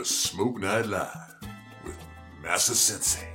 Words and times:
for 0.00 0.04
Smoke 0.06 0.58
Night 0.60 0.86
Live 0.86 1.36
with 1.84 1.98
Massa 2.42 2.74
Sensei. 2.74 3.28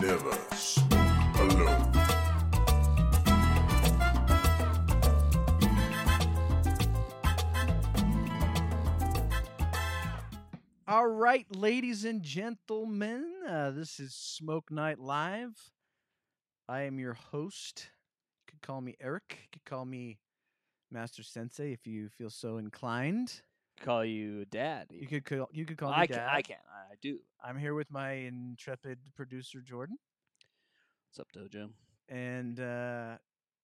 Never 0.00 0.32
smoke 0.54 1.52
alone. 1.52 1.92
All 10.86 11.06
right, 11.06 11.44
ladies 11.54 12.06
and 12.06 12.22
gentlemen, 12.22 13.26
uh, 13.46 13.72
this 13.72 14.00
is 14.00 14.14
Smoke 14.14 14.70
Night 14.70 14.98
Live. 14.98 15.70
I 16.66 16.84
am 16.84 16.98
your 16.98 17.12
host. 17.12 17.90
You 18.58 18.60
could 18.60 18.66
call 18.66 18.80
me 18.80 18.96
Eric. 19.00 19.38
You 19.40 19.48
could 19.52 19.64
call 19.64 19.84
me 19.84 20.18
Master 20.90 21.22
Sensei 21.22 21.72
if 21.72 21.86
you 21.86 22.08
feel 22.08 22.28
so 22.30 22.56
inclined. 22.56 23.40
Call 23.82 24.04
you 24.04 24.46
dad. 24.46 24.88
You 24.90 25.06
could 25.06 25.24
call 25.24 25.48
you 25.52 25.64
could 25.64 25.76
call 25.78 25.92
I 25.92 26.00
me 26.02 26.06
can. 26.08 26.16
Dad. 26.16 26.28
I 26.28 26.42
can. 26.42 26.56
I 26.68 26.94
do. 27.00 27.18
I'm 27.42 27.56
here 27.56 27.74
with 27.74 27.88
my 27.92 28.10
intrepid 28.12 28.98
producer 29.14 29.60
Jordan, 29.60 29.96
What's 31.08 31.20
up, 31.20 31.28
Dojo? 31.32 31.70
and 32.08 32.58
uh, 32.58 33.18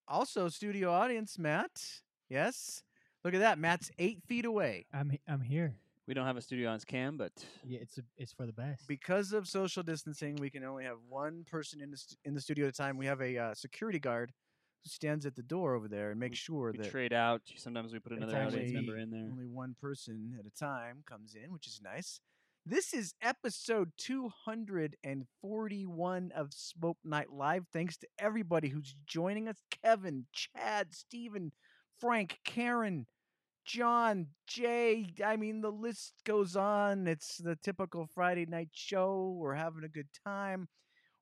also 0.07 0.49
studio 0.49 0.93
audience 0.93 1.39
Matt. 1.41 1.83
Yes, 2.29 2.85
look 3.25 3.35
at 3.35 3.41
that. 3.41 3.59
Matt's 3.59 3.91
eight 3.99 4.23
feet 4.29 4.45
away. 4.45 4.87
I'm 4.95 5.11
he- 5.11 5.21
I'm 5.27 5.41
here. 5.41 5.75
We 6.07 6.15
don't 6.15 6.27
have 6.27 6.37
a 6.37 6.43
studio 6.43 6.71
on 6.71 6.79
cam, 6.87 7.17
but 7.17 7.33
Yeah, 7.65 7.81
it's 7.81 7.99
a, 7.99 8.03
it's 8.17 8.33
for 8.33 8.47
the 8.47 8.53
best. 8.53 8.87
because 8.87 9.33
of 9.33 9.49
social 9.49 9.83
distancing, 9.83 10.37
we 10.37 10.51
can 10.51 10.63
only 10.63 10.85
have 10.85 10.99
one 11.09 11.45
person 11.51 11.81
in 11.81 11.91
the 11.91 11.97
st- 11.97 12.19
in 12.25 12.35
the 12.35 12.41
studio 12.41 12.67
at 12.69 12.75
a 12.75 12.77
time. 12.77 12.97
We 12.97 13.07
have 13.07 13.21
a 13.21 13.37
uh, 13.37 13.55
security 13.55 13.99
guard 13.99 14.33
who 14.85 14.91
stands 14.91 15.27
at 15.27 15.35
the 15.35 15.43
door 15.43 15.75
over 15.75 15.89
there 15.89 16.11
and 16.11 16.21
makes 16.21 16.39
sure 16.39 16.71
we 16.73 16.79
that 16.79 16.91
trade 16.91 17.13
out. 17.13 17.43
Sometimes 17.57 17.93
we 17.93 17.99
put 17.99 18.13
another 18.13 18.37
audience 18.37 18.73
member 18.73 18.97
in 18.99 19.11
there. 19.11 19.29
only 19.31 19.47
one 19.47 19.75
person 19.81 20.37
at 20.39 20.47
a 20.47 20.51
time 20.51 21.03
comes 21.09 21.35
in, 21.35 21.53
which 21.53 21.67
is 21.67 21.81
nice. 21.83 22.21
This 22.67 22.95
is 22.95 23.15
episode 23.21 23.91
241 23.99 26.33
of 26.35 26.55
Smoke 26.55 26.97
Night 27.05 27.31
Live. 27.31 27.67
Thanks 27.73 27.99
to 27.99 28.07
everybody 28.19 28.69
who's 28.69 28.95
joining 29.07 29.49
us 29.49 29.59
Kevin, 29.83 30.25
Chad, 30.33 30.95
Stephen, 30.95 31.53
Frank, 31.99 32.39
Karen, 32.45 33.07
John, 33.67 34.29
Jay. 34.47 35.07
I 35.25 35.37
mean, 35.37 35.61
the 35.61 35.73
list 35.73 36.15
goes 36.25 36.57
on. 36.57 37.07
It's 37.07 37.37
the 37.37 37.57
typical 37.57 38.09
Friday 38.15 38.47
night 38.47 38.71
show. 38.73 39.37
We're 39.39 39.55
having 39.55 39.85
a 39.85 39.89
good 39.89 40.09
time. 40.27 40.69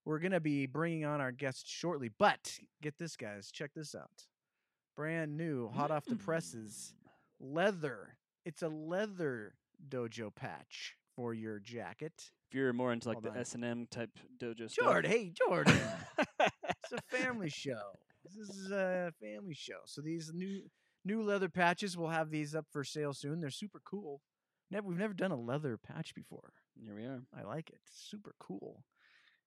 We're 0.05 0.19
going 0.19 0.33
to 0.33 0.41
be 0.41 0.67
bringing 0.67 1.05
on 1.05 1.20
our 1.20 1.33
guest 1.33 1.69
shortly. 1.69 2.11
But 2.19 2.58
get 2.81 2.98
this, 2.98 3.17
guys. 3.17 3.50
Check 3.53 3.72
this 3.75 3.95
out. 3.95 4.27
Brand 4.97 5.36
new, 5.36 5.69
hot 5.69 5.91
off 5.91 6.05
the 6.05 6.17
presses 6.17 6.94
mmm. 6.94 7.55
leather. 7.55 8.17
It's 8.44 8.62
a 8.62 8.69
leather 8.69 9.55
dojo 9.89 10.34
patch 10.34 10.97
for 11.17 11.33
your 11.33 11.59
jacket. 11.59 12.12
If 12.48 12.56
you're 12.56 12.72
more 12.72 12.92
into 12.92 13.09
like 13.09 13.22
Hold 13.22 13.34
the. 13.34 13.41
S 13.41 13.55
and 13.55 13.64
M 13.64 13.86
type 13.91 14.11
dojo 14.38 14.71
stuff, 14.71 14.84
Jordan, 14.84 15.10
hey 15.10 15.31
Jordan, 15.31 15.78
it's 16.19 16.93
a 16.93 17.16
family 17.16 17.49
show. 17.49 17.93
This 18.25 18.37
is 18.37 18.71
a 18.71 19.12
family 19.21 19.55
show. 19.55 19.78
So 19.87 20.03
these 20.03 20.31
new 20.34 20.62
new 21.05 21.22
leather 21.22 21.49
patches, 21.49 21.97
we'll 21.97 22.10
have 22.10 22.31
these 22.31 22.55
up 22.55 22.66
for 22.71 22.84
sale 22.84 23.15
soon. 23.15 23.41
They're 23.41 23.50
super 23.50 23.81
cool. 23.84 24.21
Never, 24.71 24.88
we've 24.88 24.99
never 24.99 25.15
done 25.15 25.32
a 25.32 25.41
leather 25.41 25.76
patch 25.76 26.15
before. 26.15 26.53
here 26.82 26.94
we 26.94 27.05
are. 27.05 27.22
I 27.38 27.43
like 27.43 27.71
it. 27.71 27.81
Super 27.91 28.34
cool. 28.38 28.84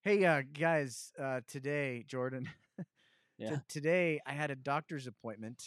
Hey, 0.05 0.23
uh, 0.23 0.43
guys, 0.53 1.11
uh, 1.19 1.41
today, 1.47 2.03
Jordan, 2.07 2.47
Yeah. 3.39 3.49
t- 3.55 3.61
today 3.67 4.21
I 4.25 4.33
had 4.33 4.51
a 4.51 4.55
doctor's 4.55 5.07
appointment, 5.07 5.63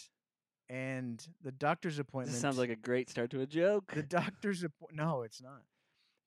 and 0.70 1.20
the 1.42 1.50
doctor's 1.50 1.98
appointment. 1.98 2.34
This 2.34 2.40
sounds 2.40 2.56
like 2.56 2.70
a 2.70 2.76
great 2.76 3.10
start 3.10 3.30
to 3.32 3.40
a 3.40 3.46
joke. 3.46 3.92
The 3.94 4.02
doctor's 4.04 4.62
appointment. 4.62 4.96
No, 5.06 5.22
it's 5.22 5.42
not. 5.42 5.62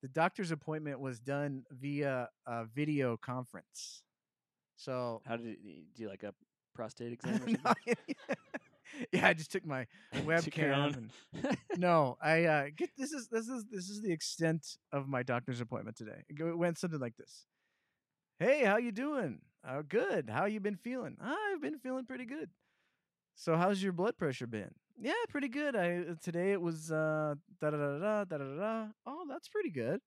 The 0.02 0.10
doctor's 0.10 0.52
appointment 0.52 1.00
was 1.00 1.20
done 1.22 1.64
via 1.72 2.28
a 2.46 2.66
video 2.66 3.16
conference. 3.16 4.04
So, 4.76 5.22
How 5.26 5.38
did 5.38 5.46
you 5.64 5.84
do? 5.96 6.04
You 6.04 6.10
like 6.10 6.24
a 6.24 6.34
prostate 6.76 7.14
exam 7.24 7.36
or 7.36 7.48
something? 7.48 7.96
yeah, 9.14 9.28
I 9.30 9.34
just 9.34 9.52
took 9.54 9.66
my 9.66 9.88
webcam. 10.26 10.98
and- 10.98 11.58
no, 11.78 12.18
I 12.22 12.44
uh, 12.44 12.66
get 12.76 12.90
this 12.98 13.14
is 13.14 13.30
this 13.30 13.48
is 13.48 13.64
this 13.72 13.90
is 13.90 14.02
the 14.02 14.12
extent 14.12 14.68
of 14.92 15.08
my 15.08 15.24
doctor's 15.24 15.62
appointment 15.62 15.96
today. 15.96 16.26
It 16.28 16.58
went 16.58 16.78
something 16.78 17.00
like 17.00 17.16
this. 17.16 17.46
Hey, 18.42 18.66
how 18.66 18.78
you 18.78 18.92
doing? 18.92 19.38
Oh, 19.64 19.84
good. 19.84 20.28
How 20.28 20.46
you 20.46 20.60
been 20.60 20.76
feeling? 20.76 21.16
I've 21.22 21.62
been 21.62 21.78
feeling 21.78 22.06
pretty 22.06 22.26
good. 22.26 22.50
So, 23.36 23.58
how's 23.58 23.84
your 23.84 23.94
blood 23.94 24.18
pressure 24.18 24.48
been? 24.48 24.72
Yeah, 25.00 25.14
pretty 25.30 25.50
good. 25.50 25.76
I 25.76 25.98
uh, 25.98 26.16
today 26.24 26.52
it 26.54 26.62
was 26.62 26.92
uh 26.92 27.36
da 27.62 27.70
da 27.72 27.78
da 27.78 28.00
da 28.26 28.26
da 28.26 28.38
da. 28.38 28.86
Oh, 29.06 29.26
that's 29.30 29.50
pretty 29.50 29.70
good. 29.72 30.02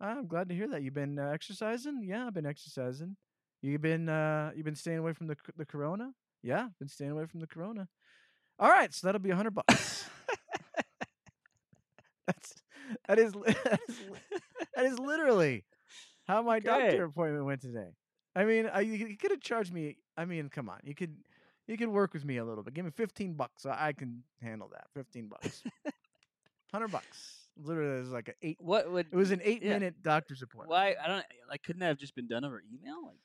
I'm 0.00 0.26
glad 0.26 0.48
to 0.48 0.54
hear 0.56 0.66
that. 0.68 0.82
You've 0.82 0.94
been 0.94 1.18
uh, 1.18 1.28
exercising? 1.30 2.02
Yeah, 2.04 2.26
I've 2.26 2.34
been 2.34 2.46
exercising. 2.46 3.16
You've 3.62 3.82
been 3.82 4.08
uh 4.08 4.50
you 4.56 4.64
been 4.64 4.74
staying 4.76 4.98
away 4.98 5.12
from 5.12 5.28
the 5.28 5.36
the 5.56 5.66
corona? 5.66 6.12
Yeah, 6.42 6.68
been 6.80 6.88
staying 6.88 7.12
away 7.12 7.26
from 7.26 7.38
the 7.40 7.46
corona. 7.48 7.88
All 8.58 8.70
right, 8.70 8.92
so 8.94 9.06
that'll 9.06 9.20
be 9.20 9.30
a 9.30 9.36
hundred 9.36 9.54
bucks. 9.54 10.08
That's 12.26 12.54
that 13.08 13.18
is 13.18 13.32
that 13.32 13.80
is 13.88 13.96
that 14.74 14.84
is 14.86 14.98
literally 14.98 15.64
how 16.26 16.42
my 16.42 16.58
doctor 16.58 17.04
appointment 17.04 17.44
went 17.44 17.60
today. 17.60 17.90
I 18.34 18.44
mean, 18.44 18.66
I, 18.72 18.80
you, 18.80 19.06
you 19.06 19.16
could 19.16 19.30
have 19.30 19.40
charged 19.40 19.72
me. 19.72 19.96
I 20.16 20.24
mean, 20.24 20.48
come 20.48 20.68
on, 20.68 20.80
you 20.84 20.94
could 20.94 21.16
you 21.66 21.76
could 21.76 21.88
work 21.88 22.12
with 22.12 22.24
me 22.24 22.36
a 22.36 22.44
little 22.44 22.62
bit. 22.62 22.74
Give 22.74 22.84
me 22.84 22.90
fifteen 22.90 23.34
bucks, 23.34 23.62
so 23.62 23.74
I 23.76 23.92
can 23.92 24.22
handle 24.42 24.68
that. 24.72 24.86
Fifteen 24.94 25.28
bucks, 25.28 25.62
hundred 26.72 26.88
bucks. 26.88 27.42
Literally, 27.58 27.96
it 27.96 28.00
was 28.02 28.10
like 28.10 28.28
an 28.28 28.34
eight. 28.42 28.58
what 28.60 28.90
would? 28.90 29.06
It 29.10 29.16
was 29.16 29.30
an 29.30 29.40
eight 29.42 29.62
yeah. 29.62 29.70
minute 29.70 30.02
doctor's 30.02 30.42
appointment. 30.42 30.70
Why? 30.70 30.94
I 31.02 31.08
don't. 31.08 31.24
Like, 31.48 31.62
couldn't 31.62 31.80
that 31.80 31.88
have 31.88 31.98
just 31.98 32.14
been 32.14 32.28
done 32.28 32.44
over 32.44 32.62
email? 32.70 33.04
Like, 33.06 33.16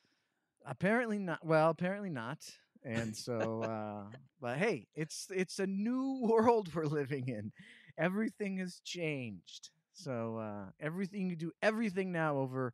Apparently 0.65 1.17
not. 1.17 1.45
Well, 1.45 1.69
apparently 1.69 2.09
not. 2.09 2.39
And 2.83 3.15
so, 3.15 3.61
uh, 3.63 4.15
but 4.39 4.57
hey, 4.57 4.87
it's 4.95 5.27
it's 5.29 5.59
a 5.59 5.67
new 5.67 6.19
world 6.23 6.73
we're 6.73 6.85
living 6.85 7.27
in. 7.27 7.51
Everything 7.97 8.57
has 8.57 8.79
changed. 8.83 9.69
So 9.93 10.37
uh, 10.37 10.71
everything 10.79 11.29
you 11.29 11.35
do, 11.35 11.51
everything 11.61 12.11
now 12.11 12.37
over 12.37 12.73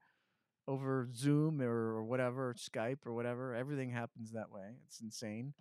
over 0.68 1.08
Zoom 1.14 1.62
or, 1.62 1.96
or 1.96 2.04
whatever, 2.04 2.56
Skype 2.58 3.06
or 3.06 3.14
whatever. 3.14 3.56
Everything 3.56 3.92
happens 3.92 4.32
that 4.32 4.52
way. 4.52 4.76
It's 4.88 5.02
insane. 5.02 5.54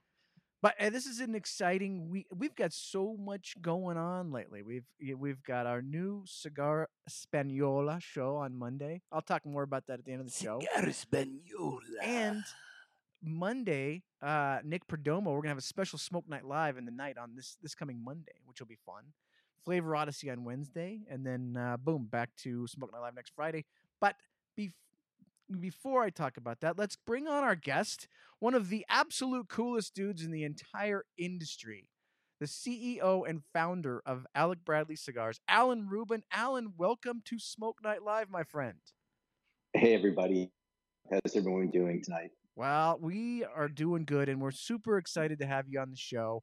But 0.63 0.75
this 0.91 1.07
is 1.07 1.21
an 1.21 1.35
exciting 1.35 2.09
week. 2.11 2.27
We've 2.35 2.55
got 2.55 2.73
so 2.73 3.17
much 3.17 3.55
going 3.61 3.97
on 3.97 4.33
lately. 4.33 4.63
We've 4.63 4.87
we've 5.17 5.43
got 5.43 5.67
our 5.67 5.81
new 5.83 6.25
Cigar 6.27 6.89
Española 7.09 8.01
show 8.01 8.37
on 8.37 8.57
Monday. 8.57 9.03
I'll 9.13 9.23
talk 9.23 9.47
more 9.47 9.63
about 9.63 9.87
that 9.87 10.01
at 10.01 10.05
the 10.05 10.13
end 10.13 10.23
of 10.23 10.27
the 10.27 10.33
show. 10.33 10.61
Cigar 10.61 10.91
Española. 10.91 12.03
And 12.03 12.43
Monday, 13.23 14.03
uh, 14.23 14.59
Nick 14.65 14.87
Perdomo, 14.89 15.27
we're 15.27 15.43
gonna 15.43 15.51
have 15.51 15.59
a 15.59 15.61
special 15.61 15.99
Smoke 15.99 16.29
Night 16.29 16.45
Live 16.45 16.79
in 16.79 16.85
the 16.85 16.91
night 16.91 17.19
on 17.19 17.37
this 17.37 17.59
this 17.63 17.75
coming 17.75 18.03
Monday, 18.03 18.41
which 18.47 18.59
will 18.59 18.67
be 18.67 18.79
fun. 18.85 19.05
Flavor 19.65 19.95
Odyssey 19.95 20.31
on 20.31 20.45
Wednesday, 20.45 21.01
and 21.11 21.27
then 21.27 21.57
uh, 21.57 21.77
boom, 21.77 22.07
back 22.11 22.31
to 22.39 22.67
Smoke 22.67 22.93
Night 22.93 23.01
Live 23.01 23.15
next 23.15 23.35
Friday. 23.35 23.65
But 24.01 24.17
bef- 24.59 24.73
before 25.61 26.03
I 26.03 26.11
talk 26.11 26.37
about 26.37 26.61
that, 26.61 26.79
let's 26.79 26.97
bring 26.97 27.27
on 27.29 27.45
our 27.45 27.55
guest, 27.55 28.09
one 28.39 28.55
of 28.55 28.69
the 28.69 28.85
absolute 28.89 29.49
coolest 29.49 29.95
dudes 29.95 30.23
in 30.23 30.31
the 30.31 30.45
entire 30.45 31.05
industry, 31.17 31.89
the 32.41 32.47
CEO 32.47 33.29
and 33.29 33.43
founder 33.53 34.03
of 34.05 34.27
Alec 34.35 34.59
Bradley 34.65 34.97
Cigars, 34.97 35.41
Alan 35.49 35.89
Rubin. 35.89 36.23
Alan, 36.33 36.75
welcome 36.77 37.23
to 37.27 37.39
Smoke 37.39 37.79
Night 37.83 38.03
Live, 38.03 38.31
my 38.31 38.43
friend. 38.43 38.79
Hey, 39.73 39.95
everybody. 39.95 40.51
How's 41.11 41.37
everyone 41.37 41.71
doing 41.71 42.03
tonight? 42.03 42.31
Well, 42.57 42.99
we 43.01 43.45
are 43.45 43.69
doing 43.69 44.05
good, 44.05 44.29
and 44.29 44.41
we're 44.41 44.51
super 44.51 44.99
excited 44.99 45.39
to 45.41 45.47
have 45.47 45.69
you 45.69 45.79
on 45.79 45.91
the 45.91 45.97
show. 45.97 46.43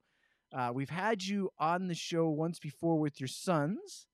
Uh, 0.55 0.71
we've 0.73 0.89
had 0.89 1.23
you 1.23 1.49
on 1.59 1.87
the 1.87 1.95
show 1.95 2.29
once 2.29 2.59
before 2.59 2.99
with 2.99 3.19
your 3.19 3.27
sons 3.27 4.07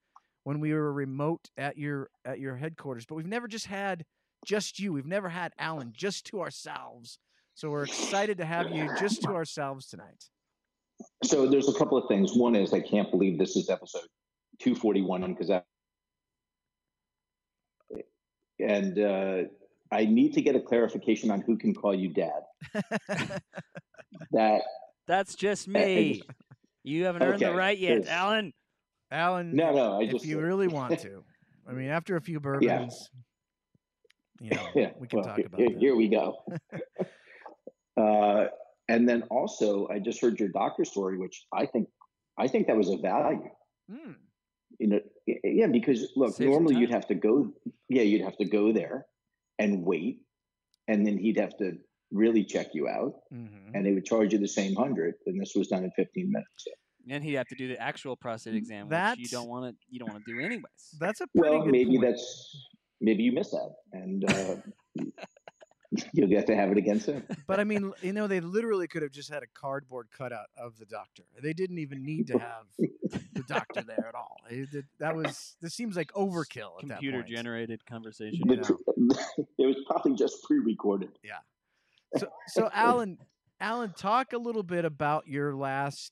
when 0.46 0.62
we 0.62 0.74
were 0.74 0.92
remote 0.92 1.50
at 1.58 1.78
your 1.78 2.10
at 2.24 2.40
your 2.40 2.56
headquarters, 2.56 3.06
but 3.06 3.16
we've 3.16 3.28
never 3.28 3.48
just 3.48 3.68
had 3.68 4.06
just 4.46 4.80
you. 4.80 4.94
We've 4.94 5.06
never 5.06 5.30
had 5.30 5.54
Alan 5.58 5.94
just 5.96 6.26
to 6.28 6.42
ourselves. 6.42 7.20
So 7.56 7.70
we're 7.70 7.84
excited 7.84 8.38
to 8.38 8.46
have 8.46 8.72
you 8.72 8.90
just 9.00 9.22
to 9.24 9.30
ourselves 9.30 9.88
tonight. 9.88 10.26
So, 11.24 11.48
there's 11.48 11.70
a 11.70 11.74
couple 11.74 11.98
of 11.98 12.10
things. 12.10 12.34
One 12.34 12.56
is 12.56 12.74
I 12.74 12.82
can't 12.82 13.10
believe 13.10 13.38
this 13.38 13.56
is 13.56 13.70
episode 13.70 14.08
241 14.60 15.34
because 15.34 15.50
I, 15.50 15.62
and 18.60 19.00
uh, 19.00 19.44
I 19.92 20.06
need 20.06 20.34
to 20.34 20.42
get 20.42 20.58
a 20.58 20.60
clarification 20.60 21.32
on 21.32 21.40
who 21.42 21.58
can 21.58 21.74
call 21.74 21.96
you 21.96 22.10
dad. 22.10 23.42
That 24.32 24.62
that's 25.08 25.36
just 25.36 25.68
me. 25.68 26.22
You 26.84 27.06
haven't 27.06 27.24
earned 27.24 27.42
the 27.42 27.54
right 27.54 27.78
yet, 27.78 28.08
Alan. 28.08 28.54
Alan, 29.12 29.56
no, 29.56 29.74
no. 29.74 30.00
I 30.00 30.04
if 30.04 30.12
just 30.12 30.26
you 30.26 30.40
really 30.40 30.68
want 30.80 31.00
to, 31.00 31.24
I 31.68 31.74
mean, 31.74 31.90
after 31.90 32.16
a 32.16 32.22
few 32.22 32.40
bourbons, 32.40 33.10
you 34.42 34.52
know, 34.52 34.68
yeah, 34.76 34.92
we 35.00 35.08
can 35.08 35.18
well, 35.20 35.28
talk 35.28 35.38
here- 35.38 35.46
about 35.48 35.60
here, 35.60 35.70
that. 35.70 35.80
here 35.80 35.96
we 35.96 36.08
go. 36.08 36.38
uh, 37.98 38.48
and 38.88 39.08
then 39.08 39.24
also 39.30 39.88
I 39.90 40.00
just 40.00 40.22
heard 40.22 40.40
your 40.40 40.50
doctor 40.50 40.86
story, 40.86 41.18
which 41.18 41.46
I 41.54 41.66
think 41.66 41.88
I 42.38 42.48
think 42.48 42.68
that 42.68 42.78
was 42.78 42.90
a 42.90 42.98
value. 42.98 43.50
Mm. 43.92 44.16
You 44.80 44.88
know, 44.88 45.00
yeah, 45.44 45.68
because 45.68 46.12
look, 46.16 46.36
Save 46.36 46.48
normally 46.48 46.76
you'd 46.78 46.92
have 46.92 47.08
to 47.08 47.16
go, 47.16 47.52
yeah, 47.90 48.04
you'd 48.04 48.22
have 48.24 48.38
to 48.38 48.46
go 48.46 48.72
there 48.72 49.06
and 49.58 49.84
wait, 49.84 50.22
and 50.88 51.06
then 51.06 51.18
he'd 51.18 51.38
have 51.40 51.58
to 51.58 51.78
really 52.12 52.44
check 52.44 52.68
you 52.74 52.88
out, 52.88 53.14
hmm 53.32 53.46
and 53.74 53.86
they 53.86 53.92
would 53.94 54.06
charge 54.06 54.34
you 54.34 54.40
the 54.40 54.48
same 54.48 54.76
hundred, 54.76 55.14
and 55.28 55.40
this 55.40 55.54
was 55.56 55.68
done 55.68 55.84
in 55.84 55.92
fifteen 55.92 56.32
minutes. 56.32 56.66
And 57.12 57.24
he'd 57.24 57.34
have 57.36 57.48
to 57.48 57.56
do 57.56 57.68
the 57.68 57.80
actual 57.82 58.16
prostate 58.16 58.56
exam, 58.56 58.88
which 58.90 59.18
you 59.20 59.28
don't 59.28 59.48
want 59.50 59.66
to. 59.72 59.76
You 59.90 60.00
don't 60.00 60.12
want 60.12 60.24
to 60.26 60.32
do 60.34 60.40
anyways. 60.40 60.64
That's 61.00 61.22
a 61.22 61.28
pretty 61.36 61.50
Well, 61.56 61.64
good 61.64 61.72
maybe 61.72 61.98
point. 61.98 62.02
that's 62.04 62.68
maybe 63.02 63.24
you 63.24 63.32
missed 63.32 63.52
that, 63.52 63.74
and 63.94 64.30
uh, 64.30 64.56
you'll 66.14 66.28
get 66.30 66.46
to 66.48 66.56
have 66.56 66.72
it 66.72 66.78
again 66.78 67.00
soon. 67.00 67.24
But 67.48 67.60
I 67.60 67.64
mean, 67.64 67.92
you 68.02 68.14
know, 68.14 68.28
they 68.28 68.40
literally 68.42 68.88
could 68.88 69.02
have 69.02 69.12
just 69.12 69.32
had 69.32 69.42
a 69.44 69.48
cardboard 69.54 70.08
cutout 70.16 70.48
of 70.58 70.78
the 70.78 70.86
doctor. 70.86 71.24
They 71.42 71.54
didn't 71.54 71.80
even 71.80 72.04
need 72.06 72.28
to 72.28 72.38
have 72.38 72.66
the 73.34 73.44
doctor 73.48 73.82
there 73.82 74.06
at 74.08 74.16
all. 74.16 74.38
It- 74.50 74.74
it- 74.74 74.86
that 75.00 75.16
was 75.16 75.56
this 75.62 75.74
seems 75.74 75.96
like 75.96 76.12
overkill 76.14 76.82
at 76.82 76.88
that 76.90 76.96
Computer 76.96 77.20
point. 77.24 77.30
generated 77.30 77.86
conversation. 77.86 78.42
You 78.46 78.56
know. 78.58 78.64
it 79.58 79.66
was 79.66 79.78
probably 79.88 80.16
just 80.16 80.44
pre-recorded. 80.44 81.10
Yeah. 81.24 81.40
So, 82.18 82.28
so 82.48 82.70
Alan, 82.74 83.18
Alan, 83.60 83.94
talk 83.96 84.34
a 84.34 84.38
little 84.38 84.64
bit 84.64 84.84
about 84.86 85.28
your 85.28 85.56
last 85.56 86.12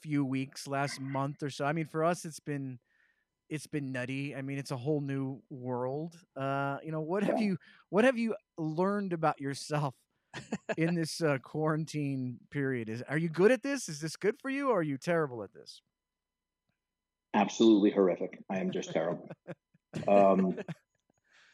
few 0.00 0.24
weeks, 0.24 0.66
last 0.68 1.00
month 1.00 1.42
or 1.42 1.50
so. 1.50 1.64
I 1.64 1.72
mean, 1.72 1.86
for 1.86 2.04
us, 2.04 2.24
it's 2.24 2.40
been 2.40 2.78
it's 3.48 3.66
been 3.66 3.92
nutty. 3.92 4.34
I 4.34 4.42
mean, 4.42 4.58
it's 4.58 4.70
a 4.70 4.76
whole 4.76 5.00
new 5.00 5.40
world. 5.50 6.16
Uh, 6.36 6.78
you 6.82 6.92
know, 6.92 7.00
what 7.00 7.22
have 7.22 7.40
you 7.40 7.56
what 7.90 8.04
have 8.04 8.18
you 8.18 8.34
learned 8.58 9.12
about 9.12 9.40
yourself 9.40 9.94
in 10.76 10.94
this 10.96 11.20
uh, 11.22 11.38
quarantine 11.42 12.38
period? 12.50 12.88
Is 12.88 13.02
are 13.08 13.18
you 13.18 13.28
good 13.28 13.50
at 13.50 13.62
this? 13.62 13.88
Is 13.88 14.00
this 14.00 14.16
good 14.16 14.36
for 14.40 14.50
you, 14.50 14.70
or 14.70 14.80
are 14.80 14.82
you 14.82 14.98
terrible 14.98 15.42
at 15.42 15.52
this? 15.52 15.82
Absolutely 17.34 17.90
horrific. 17.90 18.38
I 18.48 18.58
am 18.58 18.70
just 18.70 18.92
terrible. 18.92 19.28
Um, 20.06 20.56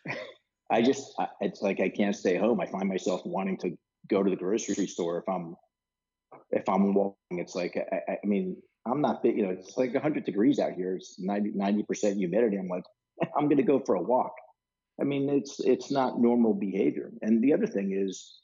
I 0.71 0.83
just, 0.83 1.15
I, 1.19 1.27
it's 1.41 1.63
like 1.63 1.81
I 1.81 1.89
can't 1.89 2.15
stay 2.15 2.37
home. 2.37 2.61
I 2.61 2.67
find 2.67 2.89
myself 2.89 3.23
wanting 3.25 3.57
to 3.59 3.77
go 4.09 4.23
to 4.23 4.31
the 4.31 4.37
grocery 4.37 4.87
store 4.87 5.19
if 5.19 5.29
I'm, 5.29 5.57
if 6.51 6.69
I'm 6.69 6.95
walking. 6.95 7.39
It's 7.39 7.55
like, 7.55 7.77
I, 7.77 8.13
I 8.13 8.17
I 8.23 8.27
mean, 8.27 8.57
I'm 8.91 9.01
not, 9.01 9.23
big, 9.23 9.37
you 9.37 9.45
know, 9.45 9.51
it's 9.51 9.77
like 9.77 9.93
100 9.93 10.25
degrees 10.25 10.59
out 10.59 10.73
here. 10.73 10.97
It's 10.97 11.19
90 11.19 11.83
percent 11.85 12.19
humidity. 12.19 12.57
I'm 12.57 12.69
like, 12.69 12.85
I'm 13.37 13.47
going 13.47 13.59
to 13.59 13.63
go 13.63 13.81
for 13.81 13.95
a 13.95 14.03
walk. 14.03 14.35
I 15.01 15.05
mean, 15.05 15.31
it's 15.31 15.61
it's 15.61 15.91
not 15.91 16.21
normal 16.21 16.53
behavior. 16.53 17.11
And 17.23 17.43
the 17.43 17.55
other 17.55 17.67
thing 17.67 17.93
is, 17.93 18.41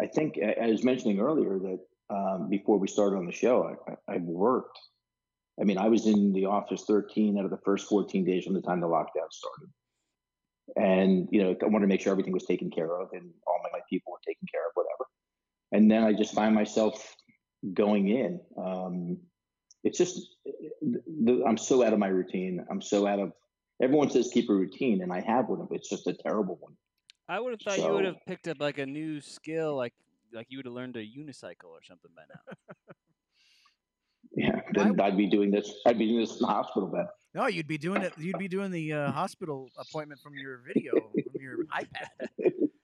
I 0.00 0.06
think 0.06 0.38
I 0.42 0.66
was 0.66 0.84
mentioning 0.84 1.20
earlier 1.20 1.58
that 1.58 1.78
um, 2.10 2.48
before 2.48 2.78
we 2.78 2.88
started 2.88 3.16
on 3.16 3.26
the 3.26 3.32
show, 3.32 3.76
I, 3.88 4.14
I, 4.14 4.18
worked. 4.18 4.78
I 5.60 5.64
mean, 5.64 5.78
I 5.78 5.88
was 5.88 6.06
in 6.06 6.32
the 6.32 6.46
office 6.46 6.84
13 6.86 7.38
out 7.38 7.44
of 7.44 7.50
the 7.50 7.60
first 7.64 7.88
14 7.88 8.24
days 8.24 8.44
from 8.44 8.54
the 8.54 8.60
time 8.60 8.80
the 8.80 8.86
lockdown 8.86 9.30
started. 9.30 9.70
And, 10.76 11.28
you 11.30 11.42
know, 11.42 11.56
I 11.62 11.66
wanted 11.66 11.86
to 11.86 11.88
make 11.88 12.00
sure 12.00 12.12
everything 12.12 12.32
was 12.32 12.44
taken 12.44 12.70
care 12.70 13.00
of 13.00 13.08
and 13.12 13.30
all 13.46 13.60
my, 13.62 13.70
my 13.72 13.80
people 13.88 14.12
were 14.12 14.18
taken 14.26 14.46
care 14.50 14.66
of, 14.66 14.72
whatever. 14.74 15.08
And 15.72 15.90
then 15.90 16.04
I 16.04 16.12
just 16.12 16.34
find 16.34 16.54
myself 16.54 17.14
going 17.74 18.08
in. 18.08 18.40
Um, 18.56 19.18
it's 19.84 19.98
just, 19.98 20.36
the, 20.80 21.02
the, 21.24 21.44
I'm 21.46 21.56
so 21.58 21.84
out 21.84 21.92
of 21.92 21.98
my 21.98 22.08
routine. 22.08 22.64
I'm 22.70 22.80
so 22.82 23.06
out 23.06 23.18
of, 23.18 23.32
everyone 23.82 24.10
says 24.10 24.30
keep 24.32 24.48
a 24.50 24.54
routine, 24.54 25.02
and 25.02 25.12
I 25.12 25.20
have 25.20 25.48
one, 25.48 25.66
but 25.68 25.76
it's 25.76 25.88
just 25.88 26.06
a 26.06 26.12
terrible 26.14 26.56
one. 26.60 26.74
I 27.28 27.40
would 27.40 27.52
have 27.52 27.60
thought 27.60 27.78
you 27.78 27.92
would 27.92 28.04
have 28.04 28.16
picked 28.26 28.48
up 28.48 28.60
like 28.60 28.78
a 28.78 28.86
new 28.86 29.20
skill, 29.20 29.76
like 29.76 29.94
like 30.34 30.46
you 30.50 30.58
would 30.58 30.66
have 30.66 30.74
learned 30.74 30.96
a 30.96 31.00
unicycle 31.04 31.66
or 31.70 31.82
something 31.82 32.10
by 32.16 32.22
now. 32.28 32.74
Yeah, 34.34 34.60
then 34.72 34.98
I'd 34.98 35.16
be 35.18 35.26
doing 35.26 35.50
this. 35.50 35.74
I'd 35.84 35.98
be 35.98 36.06
doing 36.06 36.20
this 36.20 36.32
in 36.32 36.38
the 36.40 36.46
hospital 36.46 36.88
bed. 36.88 37.04
No, 37.34 37.48
you'd 37.48 37.66
be 37.68 37.76
doing 37.76 38.00
it. 38.00 38.14
You'd 38.16 38.38
be 38.38 38.48
doing 38.48 38.70
the 38.70 38.92
uh, 38.94 39.12
hospital 39.12 39.68
appointment 39.78 40.22
from 40.22 40.32
your 40.34 40.62
video, 40.66 40.92
from 41.12 41.42
your 41.42 41.64
iPad. 41.78 42.28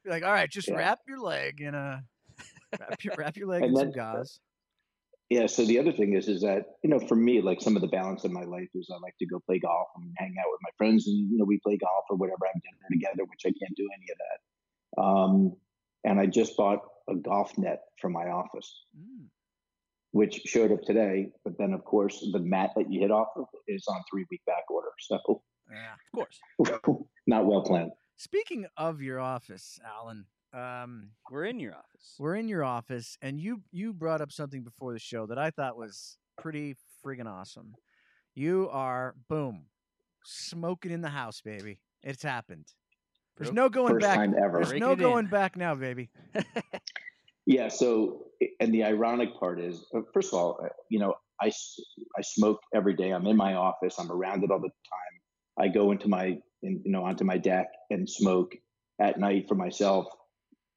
Be 0.04 0.10
like, 0.10 0.24
all 0.24 0.32
right, 0.32 0.50
just 0.50 0.68
Yeah. 0.68 0.74
wrap 0.74 0.98
your 1.08 1.20
leg 1.20 1.62
in 1.62 1.74
a 1.74 2.04
wrap 2.78 3.02
your, 3.02 3.14
wrap 3.16 3.36
your 3.38 3.48
leg 3.48 3.62
And 3.62 3.70
in 3.70 3.76
some 3.76 3.90
then- 3.92 4.14
gauze. 4.16 4.40
Yeah. 5.30 5.46
So 5.46 5.64
the 5.64 5.78
other 5.78 5.92
thing 5.92 6.14
is, 6.14 6.26
is 6.28 6.40
that 6.42 6.76
you 6.82 6.90
know, 6.90 7.00
for 7.00 7.14
me, 7.16 7.40
like 7.40 7.60
some 7.60 7.76
of 7.76 7.82
the 7.82 7.88
balance 7.88 8.24
in 8.24 8.32
my 8.32 8.44
life 8.44 8.68
is 8.74 8.88
I 8.92 8.98
like 8.98 9.16
to 9.18 9.26
go 9.26 9.40
play 9.46 9.58
golf 9.58 9.88
and 9.96 10.12
hang 10.16 10.34
out 10.38 10.46
with 10.50 10.60
my 10.62 10.70
friends, 10.78 11.06
and 11.06 11.30
you 11.30 11.38
know, 11.38 11.44
we 11.44 11.58
play 11.62 11.76
golf 11.76 12.04
or 12.10 12.16
whatever, 12.16 12.38
I 12.46 12.50
have 12.54 12.62
dinner 12.62 12.88
together, 12.90 13.24
which 13.28 13.42
I 13.44 13.52
can't 13.58 13.76
do 13.76 13.88
any 13.96 14.06
of 14.12 14.18
that. 14.24 15.02
Um, 15.02 15.56
and 16.04 16.18
I 16.20 16.26
just 16.26 16.56
bought 16.56 16.80
a 17.08 17.14
golf 17.14 17.56
net 17.58 17.80
for 18.00 18.08
my 18.10 18.28
office, 18.28 18.84
Mm. 18.96 19.26
which 20.12 20.40
showed 20.46 20.72
up 20.72 20.82
today. 20.82 21.30
But 21.44 21.58
then, 21.58 21.72
of 21.72 21.84
course, 21.84 22.20
the 22.32 22.38
mat 22.38 22.70
that 22.76 22.90
you 22.90 23.00
hit 23.00 23.10
off 23.10 23.28
of 23.36 23.46
is 23.66 23.84
on 23.88 24.02
three 24.10 24.24
week 24.30 24.42
back 24.46 24.70
order, 24.70 24.88
so 24.98 25.42
Yeah. 25.70 25.94
Of 25.94 26.12
course, 26.14 26.40
not 27.26 27.44
well 27.46 27.62
planned. 27.62 27.92
Speaking 28.16 28.66
of 28.76 29.00
your 29.02 29.20
office, 29.20 29.78
Alan, 29.84 30.26
um, 30.54 31.10
we're 31.30 31.44
in 31.44 31.60
your 31.60 31.74
office. 31.74 32.14
we're 32.18 32.36
in 32.36 32.48
your 32.48 32.64
office, 32.64 33.16
and 33.22 33.38
you 33.40 33.62
you 33.70 33.92
brought 33.92 34.20
up 34.20 34.32
something 34.32 34.62
before 34.62 34.92
the 34.92 34.98
show 34.98 35.26
that 35.26 35.38
I 35.38 35.50
thought 35.50 35.76
was 35.76 36.16
pretty 36.38 36.76
friggin' 37.04 37.26
awesome. 37.26 37.74
You 38.34 38.68
are 38.70 39.14
boom, 39.28 39.66
smoking 40.24 40.90
in 40.92 41.00
the 41.00 41.08
house, 41.08 41.40
baby. 41.40 41.80
It's 42.02 42.22
happened. 42.22 42.66
There's 43.36 43.52
no 43.52 43.68
going 43.68 43.94
First 43.94 44.06
back. 44.06 44.16
time 44.16 44.34
ever. 44.36 44.58
There's 44.58 44.68
Breaking 44.70 44.86
no 44.86 44.92
it 44.92 44.94
in. 44.94 44.98
going 45.00 45.26
back 45.26 45.56
now, 45.56 45.74
baby. 45.74 46.10
Yeah. 47.46 47.68
So, 47.68 48.26
and 48.60 48.74
the 48.74 48.84
ironic 48.84 49.30
part 49.40 49.58
is, 49.58 49.82
uh, 49.96 50.00
first 50.12 50.34
of 50.34 50.38
all, 50.38 50.60
uh, 50.62 50.68
you 50.90 50.98
know, 50.98 51.14
I 51.40 51.46
I 51.46 52.20
smoke 52.20 52.58
every 52.74 52.92
day. 52.94 53.10
I'm 53.10 53.26
in 53.26 53.38
my 53.38 53.54
office. 53.54 53.94
I'm 53.98 54.12
around 54.12 54.44
it 54.44 54.50
all 54.50 54.58
the 54.60 54.68
time. 54.68 55.14
I 55.58 55.68
go 55.68 55.90
into 55.90 56.08
my, 56.08 56.36
in, 56.62 56.82
you 56.84 56.92
know, 56.92 57.04
onto 57.04 57.24
my 57.24 57.38
deck 57.38 57.68
and 57.88 58.06
smoke 58.06 58.54
at 59.00 59.18
night 59.18 59.46
for 59.48 59.54
myself. 59.54 60.08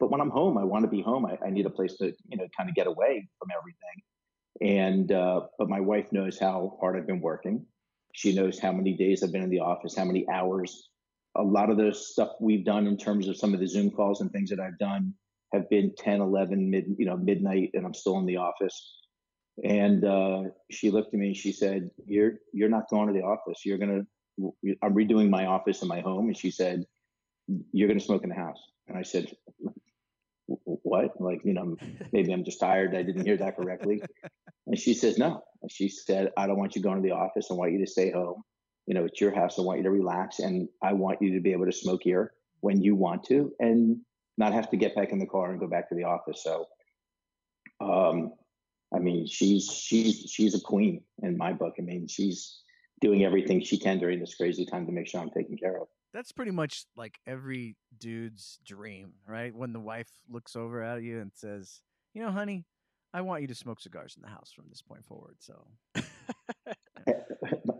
But 0.02 0.12
when 0.12 0.20
I'm 0.20 0.30
home, 0.32 0.58
I 0.58 0.66
want 0.66 0.84
to 0.84 0.90
be 0.90 1.02
home. 1.02 1.26
I, 1.26 1.38
I 1.46 1.50
need 1.50 1.66
a 1.66 1.70
place 1.70 1.96
to, 2.00 2.08
you 2.28 2.38
know, 2.38 2.48
kind 2.58 2.68
of 2.68 2.76
get 2.76 2.88
away 2.88 3.30
from 3.40 3.50
everything. 3.58 4.78
And, 4.78 5.12
uh, 5.12 5.42
but 5.58 5.70
my 5.70 5.80
wife 5.80 6.12
knows 6.12 6.38
how 6.38 6.78
hard 6.82 6.98
I've 6.98 7.08
been 7.08 7.22
working. 7.22 7.66
She 8.14 8.36
knows 8.36 8.60
how 8.60 8.74
many 8.74 8.94
days 8.98 9.24
I've 9.24 9.32
been 9.32 9.44
in 9.44 9.50
the 9.50 9.62
office, 9.62 9.96
how 9.96 10.04
many 10.04 10.28
hours. 10.28 10.90
A 11.38 11.42
lot 11.42 11.70
of 11.70 11.78
the 11.78 11.94
stuff 11.94 12.32
we've 12.42 12.66
done 12.66 12.88
in 12.88 12.98
terms 12.98 13.30
of 13.30 13.38
some 13.38 13.54
of 13.54 13.62
the 13.62 13.68
Zoom 13.68 13.90
calls 13.90 14.20
and 14.20 14.30
things 14.32 14.50
that 14.50 14.60
I've 14.60 14.78
done 14.78 15.14
have 15.54 15.70
been 15.70 15.94
10 15.98 16.22
11 16.22 16.70
mid 16.70 16.86
you 16.98 17.06
know 17.06 17.18
midnight 17.18 17.72
and 17.74 17.86
i'm 17.86 17.94
still 17.94 18.18
in 18.20 18.26
the 18.26 18.38
office 18.38 18.98
and 19.64 20.06
uh, 20.06 20.44
she 20.72 20.90
looked 20.90 21.14
at 21.14 21.20
me 21.20 21.28
and 21.28 21.38
she 21.38 21.52
said 21.52 21.90
you're 22.06 22.34
you're 22.54 22.70
not 22.70 22.90
going 22.90 23.08
to 23.08 23.14
the 23.14 23.26
office 23.26 23.66
you're 23.66 23.78
gonna 23.78 24.02
i'm 24.82 24.94
redoing 24.94 25.30
my 25.30 25.46
office 25.46 25.82
in 25.82 25.88
my 25.88 26.00
home 26.00 26.28
and 26.28 26.38
she 26.38 26.52
said 26.52 26.86
you're 27.74 27.88
gonna 27.88 28.00
smoke 28.00 28.24
in 28.24 28.30
the 28.30 28.36
house 28.36 28.62
and 28.88 28.98
i 28.98 29.02
said 29.02 29.28
what 30.64 31.20
like 31.20 31.42
you 31.44 31.54
know 31.54 31.76
maybe 32.12 32.32
i'm 32.32 32.44
just 32.44 32.60
tired 32.60 32.96
i 32.96 33.04
didn't 33.04 33.26
hear 33.26 33.38
that 33.38 33.56
correctly 33.56 34.02
and 34.68 34.78
she 34.78 34.94
says 34.94 35.18
no 35.18 35.44
and 35.62 35.72
she 35.72 35.90
said 35.90 36.32
i 36.38 36.48
don't 36.48 36.58
want 36.58 36.76
you 36.76 36.82
going 36.82 37.02
to 37.02 37.08
the 37.08 37.16
office 37.16 37.48
i 37.50 37.54
want 37.54 37.72
you 37.72 37.80
to 37.80 37.92
stay 37.92 38.12
home 38.12 38.42
you 38.88 38.94
know 38.94 39.06
it's 39.06 39.22
your 39.22 39.34
house 39.34 39.60
i 39.60 39.62
want 39.62 39.78
you 39.78 39.84
to 39.84 39.92
relax 39.92 40.40
and 40.40 40.68
i 40.82 40.94
want 40.94 41.22
you 41.22 41.34
to 41.34 41.40
be 41.40 41.52
able 41.52 41.66
to 41.66 41.72
smoke 41.72 42.02
here 42.04 42.34
when 42.62 42.82
you 42.82 42.96
want 42.96 43.24
to 43.24 43.54
and 43.60 43.98
not 44.38 44.54
have 44.54 44.70
to 44.72 44.78
get 44.78 44.96
back 44.96 45.12
in 45.12 45.20
the 45.20 45.26
car 45.26 45.52
and 45.52 45.60
go 45.60 45.68
back 45.68 45.90
to 45.90 45.96
the 45.96 46.04
office. 46.04 46.44
So, 46.44 46.68
um, 47.80 48.34
I 48.94 49.00
mean, 49.00 49.28
she's 49.28 49.72
she's 49.72 50.30
she's 50.30 50.56
a 50.56 50.60
queen 50.60 51.02
in 51.22 51.38
my 51.38 51.54
book. 51.54 51.76
I 51.80 51.82
mean, 51.82 52.08
she's 52.08 52.62
doing 53.00 53.24
everything 53.24 53.62
she 53.62 53.78
can 53.78 54.00
during 54.00 54.20
this 54.20 54.36
crazy 54.36 54.66
time 54.66 54.86
to 54.86 54.92
make 54.92 55.08
sure 55.08 55.22
I'm 55.22 55.30
taken 55.30 55.58
care 55.58 55.80
of. 55.82 55.88
That's 56.14 56.32
pretty 56.32 56.52
much 56.52 56.86
like 56.96 57.20
every 57.26 57.76
dude's 57.98 58.60
dream, 58.66 59.14
right? 59.26 59.56
When 59.56 59.74
the 59.74 59.80
wife 59.80 60.10
looks 60.30 60.56
over 60.56 60.84
at 60.84 61.04
you 61.04 61.20
and 61.20 61.32
says, 61.34 61.82
"You 62.14 62.22
know, 62.22 62.32
honey, 62.32 62.66
I 63.14 63.22
want 63.22 63.42
you 63.42 63.48
to 63.48 63.56
smoke 63.56 63.80
cigars 63.80 64.16
in 64.16 64.22
the 64.22 64.28
house 64.28 64.52
from 64.54 64.66
this 64.70 64.82
point 64.82 65.06
forward." 65.06 65.38
So, 65.40 65.66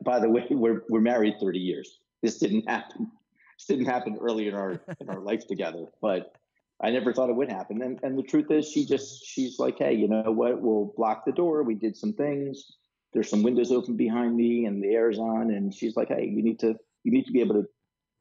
By 0.04 0.20
the 0.20 0.30
way, 0.30 0.48
we're 0.50 0.84
we're 0.90 1.02
married 1.02 1.36
30 1.40 1.60
years. 1.60 2.00
This 2.22 2.38
didn't 2.38 2.70
happen. 2.70 3.12
This 3.58 3.66
didn't 3.68 3.86
happen 3.86 4.18
early 4.20 4.48
in 4.48 4.56
our 4.56 4.82
in 5.00 5.10
our 5.10 5.20
life 5.20 5.48
together, 5.48 5.86
but 6.02 6.34
I 6.82 6.90
never 6.90 7.14
thought 7.14 7.30
it 7.30 7.36
would 7.36 7.52
happen. 7.52 7.82
And 7.82 8.00
and 8.04 8.18
the 8.18 8.24
truth 8.24 8.50
is, 8.50 8.70
she 8.70 8.86
just 8.86 9.26
she's 9.26 9.60
like, 9.60 9.78
hey, 9.78 9.94
you 9.94 10.08
know 10.08 10.32
what? 10.32 10.62
We'll 10.62 10.94
block 10.98 11.26
the 11.26 11.32
door. 11.32 11.64
We 11.64 11.76
did 11.76 11.96
some 11.96 12.14
things. 12.14 12.78
There's 13.14 13.30
some 13.30 13.44
windows 13.44 13.72
open 13.72 13.98
behind 13.98 14.36
me, 14.36 14.66
and 14.66 14.82
the 14.82 14.90
air's 14.90 15.20
on. 15.20 15.52
And 15.52 15.74
she's 15.74 15.96
like, 15.96 16.08
hey, 16.08 16.26
you 16.26 16.42
need 16.42 16.60
to 16.60 16.76
you 17.04 17.12
need 17.12 17.26
to 17.26 17.32
be 17.32 17.42
able 17.42 17.56
to 17.56 17.68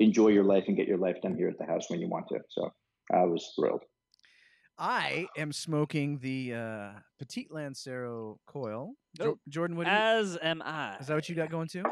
enjoy 0.00 0.28
your 0.28 0.44
life 0.44 0.64
and 0.66 0.76
get 0.76 0.88
your 0.88 0.98
life 0.98 1.16
done 1.22 1.36
here 1.36 1.48
at 1.48 1.58
the 1.58 1.64
house 1.66 1.88
when 1.88 2.00
you 2.00 2.08
want 2.08 2.26
to. 2.28 2.38
So 2.50 2.72
I 3.12 3.24
was 3.24 3.52
thrilled. 3.56 3.82
I 4.78 5.26
am 5.36 5.52
smoking 5.52 6.18
the 6.20 6.54
uh, 6.54 6.90
Petite 7.18 7.52
Lancero 7.52 8.40
coil. 8.46 8.94
Jo- 9.16 9.38
Jordan, 9.48 9.76
what 9.76 9.84
do 9.84 9.90
you, 9.92 9.96
As 9.96 10.38
am 10.42 10.62
I. 10.62 10.96
is 10.98 11.06
that? 11.08 11.14
What 11.14 11.28
you 11.28 11.34
got 11.34 11.50
going 11.50 11.68
too? 11.68 11.84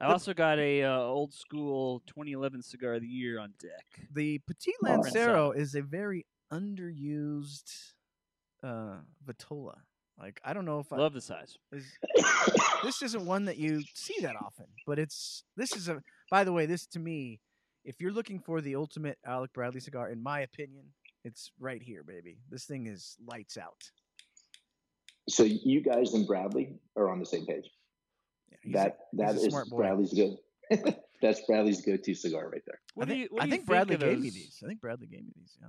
I 0.00 0.06
also 0.06 0.34
got 0.34 0.58
a 0.58 0.82
uh, 0.82 0.98
old 0.98 1.32
school 1.32 2.00
2011 2.06 2.62
cigar 2.62 2.94
of 2.94 3.02
the 3.02 3.06
year 3.06 3.38
on 3.38 3.52
deck. 3.60 4.08
The 4.12 4.40
Petite 4.46 4.74
Oh. 4.84 4.90
Lancero 4.90 5.50
is 5.52 5.74
a 5.74 5.82
very 5.82 6.26
underused 6.52 7.92
uh, 8.62 8.96
Vitola. 9.26 9.76
Like 10.18 10.40
I 10.44 10.52
don't 10.54 10.64
know 10.64 10.78
if 10.78 10.92
I, 10.92 10.96
Love 10.96 11.12
the 11.12 11.20
size. 11.20 11.56
is, 11.72 11.86
this 12.84 13.02
isn't 13.02 13.26
one 13.26 13.44
that 13.46 13.56
you 13.58 13.82
see 13.94 14.14
that 14.22 14.36
often, 14.36 14.66
but 14.86 14.98
it's 14.98 15.42
this 15.56 15.74
is 15.76 15.88
a. 15.88 16.00
By 16.34 16.42
the 16.42 16.52
way, 16.52 16.66
this 16.66 16.84
to 16.86 16.98
me, 16.98 17.38
if 17.84 18.00
you're 18.00 18.10
looking 18.10 18.40
for 18.40 18.60
the 18.60 18.74
ultimate 18.74 19.18
Alec 19.24 19.52
Bradley 19.52 19.78
cigar, 19.78 20.08
in 20.08 20.20
my 20.20 20.40
opinion, 20.40 20.86
it's 21.22 21.52
right 21.60 21.80
here, 21.80 22.02
baby. 22.02 22.38
This 22.50 22.64
thing 22.64 22.88
is 22.88 23.16
lights 23.24 23.56
out. 23.56 23.80
So 25.28 25.44
you 25.44 25.80
guys 25.80 26.12
and 26.12 26.26
Bradley 26.26 26.80
are 26.96 27.08
on 27.08 27.20
the 27.20 27.24
same 27.24 27.46
page. 27.46 27.70
Yeah, 28.64 28.72
that 28.72 28.98
that 29.12 29.36
a 29.36 29.38
is 29.38 29.44
smart. 29.44 29.68
Bradley's 29.70 30.12
good. 30.12 30.36
That's 31.22 31.40
Bradley's 31.46 31.82
go-to 31.82 32.14
cigar 32.16 32.50
right 32.50 32.62
there. 32.66 32.80
What 32.94 33.06
I 33.06 33.12
do 33.12 33.12
think, 33.12 33.30
you, 33.30 33.36
what 33.36 33.42
I 33.42 33.44
do 33.44 33.50
you 33.50 33.56
think 33.56 33.66
Bradley 33.66 33.94
of 33.94 34.00
gave 34.00 34.20
me 34.20 34.30
these. 34.30 34.60
I 34.60 34.66
think 34.66 34.80
Bradley 34.80 35.06
gave 35.06 35.24
me 35.24 35.32
these. 35.36 35.56
Yeah. 35.60 35.68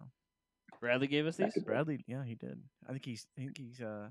Bradley 0.82 1.06
gave 1.06 1.28
us 1.28 1.36
these. 1.36 1.54
Bradley, 1.64 2.04
yeah, 2.08 2.24
he 2.26 2.34
did. 2.34 2.60
I 2.90 2.92
think 2.92 3.06
he's. 3.06 3.28
I 3.38 3.42
think 3.42 3.60
he's. 3.60 3.80
Uh, 3.80 4.08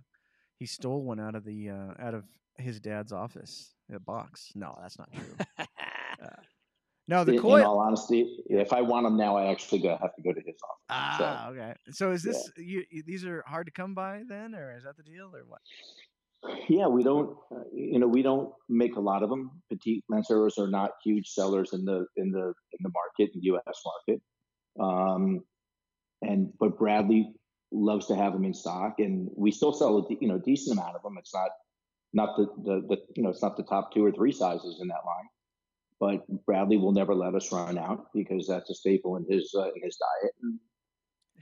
he 0.60 0.66
stole 0.66 1.02
one 1.02 1.18
out 1.18 1.34
of 1.34 1.44
the 1.44 1.70
uh, 1.70 1.94
out 1.98 2.14
of 2.14 2.22
his 2.58 2.78
dad's 2.78 3.12
office, 3.12 3.74
a 3.92 3.98
box. 3.98 4.52
No, 4.54 4.78
that's 4.80 5.00
not 5.00 5.08
true. 5.12 5.66
No, 7.06 7.22
the 7.22 7.32
in, 7.32 7.38
in 7.38 7.62
all 7.62 7.80
honesty, 7.80 8.38
if 8.46 8.72
I 8.72 8.80
want 8.80 9.04
them 9.04 9.16
now, 9.16 9.36
I 9.36 9.50
actually 9.50 9.80
go, 9.80 9.90
have 10.00 10.14
to 10.16 10.22
go 10.22 10.32
to 10.32 10.40
his 10.40 10.56
office. 10.62 10.86
Ah, 10.88 11.48
okay. 11.50 11.74
So 11.90 12.12
is 12.12 12.22
this 12.22 12.50
you, 12.56 12.82
you? 12.90 13.02
These 13.06 13.26
are 13.26 13.44
hard 13.46 13.66
to 13.66 13.72
come 13.72 13.94
by 13.94 14.22
then, 14.26 14.54
or 14.54 14.74
is 14.76 14.84
that 14.84 14.96
the 14.96 15.02
deal, 15.02 15.30
or 15.34 15.44
what? 15.46 15.60
Yeah, 16.68 16.86
we 16.86 17.02
don't, 17.02 17.36
uh, 17.54 17.64
you 17.74 17.98
know, 17.98 18.06
we 18.06 18.22
don't 18.22 18.52
make 18.68 18.96
a 18.96 19.00
lot 19.00 19.22
of 19.22 19.28
them. 19.28 19.50
Petite 19.70 20.04
Lanceros 20.10 20.58
are 20.58 20.68
not 20.68 20.92
huge 21.04 21.28
sellers 21.28 21.72
in 21.74 21.84
the 21.84 22.06
in 22.16 22.30
the 22.30 22.54
in 22.72 22.78
the 22.80 22.90
market, 22.90 23.34
in 23.34 23.40
the 23.40 23.46
U.S. 23.46 23.82
market. 24.08 24.22
Um, 24.80 25.40
and 26.22 26.52
but 26.58 26.78
Bradley 26.78 27.34
loves 27.70 28.06
to 28.06 28.16
have 28.16 28.32
them 28.32 28.44
in 28.44 28.54
stock, 28.54 28.94
and 28.98 29.28
we 29.36 29.50
still 29.50 29.72
sell 29.72 29.98
a 29.98 30.08
de- 30.08 30.18
you 30.22 30.28
know 30.28 30.38
decent 30.38 30.78
amount 30.78 30.96
of 30.96 31.02
them. 31.02 31.16
It's 31.18 31.34
not 31.34 31.50
not 32.14 32.36
the, 32.36 32.46
the 32.62 32.86
the 32.88 32.96
you 33.14 33.22
know 33.22 33.28
it's 33.28 33.42
not 33.42 33.58
the 33.58 33.64
top 33.64 33.92
two 33.92 34.04
or 34.04 34.12
three 34.12 34.32
sizes 34.32 34.78
in 34.80 34.88
that 34.88 35.04
line, 35.04 35.28
but 36.00 36.24
Bradley 36.46 36.76
will 36.76 36.92
never 36.92 37.14
let 37.14 37.34
us 37.34 37.50
run 37.52 37.78
out 37.78 38.06
because 38.14 38.46
that's 38.46 38.70
a 38.70 38.74
staple 38.74 39.16
in 39.16 39.24
his 39.28 39.54
uh, 39.56 39.70
in 39.74 39.82
his 39.82 39.96
diet. 39.96 40.32
And 40.42 40.58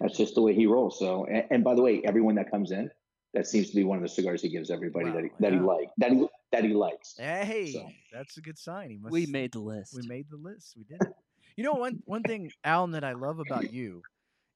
that's 0.01 0.17
just 0.17 0.35
the 0.35 0.43
way 0.43 0.55
he 0.55 0.67
rolls. 0.67 0.99
So, 0.99 1.27
and, 1.27 1.45
and 1.51 1.65
by 1.65 1.75
the 1.75 1.83
way, 1.83 2.03
everyone 2.05 2.35
that 2.37 2.51
comes 2.51 2.71
in, 2.73 2.91
that 3.35 3.47
seems 3.47 3.71
to 3.71 3.77
be 3.77 3.85
one 3.85 3.99
of 3.99 4.03
the 4.03 4.09
cigars 4.09 4.43
he 4.43 4.49
gives 4.49 4.71
everybody 4.71 5.11
that 5.11 5.23
he, 5.23 5.29
Wow, 5.29 5.37
that 5.41 5.53
he 5.53 5.59
yeah. 5.59 5.65
like 5.65 5.89
that 5.99 6.13
he 6.13 6.27
that 6.53 6.65
he 6.65 6.75
likes. 6.75 7.15
Hey, 7.19 7.73
So- 7.73 7.89
that's 8.13 8.37
a 8.37 8.41
good 8.41 8.59
sign. 8.59 8.91
He 8.91 8.99
must. 8.99 9.13
we 9.13 9.27
made 9.27 9.53
the 9.53 9.61
list. 9.61 9.95
we 9.95 10.07
made 10.07 10.27
the 10.31 10.37
list. 10.37 10.75
We 10.77 10.85
did 10.85 11.01
it. 11.03 11.13
You 11.57 11.65
know, 11.65 11.73
one 11.75 12.03
one 12.07 12.23
thing, 12.23 12.51
Alan, 12.65 12.93
that 12.93 13.05
I 13.05 13.13
love 13.13 13.39
about 13.39 13.73
you 13.73 14.03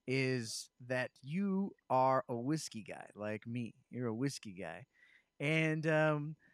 is 0.06 0.68
that 0.86 1.10
you 1.22 1.72
are 1.90 2.24
a 2.28 2.34
whiskey 2.36 2.82
guy, 2.82 3.06
like 3.14 3.46
me. 3.46 3.74
You're 3.90 4.06
a 4.08 4.14
whiskey 4.14 4.52
guy, 4.52 4.86
and 5.40 5.86
um, 5.86 6.36
a- 6.44 6.45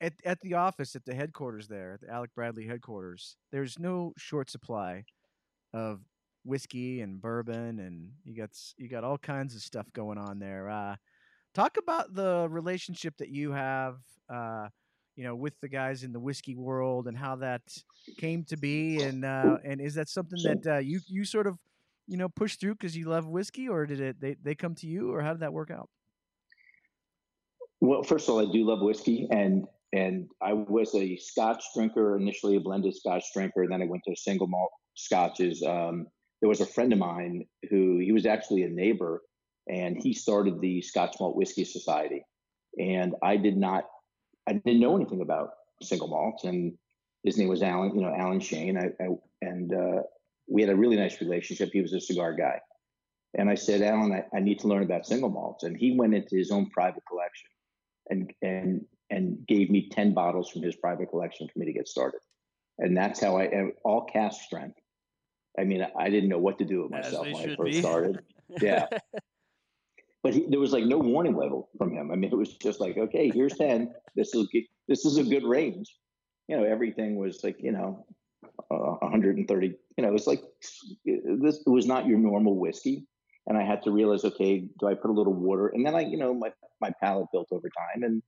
at 0.00 0.12
at 0.24 0.40
the 0.40 0.54
office 0.54 0.96
at 0.96 1.04
the 1.04 1.14
headquarters 1.14 1.68
there, 1.68 1.94
at 1.94 2.00
the 2.00 2.10
Alec 2.10 2.30
Bradley 2.34 2.66
headquarters, 2.66 3.36
there's 3.52 3.78
no 3.78 4.12
short 4.16 4.50
supply 4.50 5.04
of 5.72 6.00
whiskey 6.44 7.00
and 7.00 7.20
bourbon, 7.20 7.78
and 7.80 8.10
you 8.24 8.36
got 8.36 8.50
you 8.76 8.88
got 8.88 9.04
all 9.04 9.18
kinds 9.18 9.54
of 9.54 9.62
stuff 9.62 9.92
going 9.92 10.18
on 10.18 10.38
there. 10.38 10.68
Uh, 10.68 10.96
talk 11.54 11.76
about 11.76 12.14
the 12.14 12.46
relationship 12.50 13.14
that 13.18 13.28
you 13.28 13.52
have. 13.52 13.96
Uh, 14.28 14.68
you 15.16 15.24
know, 15.24 15.34
with 15.34 15.54
the 15.60 15.68
guys 15.68 16.04
in 16.04 16.12
the 16.12 16.20
whiskey 16.20 16.54
world 16.54 17.08
and 17.08 17.18
how 17.18 17.34
that 17.34 17.62
came 18.18 18.44
to 18.44 18.56
be, 18.56 19.02
and 19.02 19.24
uh, 19.24 19.56
and 19.64 19.80
is 19.80 19.94
that 19.94 20.08
something 20.08 20.38
that 20.44 20.74
uh, 20.74 20.78
you 20.78 21.00
you 21.08 21.24
sort 21.24 21.48
of 21.48 21.58
you 22.06 22.16
know 22.16 22.28
push 22.28 22.54
through 22.54 22.74
because 22.74 22.96
you 22.96 23.06
love 23.08 23.26
whiskey, 23.26 23.68
or 23.68 23.84
did 23.84 24.00
it 24.00 24.20
they, 24.20 24.36
they 24.40 24.54
come 24.54 24.76
to 24.76 24.86
you, 24.86 25.12
or 25.12 25.20
how 25.20 25.32
did 25.32 25.40
that 25.40 25.52
work 25.52 25.72
out? 25.72 25.88
Well, 27.80 28.02
first 28.02 28.28
of 28.28 28.34
all, 28.34 28.40
I 28.40 28.50
do 28.50 28.64
love 28.64 28.80
whiskey, 28.80 29.28
and 29.30 29.66
and 29.92 30.28
I 30.42 30.52
was 30.52 30.94
a 30.94 31.16
Scotch 31.16 31.64
drinker 31.74 32.16
initially, 32.16 32.56
a 32.56 32.60
blended 32.60 32.94
Scotch 32.94 33.24
drinker, 33.32 33.62
and 33.62 33.72
then 33.72 33.82
I 33.82 33.86
went 33.86 34.02
to 34.04 34.16
single 34.16 34.46
malt 34.46 34.70
Scotches. 34.94 35.62
Um, 35.62 36.06
there 36.40 36.48
was 36.48 36.60
a 36.60 36.66
friend 36.66 36.92
of 36.92 36.98
mine 36.98 37.46
who 37.70 37.98
he 37.98 38.12
was 38.12 38.26
actually 38.26 38.64
a 38.64 38.68
neighbor, 38.68 39.22
and 39.68 39.96
he 39.96 40.12
started 40.12 40.60
the 40.60 40.82
Scotch 40.82 41.16
Malt 41.20 41.36
Whiskey 41.36 41.64
Society, 41.64 42.24
and 42.78 43.14
I 43.22 43.36
did 43.36 43.56
not, 43.56 43.84
I 44.46 44.54
didn't 44.54 44.80
know 44.80 44.96
anything 44.96 45.22
about 45.22 45.50
single 45.82 46.08
malt, 46.08 46.42
and 46.44 46.76
his 47.22 47.38
name 47.38 47.48
was 47.48 47.62
Alan, 47.62 47.94
you 47.94 48.02
know, 48.02 48.14
Alan 48.14 48.40
Shayne, 48.40 48.76
I, 48.76 48.90
I 49.02 49.08
and 49.40 49.72
uh, 49.72 50.02
we 50.48 50.62
had 50.62 50.70
a 50.70 50.76
really 50.76 50.96
nice 50.96 51.20
relationship. 51.20 51.70
He 51.72 51.80
was 51.80 51.92
a 51.92 52.00
cigar 52.00 52.34
guy. 52.34 52.60
And 53.34 53.50
I 53.50 53.54
said, 53.54 53.82
Alan, 53.82 54.12
I, 54.12 54.24
I 54.36 54.40
need 54.40 54.58
to 54.60 54.68
learn 54.68 54.82
about 54.82 55.06
single 55.06 55.28
malts. 55.28 55.64
And 55.64 55.76
he 55.76 55.94
went 55.96 56.14
into 56.14 56.36
his 56.36 56.50
own 56.50 56.70
private 56.70 57.02
collection 57.06 57.50
and 58.10 58.32
and 58.42 58.84
and 59.10 59.46
gave 59.46 59.70
me 59.70 59.88
10 59.90 60.12
bottles 60.12 60.50
from 60.50 60.62
his 60.62 60.76
private 60.76 61.10
collection 61.10 61.48
for 61.48 61.58
me 61.58 61.66
to 61.66 61.72
get 61.72 61.88
started. 61.88 62.20
And 62.78 62.96
that's 62.96 63.20
how 63.20 63.38
I 63.38 63.70
all 63.84 64.04
cask 64.04 64.42
strength. 64.42 64.78
I 65.58 65.64
mean, 65.64 65.86
I 65.98 66.10
didn't 66.10 66.28
know 66.28 66.38
what 66.38 66.58
to 66.58 66.64
do 66.64 66.82
with 66.82 66.90
myself 66.90 67.26
when 67.26 67.50
I 67.50 67.56
first 67.56 67.72
be. 67.72 67.80
started. 67.80 68.20
Yeah. 68.62 68.86
But 70.22 70.32
he, 70.32 70.46
there 70.48 70.58
was 70.58 70.72
like 70.72 70.84
no 70.84 70.96
warning 70.96 71.36
level 71.36 71.68
from 71.76 71.92
him. 71.92 72.10
I 72.10 72.16
mean, 72.16 72.32
it 72.32 72.36
was 72.36 72.56
just 72.56 72.80
like, 72.80 72.96
okay, 72.96 73.30
here's 73.30 73.52
10. 73.58 73.92
This 74.16 74.34
is 74.34 74.48
this 74.88 75.04
is 75.04 75.18
a 75.18 75.22
good 75.22 75.44
range. 75.44 75.94
You 76.48 76.56
know, 76.56 76.64
everything 76.64 77.16
was 77.16 77.44
like, 77.44 77.56
you 77.60 77.72
know, 77.72 78.06
uh, 78.70 78.96
130. 79.00 79.66
You 79.66 79.74
know, 79.98 80.08
it 80.08 80.12
was 80.12 80.26
like 80.26 80.42
this 81.04 81.60
was 81.66 81.86
not 81.86 82.06
your 82.06 82.18
normal 82.18 82.56
whiskey. 82.56 83.06
And 83.48 83.56
I 83.56 83.64
had 83.64 83.82
to 83.84 83.90
realize, 83.90 84.24
okay, 84.24 84.68
do 84.78 84.86
I 84.86 84.94
put 84.94 85.10
a 85.10 85.14
little 85.14 85.32
water? 85.32 85.68
And 85.68 85.84
then 85.84 85.94
I, 85.94 86.00
you 86.00 86.18
know, 86.18 86.34
my 86.34 86.52
my 86.80 86.92
palate 87.02 87.28
built 87.32 87.48
over 87.50 87.68
time, 87.68 88.02
and 88.02 88.22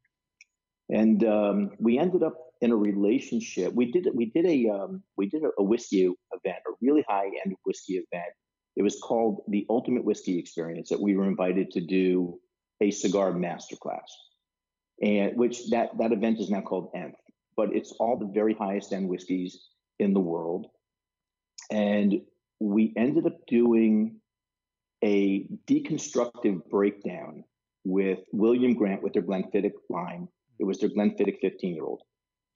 and 0.88 1.24
um, 1.24 1.70
we 1.78 1.98
ended 1.98 2.22
up 2.22 2.36
in 2.60 2.72
a 2.72 2.76
relationship. 2.76 3.72
We 3.74 3.92
did 3.92 4.08
we 4.14 4.26
did 4.26 4.46
a 4.46 4.68
um, 4.70 5.02
we 5.16 5.28
did 5.28 5.42
a, 5.58 5.62
whiskey 5.62 6.10
event, 6.32 6.58
a 6.66 6.72
really 6.82 7.04
high 7.08 7.30
end 7.44 7.54
whiskey 7.64 7.94
event. 7.94 8.32
It 8.76 8.82
was 8.82 8.98
called 9.00 9.42
the 9.48 9.66
Ultimate 9.68 10.04
Whiskey 10.04 10.38
Experience. 10.38 10.88
That 10.88 11.00
we 11.00 11.16
were 11.16 11.26
invited 11.26 11.70
to 11.72 11.80
do 11.80 12.38
a 12.80 12.90
cigar 12.90 13.32
masterclass, 13.32 14.10
and 15.02 15.36
which 15.36 15.70
that 15.70 15.96
that 15.98 16.12
event 16.12 16.40
is 16.40 16.50
now 16.50 16.60
called 16.60 16.90
Nth, 16.94 17.14
but 17.56 17.74
it's 17.74 17.92
all 17.92 18.18
the 18.18 18.30
very 18.32 18.54
highest 18.54 18.92
end 18.92 19.08
whiskeys 19.08 19.68
in 19.98 20.12
the 20.12 20.20
world, 20.20 20.66
and 21.70 22.20
we 22.58 22.92
ended 22.96 23.26
up 23.26 23.38
doing 23.46 24.19
a 25.02 25.46
deconstructive 25.66 26.68
breakdown 26.68 27.44
with 27.84 28.20
William 28.32 28.74
Grant 28.74 29.02
with 29.02 29.14
their 29.14 29.22
Glenfiddich 29.22 29.72
line. 29.88 30.28
It 30.58 30.64
was 30.64 30.78
their 30.78 30.90
Glenfiddich 30.90 31.40
15 31.40 31.74
year 31.74 31.84
old. 31.84 32.02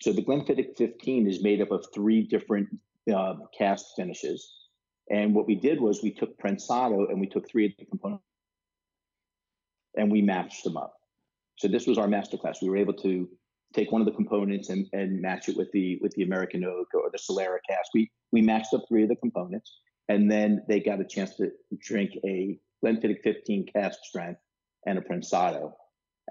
So 0.02 0.12
the 0.12 0.22
Glenfiddich 0.22 0.76
15 0.76 1.26
is 1.26 1.42
made 1.42 1.62
up 1.62 1.70
of 1.70 1.86
three 1.94 2.22
different 2.22 2.68
uh, 3.14 3.34
cask 3.56 3.86
finishes. 3.96 4.52
And 5.10 5.34
what 5.34 5.46
we 5.46 5.54
did 5.54 5.80
was 5.80 6.02
we 6.02 6.12
took 6.12 6.38
Prensado 6.38 7.08
and 7.10 7.20
we 7.20 7.26
took 7.26 7.48
three 7.48 7.66
of 7.66 7.72
the 7.78 7.84
components 7.86 8.24
and 9.96 10.10
we 10.10 10.22
matched 10.22 10.64
them 10.64 10.76
up. 10.76 10.94
So 11.56 11.68
this 11.68 11.86
was 11.86 11.98
our 11.98 12.08
masterclass. 12.08 12.56
We 12.60 12.68
were 12.68 12.76
able 12.76 12.94
to 12.94 13.28
take 13.74 13.92
one 13.92 14.00
of 14.00 14.06
the 14.06 14.12
components 14.12 14.70
and, 14.70 14.86
and 14.92 15.20
match 15.20 15.48
it 15.48 15.56
with 15.56 15.70
the 15.72 15.98
with 16.00 16.12
the 16.12 16.22
American 16.22 16.64
oak 16.64 16.88
or 16.94 17.10
the 17.10 17.18
Solera 17.18 17.58
cask. 17.68 17.90
We 17.94 18.10
we 18.32 18.40
matched 18.40 18.74
up 18.74 18.84
three 18.88 19.02
of 19.02 19.08
the 19.08 19.16
components, 19.16 19.78
and 20.08 20.30
then 20.30 20.62
they 20.68 20.80
got 20.80 21.00
a 21.00 21.04
chance 21.04 21.36
to 21.36 21.50
drink 21.78 22.12
a 22.24 22.58
Glenfiddich 22.84 23.22
15 23.22 23.66
cask 23.74 23.98
strength 24.02 24.40
and 24.86 24.98
a 24.98 25.00
Prensado 25.00 25.72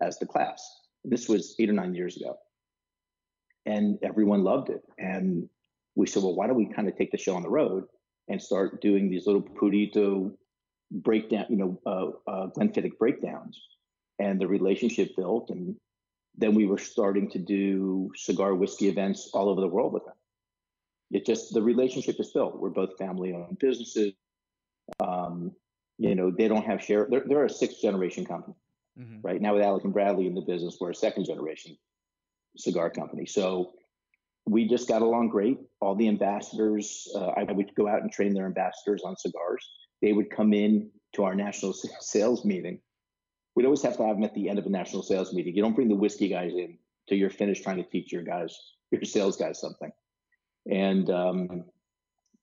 as 0.02 0.20
the 0.20 0.26
class. 0.26 0.64
This 1.04 1.28
was 1.28 1.56
eight 1.60 1.70
or 1.70 1.74
nine 1.74 1.94
years 1.96 2.18
ago, 2.18 2.38
and 3.66 3.98
everyone 4.04 4.44
loved 4.44 4.70
it. 4.70 4.82
And 4.98 5.50
we 5.96 6.08
said, 6.08 6.24
well, 6.24 6.36
why 6.36 6.48
don't 6.48 6.56
we 6.56 6.66
kind 6.66 6.88
of 6.88 6.96
take 6.96 7.12
the 7.12 7.18
show 7.18 7.36
on 7.36 7.44
the 7.44 7.50
road 7.50 7.86
and 8.30 8.42
start 8.42 8.82
doing 8.82 9.10
these 9.10 9.26
little 9.26 9.42
purito 9.42 10.32
breakdown, 10.92 11.46
you 11.50 11.58
know, 11.58 11.82
uh, 11.86 12.30
uh, 12.32 12.48
Glenfiddich 12.58 12.98
breakdowns, 12.98 13.60
and 14.20 14.40
the 14.40 14.48
relationship 14.48 15.16
built, 15.18 15.50
and 15.50 15.76
then 16.38 16.56
we 16.56 16.66
were 16.66 16.78
starting 16.78 17.30
to 17.32 17.40
do 17.40 18.12
cigar 18.16 18.56
whiskey 18.56 18.88
events 18.88 19.30
all 19.34 19.50
over 19.50 19.62
the 19.62 19.68
world 19.68 19.94
with 19.94 20.06
them. 20.06 20.14
It 21.14 21.26
just 21.26 21.54
the 21.54 21.62
relationship 21.62 22.20
is 22.20 22.32
built. 22.32 22.60
We're 22.60 22.70
both 22.70 22.98
family-owned 22.98 23.60
businesses. 23.60 24.14
Um, 25.00 25.52
you 25.98 26.16
know, 26.16 26.32
they 26.36 26.48
don't 26.48 26.66
have 26.66 26.84
share. 26.84 27.08
They're, 27.10 27.24
they're 27.26 27.46
a 27.46 27.50
sixth-generation 27.50 28.26
company 28.26 28.56
Mm-hmm. 29.00 29.22
right 29.28 29.42
now 29.42 29.56
with 29.56 29.64
Alec 29.64 29.86
and 29.86 29.94
Bradley 29.94 30.28
in 30.28 30.36
the 30.36 30.42
business. 30.42 30.78
We're 30.80 30.92
a 30.92 30.96
second-generation 30.96 31.76
cigar 32.58 32.92
company. 32.92 33.26
So 33.26 33.72
we 34.46 34.68
just 34.68 34.88
got 34.88 35.02
along 35.02 35.30
great. 35.30 35.58
All 35.82 35.96
the 35.96 36.08
ambassadors, 36.08 37.08
uh, 37.16 37.32
I 37.36 37.52
would 37.52 37.74
go 37.74 37.88
out 37.88 38.04
and 38.04 38.12
train 38.12 38.36
their 38.36 38.46
ambassadors 38.46 39.02
on 39.04 39.16
cigars. 39.18 39.68
They 40.04 40.14
would 40.14 40.30
come 40.30 40.54
in 40.54 40.92
to 41.14 41.24
our 41.24 41.34
national 41.34 41.74
sales 42.02 42.46
meeting. 42.46 42.82
We'd 43.56 43.66
always 43.66 43.82
have 43.82 43.98
to 43.98 44.06
have 44.06 44.16
them 44.18 44.26
at 44.26 44.36
the 44.36 44.48
end 44.48 44.60
of 44.60 44.68
a 44.68 44.70
national 44.70 45.02
sales 45.02 45.34
meeting. 45.34 45.56
You 45.56 45.64
don't 45.64 45.76
bring 45.76 45.90
the 45.90 45.96
whiskey 45.96 46.28
guys 46.28 46.52
in 46.54 46.78
till 47.10 47.18
you're 47.18 47.32
finished 47.32 47.64
trying 47.64 47.78
to 47.78 47.90
teach 47.90 48.12
your 48.12 48.22
guys, 48.22 48.56
your 48.92 49.04
sales 49.06 49.38
guys 49.38 49.60
something. 49.60 49.92
And 50.70 51.10
um, 51.10 51.66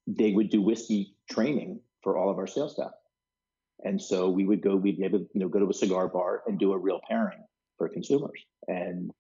they 0.06 0.32
would 0.32 0.50
do 0.50 0.60
whiskey 0.60 1.16
training 1.30 1.80
for 2.02 2.16
all 2.16 2.30
of 2.30 2.38
our 2.38 2.46
sales 2.46 2.74
staff. 2.74 2.92
And 3.82 4.00
so 4.00 4.28
we 4.28 4.44
would 4.44 4.62
go, 4.62 4.76
we'd 4.76 5.00
able 5.00 5.20
you 5.20 5.40
know, 5.40 5.48
go 5.48 5.58
to 5.58 5.70
a 5.70 5.74
cigar 5.74 6.08
bar 6.08 6.42
and 6.46 6.58
do 6.58 6.72
a 6.72 6.78
real 6.78 7.00
pairing 7.08 7.42
for 7.78 7.88
consumers. 7.88 8.44
And 8.68 9.10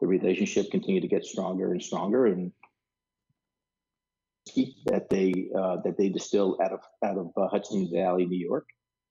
the 0.00 0.06
relationship 0.06 0.70
continued 0.70 1.02
to 1.02 1.08
get 1.08 1.24
stronger 1.24 1.72
and 1.72 1.82
stronger. 1.82 2.26
And 2.26 2.52
that 4.86 5.08
they 5.10 5.50
uh, 5.56 5.76
that 5.84 5.96
they 5.96 6.08
distill 6.08 6.56
out 6.62 6.72
of 6.72 6.80
out 7.04 7.18
of 7.18 7.30
uh, 7.36 7.48
Hudson 7.48 7.88
Valley, 7.92 8.26
New 8.26 8.38
York, 8.38 8.66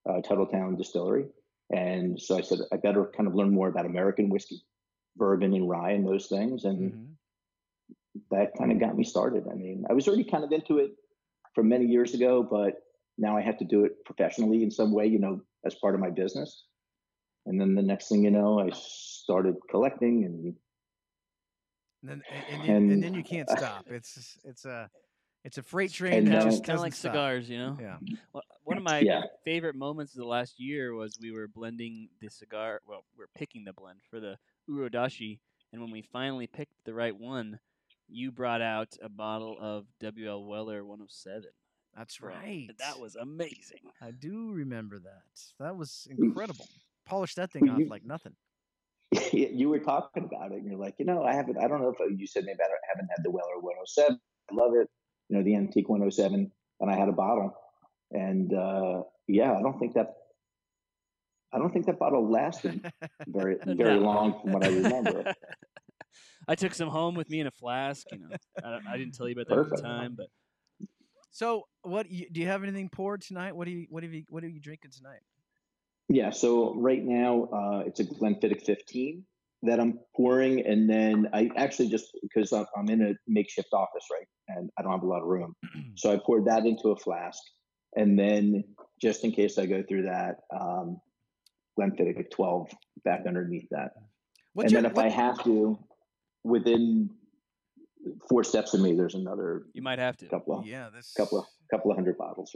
uh, 0.10 0.22
Tuthilltown 0.22 0.78
Distillery. 0.78 1.28
And 1.72 2.20
so 2.20 2.38
I 2.38 2.42
said 2.42 2.60
I 2.74 2.78
better 2.78 3.12
kind 3.16 3.28
of 3.28 3.36
learn 3.36 3.54
more 3.54 3.70
about 3.70 3.86
American 3.86 4.30
whiskey, 4.30 4.64
bourbon 5.16 5.54
and 5.54 5.70
rye 5.70 5.92
and 5.92 6.08
those 6.08 6.28
things. 6.28 6.66
And 6.66 6.94
Mhm. 6.94 7.08
That 8.32 8.52
kind 8.58 8.72
of 8.72 8.80
got 8.80 8.96
me 8.98 9.04
started. 9.04 9.46
I 9.52 9.56
mean, 9.56 9.86
I 9.90 9.94
was 9.94 10.08
already 10.08 10.24
kind 10.24 10.44
of 10.44 10.52
into 10.52 10.78
it 10.80 10.92
from 11.56 11.70
many 11.70 11.86
years 11.86 12.14
ago, 12.14 12.44
but 12.44 12.74
now 13.18 13.38
I 13.38 13.42
have 13.42 13.58
to 13.60 13.66
do 13.66 13.86
it 13.86 14.04
professionally 14.06 14.64
in 14.64 14.72
some 14.72 14.92
way, 14.92 15.06
you 15.08 15.20
know, 15.20 15.42
as 15.66 15.76
part 15.76 15.94
of 15.96 16.02
my 16.02 16.10
business. 16.10 16.66
And 17.46 17.60
then 17.60 17.76
the 17.76 17.82
next 17.82 18.10
thing 18.10 18.24
you 18.24 18.32
know, 18.32 18.60
I 18.60 18.70
started 18.74 19.56
collecting 19.70 20.26
and 20.26 20.56
And 22.02 22.10
then 22.10 22.24
and, 22.32 22.46
and, 22.50 22.64
then, 22.64 22.76
and 22.76 22.92
And- 22.92 23.04
then 23.04 23.14
you 23.14 23.24
can't 23.24 23.50
stop. 23.58 23.86
It's 23.88 24.38
it's 24.44 24.66
a 24.66 24.90
it's 25.46 25.58
a 25.58 25.64
freight 25.64 25.92
train 25.92 26.26
that 26.26 26.44
just 26.44 26.66
kind 26.66 26.76
of 26.76 26.82
like 26.82 26.94
stop. 26.94 27.14
cigars, 27.14 27.50
you 27.50 27.58
know. 27.58 27.78
Yeah. 27.80 27.98
Well, 28.34 28.44
One 28.64 28.78
of 28.78 28.84
my 28.84 29.00
Yeah. 29.00 29.22
favorite 29.46 29.76
moments 29.76 30.14
of 30.14 30.20
the 30.20 30.28
last 30.28 30.60
year 30.60 30.94
was 30.94 31.18
we 31.22 31.32
were 31.32 31.48
blending 31.48 32.10
the 32.20 32.30
cigar. 32.30 32.82
Well, 32.86 33.06
we 33.18 33.24
are 33.24 33.30
picking 33.36 33.64
the 33.64 33.72
blend 33.74 34.00
for 34.10 34.20
the 34.20 34.38
Urodashi, 34.70 35.40
and 35.72 35.82
when 35.82 35.92
we 35.92 36.02
finally 36.02 36.46
picked 36.48 36.74
the 36.84 36.94
right 36.94 37.18
one, 37.18 37.58
you 38.10 38.32
brought 38.32 38.62
out 38.62 38.90
a 39.02 39.10
bottle 39.10 39.58
of 39.60 39.86
WL 40.02 40.46
Weller 40.46 40.84
107. 40.84 41.44
That's 41.98 42.18
bro. 42.18 42.30
right. 42.34 42.70
That 42.80 43.00
was 43.00 43.16
amazing. 43.16 43.82
I 44.02 44.12
do 44.12 44.52
remember 44.52 45.00
that. 45.00 45.24
That 45.60 45.76
was 45.76 46.08
incredible. 46.18 46.68
Polish 47.06 47.36
that 47.36 47.52
thing 47.52 47.70
off 47.70 47.82
like 47.90 48.06
nothing. 48.06 48.34
you 49.34 49.70
were 49.70 49.80
talking 49.80 50.24
about 50.24 50.52
it 50.52 50.60
and 50.60 50.68
you're 50.68 50.78
like, 50.80 50.96
you 51.00 51.06
know, 51.06 51.24
I 51.24 51.34
haven't, 51.34 51.58
I 51.58 51.68
don't 51.68 51.82
know 51.82 51.94
if 52.00 52.20
you 52.20 52.28
said 52.28 52.46
maybe 52.46 52.60
I 52.62 52.68
haven't 52.94 53.10
had 53.16 53.24
the 53.24 53.32
Weller 53.32 53.58
107. 53.60 54.20
I 54.52 54.56
love 54.56 54.76
it. 54.76 54.88
You 55.30 55.38
know, 55.38 55.44
the 55.44 55.56
antique 55.56 55.90
107 55.90 56.52
and 56.80 56.92
I 56.92 56.96
had 56.96 57.10
a 57.10 57.14
bottle 57.14 57.54
and, 58.12 58.54
uh, 58.54 59.02
yeah, 59.28 59.54
I 59.54 59.62
don't 59.62 59.80
think 59.80 59.96
that, 59.96 60.14
I 61.52 61.58
don't 61.58 61.74
think 61.74 61.88
that 61.88 61.98
bottle 61.98 62.30
lasted 62.30 62.92
very, 63.28 63.58
very 63.66 64.00
No. 64.00 64.06
long 64.06 64.40
from 64.42 64.52
what 64.54 64.64
I 64.64 64.70
remember. 64.70 65.34
I 66.48 66.56
took 66.56 66.74
some 66.74 66.90
home 66.90 67.16
with 67.16 67.30
me 67.30 67.40
in 67.40 67.48
a 67.48 67.52
flask. 67.52 68.08
You 68.12 68.20
know, 68.20 68.36
I, 68.64 68.80
I 68.94 68.98
didn't 68.98 69.14
tell 69.16 69.28
you 69.28 69.34
about 69.34 69.48
that 69.48 69.60
at 69.60 69.70
the 69.70 69.82
time, 69.82 70.16
but 70.18 70.28
So, 71.32 71.68
what 71.84 72.08
do 72.10 72.16
you 72.42 72.48
have 72.48 72.64
anything 72.64 72.90
poured 72.90 73.22
tonight? 73.22 73.56
What 73.56 73.66
do 73.66 73.72
you 73.72 73.86
what 73.90 74.04
have 74.04 74.14
you 74.14 74.24
what 74.30 74.44
are 74.44 74.50
you 74.50 74.60
drinking 74.60 74.92
tonight? 74.92 75.22
Yeah. 76.08 76.32
So 76.32 76.74
right 76.76 77.04
now, 77.04 77.44
uh, 77.54 77.84
it's 77.86 78.00
a 78.00 78.04
Glenfiddich 78.06 78.64
15 78.66 79.24
that 79.62 79.80
I'm 79.80 80.00
pouring, 80.16 80.66
and 80.66 80.90
then 80.90 81.28
I 81.34 81.52
actually 81.56 81.90
just 81.90 82.18
because 82.24 82.52
I'm, 82.52 82.66
I'm 82.76 82.90
in 82.90 83.02
a 83.04 83.14
makeshift 83.28 83.74
office, 83.74 84.06
right, 84.12 84.28
and 84.48 84.70
I 84.78 84.82
don't 84.82 84.92
have 84.92 85.04
a 85.04 85.08
lot 85.08 85.22
of 85.22 85.28
room, 85.28 85.54
so 85.96 86.12
I 86.12 86.18
poured 86.26 86.46
that 86.46 86.66
into 86.66 86.90
a 86.90 86.96
flask, 86.96 87.40
and 87.96 88.18
then 88.18 88.64
just 89.02 89.24
in 89.24 89.32
case 89.32 89.58
I 89.60 89.66
go 89.66 89.84
through 89.88 90.04
that, 90.04 90.38
um, 90.58 91.00
Glenfiddich 91.80 92.32
12 92.32 92.70
back 93.06 93.26
underneath 93.28 93.68
that, 93.72 93.92
What's 94.54 94.66
and 94.66 94.72
your, 94.72 94.82
then 94.82 94.92
if 94.92 94.96
what- 94.96 95.06
I 95.06 95.10
have 95.10 95.44
to, 95.44 95.78
within 96.44 97.10
four 98.30 98.44
steps 98.44 98.74
of 98.74 98.82
me, 98.82 98.94
there's 98.94 99.16
another 99.16 99.64
you 99.74 99.82
might 99.82 100.00
have 100.00 100.18
to. 100.18 100.28
couple 100.28 100.60
of 100.60 100.66
yeah, 100.66 100.90
this 100.94 101.14
couple 101.16 101.40
of 101.40 101.46
couple 101.72 101.92
of 101.92 101.98
hundred 101.98 102.18
bottles. 102.18 102.56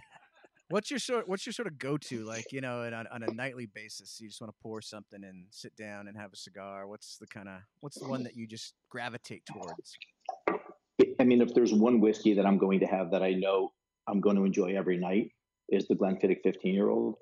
What's 0.70 0.90
your 0.90 1.00
sort 1.00 1.26
What's 1.26 1.46
your 1.46 1.54
sort 1.54 1.66
of 1.66 1.78
go 1.78 1.96
to 1.96 2.24
like 2.24 2.52
you 2.52 2.60
know 2.60 2.82
on, 2.82 3.06
on 3.06 3.22
a 3.22 3.32
nightly 3.32 3.66
basis? 3.66 4.18
You 4.20 4.28
just 4.28 4.40
want 4.40 4.52
to 4.52 4.62
pour 4.62 4.82
something 4.82 5.24
and 5.24 5.46
sit 5.50 5.74
down 5.76 6.08
and 6.08 6.16
have 6.16 6.32
a 6.32 6.36
cigar. 6.36 6.86
What's 6.86 7.16
the 7.16 7.26
kind 7.26 7.48
of 7.48 7.60
What's 7.80 7.98
the 7.98 8.08
one 8.08 8.22
that 8.24 8.36
you 8.36 8.46
just 8.46 8.74
gravitate 8.90 9.44
towards? 9.46 9.96
I 11.20 11.24
mean, 11.24 11.40
if 11.40 11.54
there's 11.54 11.72
one 11.72 12.00
whiskey 12.00 12.34
that 12.34 12.44
I'm 12.44 12.58
going 12.58 12.80
to 12.80 12.86
have 12.86 13.10
that 13.12 13.22
I 13.22 13.32
know 13.32 13.70
I'm 14.06 14.20
going 14.20 14.36
to 14.36 14.44
enjoy 14.44 14.76
every 14.76 14.98
night, 14.98 15.30
is 15.68 15.86
the 15.86 15.94
Glenfiddich 15.94 16.42
15 16.42 16.74
year 16.74 16.88
old. 16.88 17.16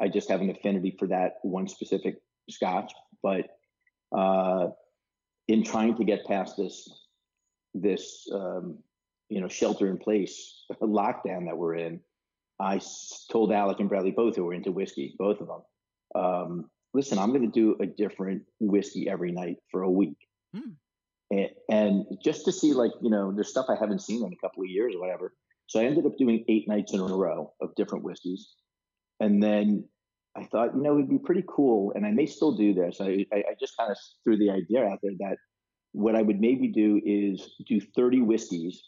I 0.00 0.08
just 0.08 0.28
have 0.30 0.40
an 0.40 0.50
affinity 0.50 0.94
for 0.98 1.08
that 1.08 1.34
one 1.42 1.68
specific 1.68 2.16
Scotch. 2.50 2.92
But 3.22 3.46
uh, 4.16 4.68
in 5.48 5.64
trying 5.64 5.96
to 5.96 6.04
get 6.04 6.26
past 6.26 6.56
this, 6.56 6.88
this 7.74 8.28
um, 8.32 8.78
you 9.28 9.40
know, 9.40 9.48
shelter 9.48 9.88
in 9.88 9.98
place 9.98 10.64
lockdown 10.82 11.46
that 11.46 11.56
we're 11.56 11.74
in, 11.74 12.00
I 12.60 12.80
told 13.30 13.52
Alec 13.52 13.80
and 13.80 13.88
Bradley 13.88 14.10
both 14.10 14.36
who 14.36 14.44
were 14.44 14.54
into 14.54 14.72
whiskey, 14.72 15.14
both 15.18 15.40
of 15.40 15.48
them. 15.48 15.62
Um, 16.14 16.70
listen, 16.94 17.18
I'm 17.18 17.30
going 17.30 17.42
to 17.42 17.48
do 17.48 17.76
a 17.80 17.86
different 17.86 18.42
whiskey 18.60 19.08
every 19.08 19.32
night 19.32 19.56
for 19.70 19.82
a 19.82 19.90
week. 19.90 20.16
And, 21.30 21.50
and 21.70 22.04
just 22.22 22.44
to 22.46 22.52
see 22.52 22.72
like 22.72 22.92
you 23.02 23.10
know 23.10 23.30
there's 23.32 23.50
stuff 23.50 23.66
i 23.68 23.76
haven't 23.78 24.00
seen 24.00 24.24
in 24.24 24.32
a 24.32 24.36
couple 24.36 24.62
of 24.62 24.70
years 24.70 24.94
or 24.94 25.00
whatever. 25.00 25.34
So 25.66 25.80
i 25.80 25.84
ended 25.84 26.06
up 26.06 26.16
doing 26.16 26.44
eight 26.48 26.66
nights 26.66 26.94
in 26.94 27.00
a 27.00 27.04
row 27.04 27.52
of 27.60 27.74
different 27.74 28.04
whiskeys. 28.04 28.48
And 29.20 29.42
then 29.42 29.84
i 30.38 30.44
thought 30.44 30.74
you 30.74 30.82
know 30.82 30.94
it'd 30.94 31.08
be 31.08 31.18
pretty 31.18 31.44
cool 31.48 31.92
and 31.94 32.06
i 32.06 32.10
may 32.10 32.26
still 32.26 32.52
do 32.52 32.72
this. 32.74 33.00
I, 33.00 33.26
I, 33.32 33.54
just 33.60 33.76
kind 33.76 33.90
of 33.90 33.96
threw 34.24 34.36
the 34.36 34.50
idea 34.50 34.84
out 34.84 34.98
there 35.02 35.12
that 35.20 35.36
what 35.92 36.14
i 36.14 36.22
would 36.22 36.40
maybe 36.40 36.68
do 36.68 37.00
is 37.04 37.50
do 37.66 37.80
30 37.80 38.22
whiskeys 38.22 38.82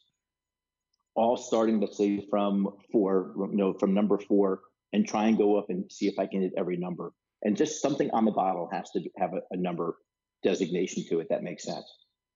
all 1.14 1.36
starting 1.36 1.80
let's 1.80 1.96
say 1.96 2.24
from 2.30 2.68
four 2.92 3.32
you 3.36 3.56
know 3.56 3.72
from 3.74 3.94
number 3.94 4.18
four 4.18 4.60
and 4.92 5.06
try 5.06 5.26
and 5.26 5.38
go 5.38 5.56
up 5.56 5.70
and 5.70 5.90
see 5.90 6.08
if 6.08 6.18
i 6.18 6.26
can 6.26 6.42
hit 6.42 6.52
every 6.56 6.76
number. 6.76 7.12
And 7.42 7.56
just 7.56 7.80
something 7.80 8.10
on 8.10 8.24
the 8.24 8.30
bottle 8.30 8.68
has 8.72 8.90
to 8.90 9.00
have 9.16 9.32
a, 9.32 9.40
a 9.50 9.56
number 9.56 9.96
designation 10.42 11.04
to 11.08 11.20
it 11.20 11.28
that 11.30 11.42
makes 11.42 11.64
sense. 11.64 11.86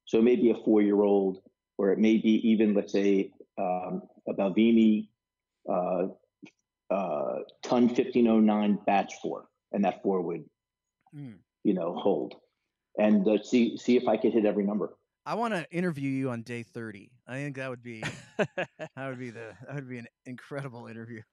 So 0.06 0.18
it 0.18 0.24
may 0.24 0.36
be 0.36 0.50
a 0.50 0.64
four 0.64 0.82
year 0.82 1.02
old, 1.02 1.38
or 1.78 1.92
it 1.92 1.98
may 1.98 2.16
be 2.16 2.40
even, 2.48 2.74
let's 2.74 2.92
say, 2.92 3.30
um, 3.58 4.02
a 4.28 4.34
Balvenie 4.34 5.08
uh, 5.70 6.08
uh, 6.90 7.38
Tun 7.62 7.88
1509 7.88 8.78
batch 8.86 9.14
four, 9.22 9.46
and 9.72 9.84
that 9.84 10.02
four 10.02 10.20
would, 10.22 10.44
Mm. 11.14 11.38
you 11.62 11.74
know, 11.74 11.94
hold. 11.94 12.34
And 12.98 13.26
uh, 13.28 13.42
see 13.42 13.76
see 13.76 13.96
if 13.96 14.06
I 14.08 14.16
could 14.16 14.32
hit 14.32 14.44
every 14.44 14.64
number. 14.64 14.96
I 15.26 15.34
want 15.34 15.54
to 15.54 15.66
interview 15.70 16.10
you 16.10 16.30
on 16.30 16.42
day 16.42 16.62
thirty. 16.62 17.10
I 17.26 17.34
think 17.36 17.56
that 17.56 17.70
would 17.70 17.82
be 17.82 18.02
that 18.38 19.08
would 19.08 19.18
be 19.18 19.30
the 19.30 19.54
that 19.66 19.74
would 19.76 19.88
be 19.88 19.98
an 19.98 20.06
incredible 20.26 20.86
interview. 20.86 21.22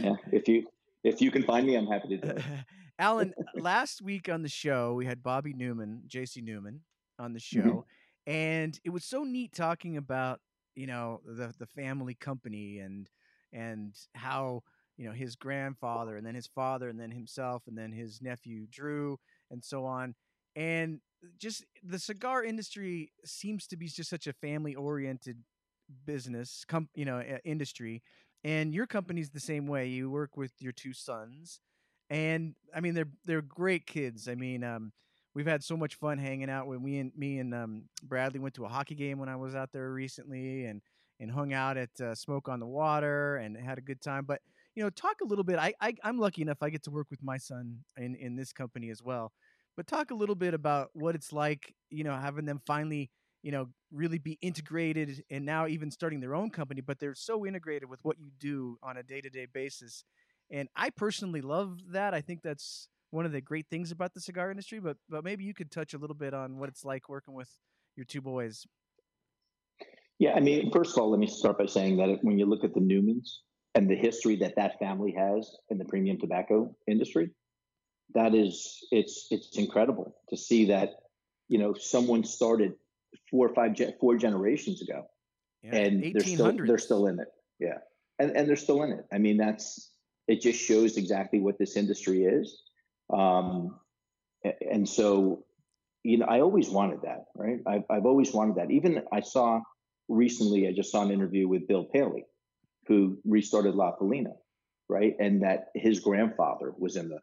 Yeah, 0.00 0.14
if 0.32 0.48
you 0.48 0.66
if 1.04 1.20
you 1.20 1.30
can 1.30 1.42
find 1.42 1.66
me, 1.66 1.76
I'm 1.76 1.86
happy 1.86 2.08
to 2.08 2.16
do 2.16 2.28
it. 2.28 2.42
Alan, 2.98 3.34
last 3.54 4.00
week 4.00 4.28
on 4.28 4.42
the 4.42 4.48
show 4.48 4.94
we 4.94 5.04
had 5.04 5.22
Bobby 5.22 5.52
Newman, 5.52 6.02
JC 6.08 6.42
Newman, 6.42 6.80
on 7.18 7.32
the 7.34 7.38
Mhm. 7.38 7.42
show, 7.42 7.86
and 8.26 8.80
it 8.84 8.90
was 8.90 9.04
so 9.04 9.22
neat 9.24 9.52
talking 9.52 9.96
about 9.96 10.40
you 10.74 10.86
know 10.86 11.20
the 11.26 11.54
the 11.58 11.66
family 11.66 12.14
company 12.14 12.78
and 12.78 13.08
and 13.52 13.94
how 14.14 14.62
you 14.96 15.06
know 15.06 15.12
his 15.12 15.36
grandfather 15.36 16.16
and 16.16 16.26
then 16.26 16.34
his 16.34 16.46
father 16.46 16.88
and 16.88 16.98
then 16.98 17.10
himself 17.10 17.62
and 17.66 17.76
then 17.76 17.92
his 17.92 18.20
nephew 18.22 18.66
Drew 18.70 19.18
and 19.50 19.62
so 19.64 19.84
on 19.84 20.14
and 20.54 21.00
just 21.38 21.64
the 21.82 21.98
cigar 21.98 22.44
industry 22.44 23.12
seems 23.24 23.66
to 23.68 23.76
be 23.76 23.88
just 23.88 24.10
such 24.10 24.26
a 24.26 24.32
family 24.32 24.74
oriented 24.74 25.38
business 26.04 26.64
com- 26.66 26.88
you 26.94 27.04
know 27.04 27.22
industry 27.44 28.02
and 28.44 28.74
your 28.74 28.86
company's 28.86 29.30
the 29.30 29.40
same 29.40 29.66
way 29.66 29.86
you 29.86 30.10
work 30.10 30.36
with 30.36 30.52
your 30.58 30.72
two 30.72 30.92
sons 30.92 31.60
and 32.10 32.54
i 32.74 32.80
mean 32.80 32.94
they're 32.94 33.08
they're 33.24 33.42
great 33.42 33.86
kids 33.86 34.28
i 34.28 34.34
mean 34.34 34.64
um 34.64 34.92
we've 35.34 35.46
had 35.46 35.62
so 35.62 35.76
much 35.76 35.94
fun 35.94 36.18
hanging 36.18 36.50
out 36.50 36.66
when 36.66 36.82
we 36.82 36.98
and 36.98 37.12
me 37.16 37.38
and 37.38 37.54
um, 37.54 37.82
bradley 38.02 38.40
went 38.40 38.54
to 38.54 38.64
a 38.64 38.68
hockey 38.68 38.94
game 38.94 39.18
when 39.18 39.28
i 39.28 39.36
was 39.36 39.54
out 39.54 39.70
there 39.72 39.92
recently 39.92 40.64
and 40.64 40.80
and 41.20 41.30
hung 41.30 41.52
out 41.52 41.76
at 41.76 42.00
uh, 42.00 42.14
smoke 42.14 42.48
on 42.48 42.60
the 42.60 42.66
water 42.66 43.36
and 43.36 43.56
had 43.56 43.78
a 43.78 43.82
good 43.82 44.00
time 44.00 44.24
but 44.26 44.40
you 44.74 44.82
know 44.82 44.90
talk 44.90 45.16
a 45.22 45.26
little 45.26 45.44
bit 45.44 45.58
I, 45.58 45.74
I 45.80 45.94
i'm 46.04 46.18
lucky 46.18 46.42
enough 46.42 46.58
i 46.62 46.70
get 46.70 46.82
to 46.84 46.90
work 46.90 47.08
with 47.10 47.22
my 47.22 47.38
son 47.38 47.78
in 47.96 48.14
in 48.14 48.36
this 48.36 48.52
company 48.52 48.90
as 48.90 49.02
well 49.02 49.32
but 49.76 49.86
talk 49.86 50.10
a 50.10 50.14
little 50.14 50.34
bit 50.34 50.54
about 50.54 50.90
what 50.92 51.14
it's 51.14 51.32
like 51.32 51.74
you 51.90 52.04
know 52.04 52.14
having 52.14 52.44
them 52.44 52.60
finally 52.66 53.10
you 53.42 53.52
know 53.52 53.68
really 53.92 54.18
be 54.18 54.38
integrated 54.42 55.22
and 55.30 55.44
now 55.44 55.66
even 55.66 55.90
starting 55.90 56.20
their 56.20 56.34
own 56.34 56.50
company 56.50 56.80
but 56.80 56.98
they're 56.98 57.14
so 57.14 57.46
integrated 57.46 57.88
with 57.88 58.00
what 58.02 58.18
you 58.18 58.30
do 58.38 58.76
on 58.82 58.96
a 58.96 59.02
day-to-day 59.02 59.46
basis 59.52 60.04
and 60.50 60.68
i 60.76 60.90
personally 60.90 61.40
love 61.40 61.78
that 61.90 62.12
i 62.14 62.20
think 62.20 62.42
that's 62.42 62.88
one 63.10 63.24
of 63.24 63.32
the 63.32 63.40
great 63.40 63.66
things 63.70 63.90
about 63.90 64.12
the 64.14 64.20
cigar 64.20 64.50
industry 64.50 64.78
but 64.80 64.96
but 65.08 65.24
maybe 65.24 65.44
you 65.44 65.54
could 65.54 65.70
touch 65.70 65.94
a 65.94 65.98
little 65.98 66.16
bit 66.16 66.34
on 66.34 66.58
what 66.58 66.68
it's 66.68 66.84
like 66.84 67.08
working 67.08 67.34
with 67.34 67.48
your 67.96 68.04
two 68.04 68.20
boys 68.20 68.66
Yeah, 70.18 70.32
I 70.34 70.40
mean, 70.40 70.70
first 70.72 70.96
of 70.96 71.02
all, 71.02 71.10
let 71.10 71.20
me 71.20 71.26
start 71.26 71.58
by 71.58 71.66
saying 71.66 71.98
that 71.98 72.18
when 72.22 72.38
you 72.38 72.46
look 72.46 72.64
at 72.64 72.74
the 72.74 72.80
Newmans 72.80 73.28
and 73.74 73.88
the 73.90 73.94
history 73.94 74.36
that 74.36 74.56
that 74.56 74.78
family 74.78 75.14
has 75.16 75.50
in 75.70 75.78
the 75.78 75.84
premium 75.84 76.18
tobacco 76.18 76.74
industry, 76.88 77.30
that 78.14 78.34
is, 78.34 78.78
it's 78.90 79.26
it's 79.30 79.58
incredible 79.58 80.16
to 80.30 80.36
see 80.36 80.66
that, 80.66 80.94
you 81.48 81.58
know, 81.58 81.74
someone 81.74 82.24
started 82.24 82.72
four 83.30 83.48
or 83.48 83.54
five 83.54 83.76
four 84.00 84.16
generations 84.16 84.80
ago, 84.80 85.06
yeah, 85.62 85.74
and 85.74 86.14
they're 86.14 86.24
still 86.24 86.56
they're 86.64 86.78
still 86.78 87.06
in 87.06 87.18
it. 87.20 87.28
Yeah, 87.58 87.78
and 88.18 88.34
and 88.36 88.48
they're 88.48 88.56
still 88.56 88.82
in 88.84 88.92
it. 88.92 89.04
I 89.12 89.18
mean, 89.18 89.36
that's 89.36 89.92
it 90.28 90.40
just 90.40 90.60
shows 90.60 90.96
exactly 90.96 91.40
what 91.40 91.58
this 91.58 91.76
industry 91.76 92.24
is. 92.24 92.62
Um, 93.12 93.78
and 94.70 94.88
so, 94.88 95.44
you 96.02 96.18
know, 96.18 96.26
I 96.26 96.40
always 96.40 96.68
wanted 96.68 97.02
that, 97.02 97.26
right? 97.34 97.60
I've, 97.66 97.84
I've 97.90 98.06
always 98.06 98.32
wanted 98.32 98.56
that. 98.56 98.70
Even 98.70 99.02
I 99.12 99.20
saw 99.20 99.60
recently, 100.08 100.68
I 100.68 100.72
just 100.72 100.90
saw 100.90 101.02
an 101.02 101.10
interview 101.10 101.48
with 101.48 101.68
Bill 101.68 101.84
Paley, 101.84 102.24
who 102.86 103.18
restarted 103.24 103.74
La 103.74 103.96
Palina, 103.96 104.34
right? 104.88 105.14
And 105.18 105.42
that 105.42 105.66
his 105.74 106.00
grandfather 106.00 106.72
was 106.78 106.96
in 106.96 107.08
the 107.08 107.20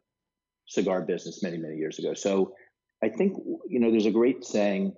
cigar 0.66 1.02
business 1.02 1.42
many, 1.42 1.58
many 1.58 1.76
years 1.76 1.98
ago. 1.98 2.14
So 2.14 2.54
I 3.02 3.08
think, 3.08 3.36
you 3.68 3.80
know, 3.80 3.90
there's 3.90 4.06
a 4.06 4.10
great 4.10 4.44
saying, 4.44 4.94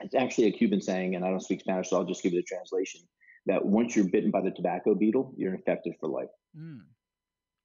it's 0.00 0.14
actually 0.14 0.46
a 0.46 0.52
Cuban 0.52 0.80
saying, 0.80 1.14
and 1.14 1.24
I 1.24 1.30
don't 1.30 1.40
speak 1.40 1.60
Spanish, 1.60 1.90
so 1.90 1.96
I'll 1.96 2.04
just 2.04 2.22
give 2.22 2.32
you 2.32 2.40
the 2.40 2.44
translation 2.44 3.00
that 3.46 3.64
once 3.64 3.96
you're 3.96 4.08
bitten 4.08 4.30
by 4.30 4.40
the 4.42 4.50
tobacco 4.50 4.94
beetle, 4.94 5.34
you're 5.36 5.54
infected 5.54 5.94
for 5.98 6.08
life. 6.08 6.28
Mm. 6.56 6.80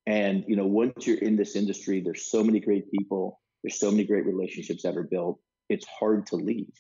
And 0.06 0.44
you 0.48 0.56
know, 0.56 0.66
once 0.66 1.06
you're 1.06 1.18
in 1.18 1.36
this 1.36 1.56
industry, 1.56 2.02
there's 2.02 2.30
so 2.30 2.44
many 2.44 2.60
great 2.60 2.92
people, 2.92 3.40
there's 3.64 3.80
so 3.80 3.92
many 3.92 4.04
great 4.04 4.26
relationships 4.26 4.84
that 4.84 4.98
are 4.98 5.04
built. 5.04 5.40
It's 5.70 5.86
hard 5.88 6.28
to 6.28 6.36
leave. 6.36 6.74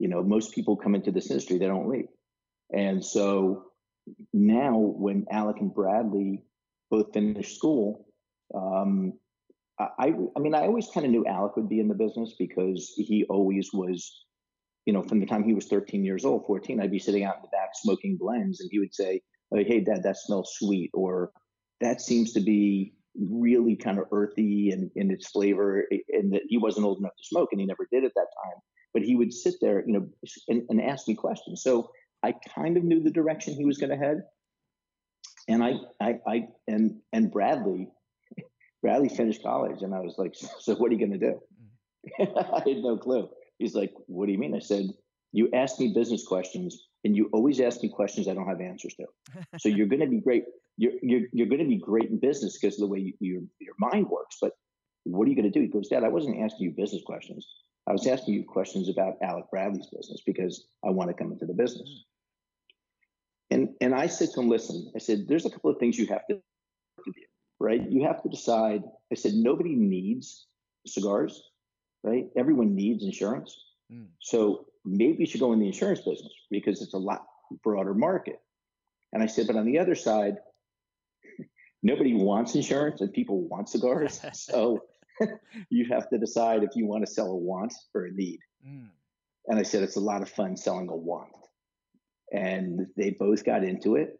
You 0.00 0.08
know, 0.08 0.22
most 0.24 0.52
people 0.52 0.76
come 0.76 0.96
into 0.96 1.12
this 1.12 1.30
industry, 1.30 1.58
they 1.58 1.66
don't 1.66 1.88
leave. 1.88 2.08
And 2.72 3.04
so 3.04 3.66
now 4.32 4.76
when 4.76 5.26
Alec 5.30 5.56
and 5.60 5.72
Bradley 5.72 6.42
both 6.90 7.12
finished 7.12 7.56
school, 7.56 8.06
um, 8.54 9.12
I, 9.78 10.12
I 10.36 10.40
mean, 10.40 10.54
I 10.54 10.62
always 10.62 10.88
kind 10.92 11.06
of 11.06 11.12
knew 11.12 11.24
Alec 11.26 11.56
would 11.56 11.68
be 11.68 11.80
in 11.80 11.88
the 11.88 11.94
business 11.94 12.34
because 12.38 12.92
he 12.96 13.24
always 13.30 13.70
was, 13.72 14.24
you 14.84 14.92
know, 14.92 15.02
from 15.02 15.20
the 15.20 15.26
time 15.26 15.42
he 15.42 15.54
was 15.54 15.66
13 15.66 16.04
years 16.04 16.24
old, 16.24 16.46
14, 16.46 16.80
I'd 16.80 16.90
be 16.90 16.98
sitting 16.98 17.24
out 17.24 17.36
in 17.36 17.42
the 17.42 17.48
back 17.48 17.70
smoking 17.74 18.16
blends, 18.18 18.60
and 18.60 18.68
he 18.70 18.78
would 18.78 18.94
say, 18.94 19.22
"Hey, 19.54 19.80
Dad, 19.80 20.02
that 20.02 20.18
smells 20.18 20.52
sweet," 20.58 20.90
or 20.92 21.32
"That 21.80 22.00
seems 22.00 22.32
to 22.34 22.40
be 22.40 22.94
really 23.14 23.76
kind 23.76 23.98
of 23.98 24.06
earthy 24.12 24.70
and 24.70 24.90
in 24.96 25.10
its 25.10 25.30
flavor." 25.30 25.86
And 26.08 26.32
that 26.34 26.42
he 26.48 26.58
wasn't 26.58 26.86
old 26.86 26.98
enough 26.98 27.16
to 27.16 27.24
smoke, 27.24 27.48
and 27.52 27.60
he 27.60 27.66
never 27.66 27.86
did 27.90 28.04
at 28.04 28.12
that 28.14 28.28
time. 28.44 28.60
But 28.92 29.02
he 29.02 29.14
would 29.16 29.32
sit 29.32 29.54
there, 29.60 29.84
you 29.86 29.92
know, 29.92 30.08
and, 30.48 30.62
and 30.68 30.80
ask 30.80 31.06
me 31.06 31.14
questions. 31.14 31.62
So 31.62 31.90
I 32.22 32.34
kind 32.54 32.76
of 32.76 32.84
knew 32.84 33.02
the 33.02 33.10
direction 33.10 33.54
he 33.54 33.64
was 33.64 33.78
going 33.78 33.90
to 33.90 33.96
head. 33.96 34.22
And 35.48 35.62
I, 35.62 35.74
I, 36.00 36.18
I, 36.26 36.48
and 36.68 37.00
and 37.12 37.30
Bradley 37.30 37.88
Bradley 38.82 39.08
finished 39.08 39.42
college, 39.42 39.82
and 39.82 39.94
I 39.94 40.00
was 40.00 40.14
like, 40.18 40.34
"So 40.60 40.74
what 40.74 40.90
are 40.90 40.94
you 40.94 40.98
going 40.98 41.18
to 41.18 41.26
do?" 41.30 41.40
Mm. 42.20 42.54
I 42.54 42.68
had 42.68 42.82
no 42.82 42.96
clue. 42.96 43.28
He's 43.58 43.74
like, 43.74 43.92
"What 44.06 44.26
do 44.26 44.32
you 44.32 44.38
mean?" 44.38 44.54
I 44.54 44.60
said, 44.60 44.86
"You 45.32 45.48
ask 45.54 45.80
me 45.80 45.92
business 45.94 46.26
questions, 46.26 46.88
and 47.04 47.16
you 47.16 47.30
always 47.32 47.60
ask 47.60 47.82
me 47.82 47.88
questions 47.88 48.28
I 48.28 48.34
don't 48.34 48.48
have 48.48 48.60
answers 48.60 48.94
to. 48.94 49.06
so 49.58 49.68
you're 49.68 49.86
going 49.86 50.00
to 50.00 50.06
be 50.06 50.20
great. 50.20 50.44
You're 50.76 50.92
you're, 51.02 51.22
you're 51.32 51.48
going 51.48 51.62
to 51.62 51.68
be 51.68 51.78
great 51.78 52.10
in 52.10 52.18
business 52.18 52.58
because 52.58 52.74
of 52.76 52.80
the 52.80 52.86
way 52.86 52.98
you, 52.98 53.14
your 53.20 53.42
your 53.58 53.74
mind 53.78 54.08
works. 54.08 54.36
But 54.40 54.52
what 55.04 55.26
are 55.26 55.30
you 55.30 55.36
going 55.36 55.50
to 55.50 55.58
do?" 55.58 55.62
He 55.62 55.68
goes, 55.68 55.88
"Dad, 55.88 56.04
I 56.04 56.08
wasn't 56.08 56.40
asking 56.40 56.66
you 56.66 56.74
business 56.76 57.02
questions. 57.04 57.46
I 57.90 57.92
was 57.92 58.06
asking 58.06 58.34
you 58.34 58.44
questions 58.44 58.88
about 58.88 59.16
Alec 59.22 59.50
Bradley's 59.50 59.86
business 59.86 60.22
because 60.24 60.66
I 60.84 60.90
want 60.90 61.10
to 61.10 61.14
come 61.14 61.32
into 61.32 61.46
the 61.46 61.54
business." 61.54 62.04
And 63.50 63.74
and 63.80 63.94
I 63.94 64.06
said 64.06 64.30
to 64.34 64.40
him, 64.40 64.48
"Listen," 64.48 64.90
I 64.94 64.98
said, 64.98 65.26
"There's 65.28 65.46
a 65.46 65.50
couple 65.50 65.70
of 65.70 65.78
things 65.78 65.98
you 65.98 66.06
have 66.06 66.26
to 66.28 66.34
do." 66.34 66.42
right? 67.60 67.88
You 67.88 68.04
have 68.04 68.22
to 68.22 68.28
decide. 68.28 68.82
I 69.12 69.14
said, 69.14 69.34
nobody 69.34 69.76
needs 69.76 70.46
cigars, 70.86 71.50
right? 72.02 72.26
Everyone 72.36 72.74
needs 72.74 73.04
insurance. 73.04 73.56
Mm. 73.92 74.06
So 74.18 74.66
maybe 74.84 75.18
you 75.20 75.26
should 75.26 75.40
go 75.40 75.52
in 75.52 75.60
the 75.60 75.66
insurance 75.66 76.00
business 76.00 76.32
because 76.50 76.82
it's 76.82 76.94
a 76.94 76.98
lot 76.98 77.26
broader 77.62 77.94
market. 77.94 78.40
And 79.12 79.22
I 79.22 79.26
said, 79.26 79.46
but 79.46 79.56
on 79.56 79.66
the 79.66 79.78
other 79.78 79.94
side, 79.94 80.38
nobody 81.82 82.14
wants 82.14 82.54
insurance 82.54 83.02
and 83.02 83.12
people 83.12 83.42
want 83.42 83.68
cigars. 83.68 84.20
so 84.32 84.84
you 85.70 85.86
have 85.90 86.08
to 86.10 86.18
decide 86.18 86.62
if 86.62 86.70
you 86.74 86.86
want 86.86 87.04
to 87.06 87.12
sell 87.12 87.28
a 87.28 87.36
want 87.36 87.74
or 87.94 88.04
a 88.04 88.12
need. 88.12 88.38
Mm. 88.66 88.88
And 89.46 89.58
I 89.58 89.62
said, 89.62 89.82
it's 89.82 89.96
a 89.96 90.00
lot 90.00 90.22
of 90.22 90.28
fun 90.28 90.56
selling 90.56 90.88
a 90.88 90.96
want. 90.96 91.30
And 92.32 92.86
they 92.96 93.10
both 93.10 93.44
got 93.44 93.64
into 93.64 93.96
it. 93.96 94.18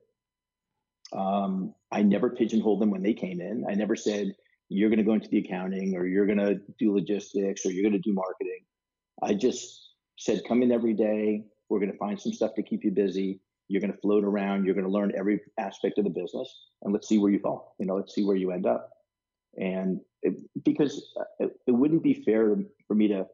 Um, 1.13 1.75
I 1.93 2.03
never 2.03 2.31
pigeonholed 2.31 2.81
them 2.81 2.91
when 2.91 3.03
they 3.03 3.15
came 3.15 3.41
in. 3.41 3.65
I 3.69 3.75
never 3.75 3.97
said, 3.97 4.35
you're 4.69 4.89
going 4.89 4.99
to 4.99 5.05
go 5.05 5.15
into 5.15 5.29
the 5.29 5.39
accounting 5.39 5.97
or 5.97 6.07
you're 6.07 6.27
going 6.27 6.39
to 6.39 6.61
do 6.79 6.95
logistics 6.95 7.67
or 7.67 7.73
you're 7.73 7.89
going 7.89 8.01
to 8.01 8.09
do 8.09 8.15
marketing. 8.15 8.61
I 9.23 9.35
just 9.35 9.91
said, 10.17 10.43
come 10.47 10.63
in 10.63 10.73
every 10.73 10.95
day. 10.95 11.45
We're 11.69 11.81
going 11.81 11.93
to 11.93 11.99
find 11.99 12.21
some 12.21 12.33
stuff 12.33 12.55
to 12.55 12.63
keep 12.63 12.85
you 12.85 12.93
busy. 12.93 13.41
You're 13.69 13.81
going 13.81 13.93
to 13.93 13.99
float 13.99 14.25
around. 14.25 14.65
You're 14.65 14.75
going 14.75 14.87
to 14.87 14.93
learn 14.93 15.13
every 15.17 15.41
aspect 15.59 15.99
of 15.99 16.05
the 16.05 16.11
business 16.11 16.53
and 16.83 16.93
let's 16.93 17.09
see 17.09 17.19
where 17.19 17.31
you 17.31 17.41
fall. 17.41 17.75
You 17.79 17.87
know, 17.87 17.97
let's 17.97 18.15
see 18.15 18.25
where 18.25 18.37
you 18.37 18.53
end 18.53 18.67
up. 18.67 18.91
And 19.59 20.01
it, 20.23 20.35
because 20.65 21.13
uh, 21.19 21.25
it, 21.41 21.53
it 21.67 21.73
wouldn't 21.73 22.03
be 22.03 22.15
fair 22.15 22.57
for 22.87 22.95
me 22.95 23.09
to 23.09 23.27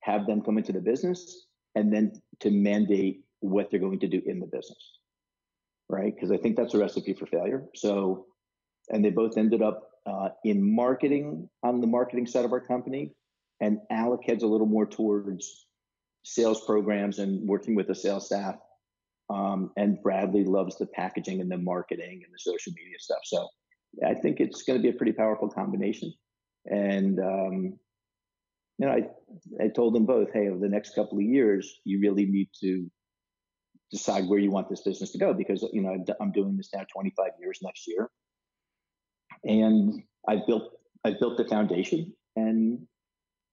have 0.00 0.26
them 0.26 0.42
come 0.42 0.58
into 0.58 0.72
the 0.72 0.80
business 0.80 1.46
and 1.74 1.92
then 1.92 2.12
to 2.40 2.50
mandate 2.50 3.22
what 3.40 3.70
they're 3.70 3.80
going 3.80 4.00
to 4.00 4.08
do 4.08 4.20
in 4.26 4.40
the 4.40 4.46
business 4.46 4.98
right? 5.92 6.14
Because 6.14 6.32
I 6.32 6.38
think 6.38 6.56
that's 6.56 6.74
a 6.74 6.78
recipe 6.78 7.12
for 7.12 7.26
failure. 7.26 7.64
So, 7.76 8.26
and 8.90 9.04
they 9.04 9.10
both 9.10 9.36
ended 9.36 9.62
up 9.62 9.90
uh, 10.06 10.30
in 10.44 10.74
marketing 10.74 11.48
on 11.62 11.80
the 11.80 11.86
marketing 11.86 12.26
side 12.26 12.44
of 12.44 12.52
our 12.52 12.60
company, 12.60 13.12
and 13.60 13.78
Alec 13.90 14.20
heads 14.26 14.42
a 14.42 14.46
little 14.46 14.66
more 14.66 14.86
towards 14.86 15.66
sales 16.24 16.64
programs 16.64 17.18
and 17.18 17.46
working 17.46 17.74
with 17.76 17.86
the 17.86 17.94
sales 17.94 18.26
staff. 18.26 18.56
Um, 19.30 19.70
and 19.76 20.02
Bradley 20.02 20.44
loves 20.44 20.76
the 20.78 20.86
packaging 20.86 21.40
and 21.40 21.50
the 21.50 21.58
marketing 21.58 22.22
and 22.24 22.34
the 22.34 22.38
social 22.38 22.72
media 22.72 22.96
stuff. 22.98 23.20
So 23.24 23.48
I 24.06 24.14
think 24.14 24.40
it's 24.40 24.62
going 24.62 24.78
to 24.78 24.82
be 24.82 24.94
a 24.94 24.98
pretty 24.98 25.12
powerful 25.12 25.48
combination. 25.48 26.12
And 26.66 27.18
um, 27.18 27.78
you 28.78 28.86
know, 28.86 28.92
I 28.92 29.64
I 29.64 29.68
told 29.68 29.94
them 29.94 30.06
both, 30.06 30.32
hey, 30.32 30.48
over 30.48 30.58
the 30.58 30.68
next 30.68 30.94
couple 30.94 31.18
of 31.18 31.24
years, 31.24 31.80
you 31.84 32.00
really 32.00 32.26
need 32.26 32.48
to 32.60 32.90
decide 33.90 34.26
where 34.26 34.38
you 34.38 34.50
want 34.50 34.68
this 34.70 34.80
business 34.80 35.12
to 35.12 35.18
go 35.18 35.34
because 35.34 35.64
you 35.72 35.82
know 35.82 36.04
I'm 36.20 36.32
doing 36.32 36.56
this 36.56 36.70
now 36.74 36.84
25 36.92 37.30
years 37.40 37.58
next 37.62 37.86
year, 37.86 38.10
and 39.44 40.02
I've 40.28 40.46
built 40.46 40.72
I've 41.04 41.18
built 41.20 41.36
the 41.36 41.44
foundation, 41.44 42.12
and 42.36 42.86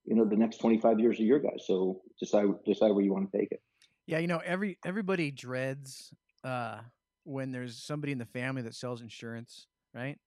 you 0.06 0.15
know 0.15 0.25
the 0.25 0.38
next 0.38 0.58
25 0.58 0.99
years 0.99 1.19
are 1.19 1.23
your 1.23 1.39
guys. 1.39 1.65
So 1.65 2.02
decide 2.19 2.47
decide 2.65 2.91
where 2.91 3.04
you 3.04 3.13
want 3.13 3.32
to 3.32 3.38
take 3.38 3.52
it. 3.52 3.62
Yeah, 4.08 4.19
you 4.19 4.28
know 4.28 4.41
every 4.45 4.78
everybody 4.86 5.32
dreads 5.32 6.13
uh, 6.43 6.80
when 7.23 7.52
there's 7.52 7.84
somebody 7.84 8.12
in 8.12 8.17
the 8.17 8.25
family 8.25 8.62
that 8.63 8.75
sells 8.75 9.02
insurance, 9.02 9.67
right? 9.93 10.17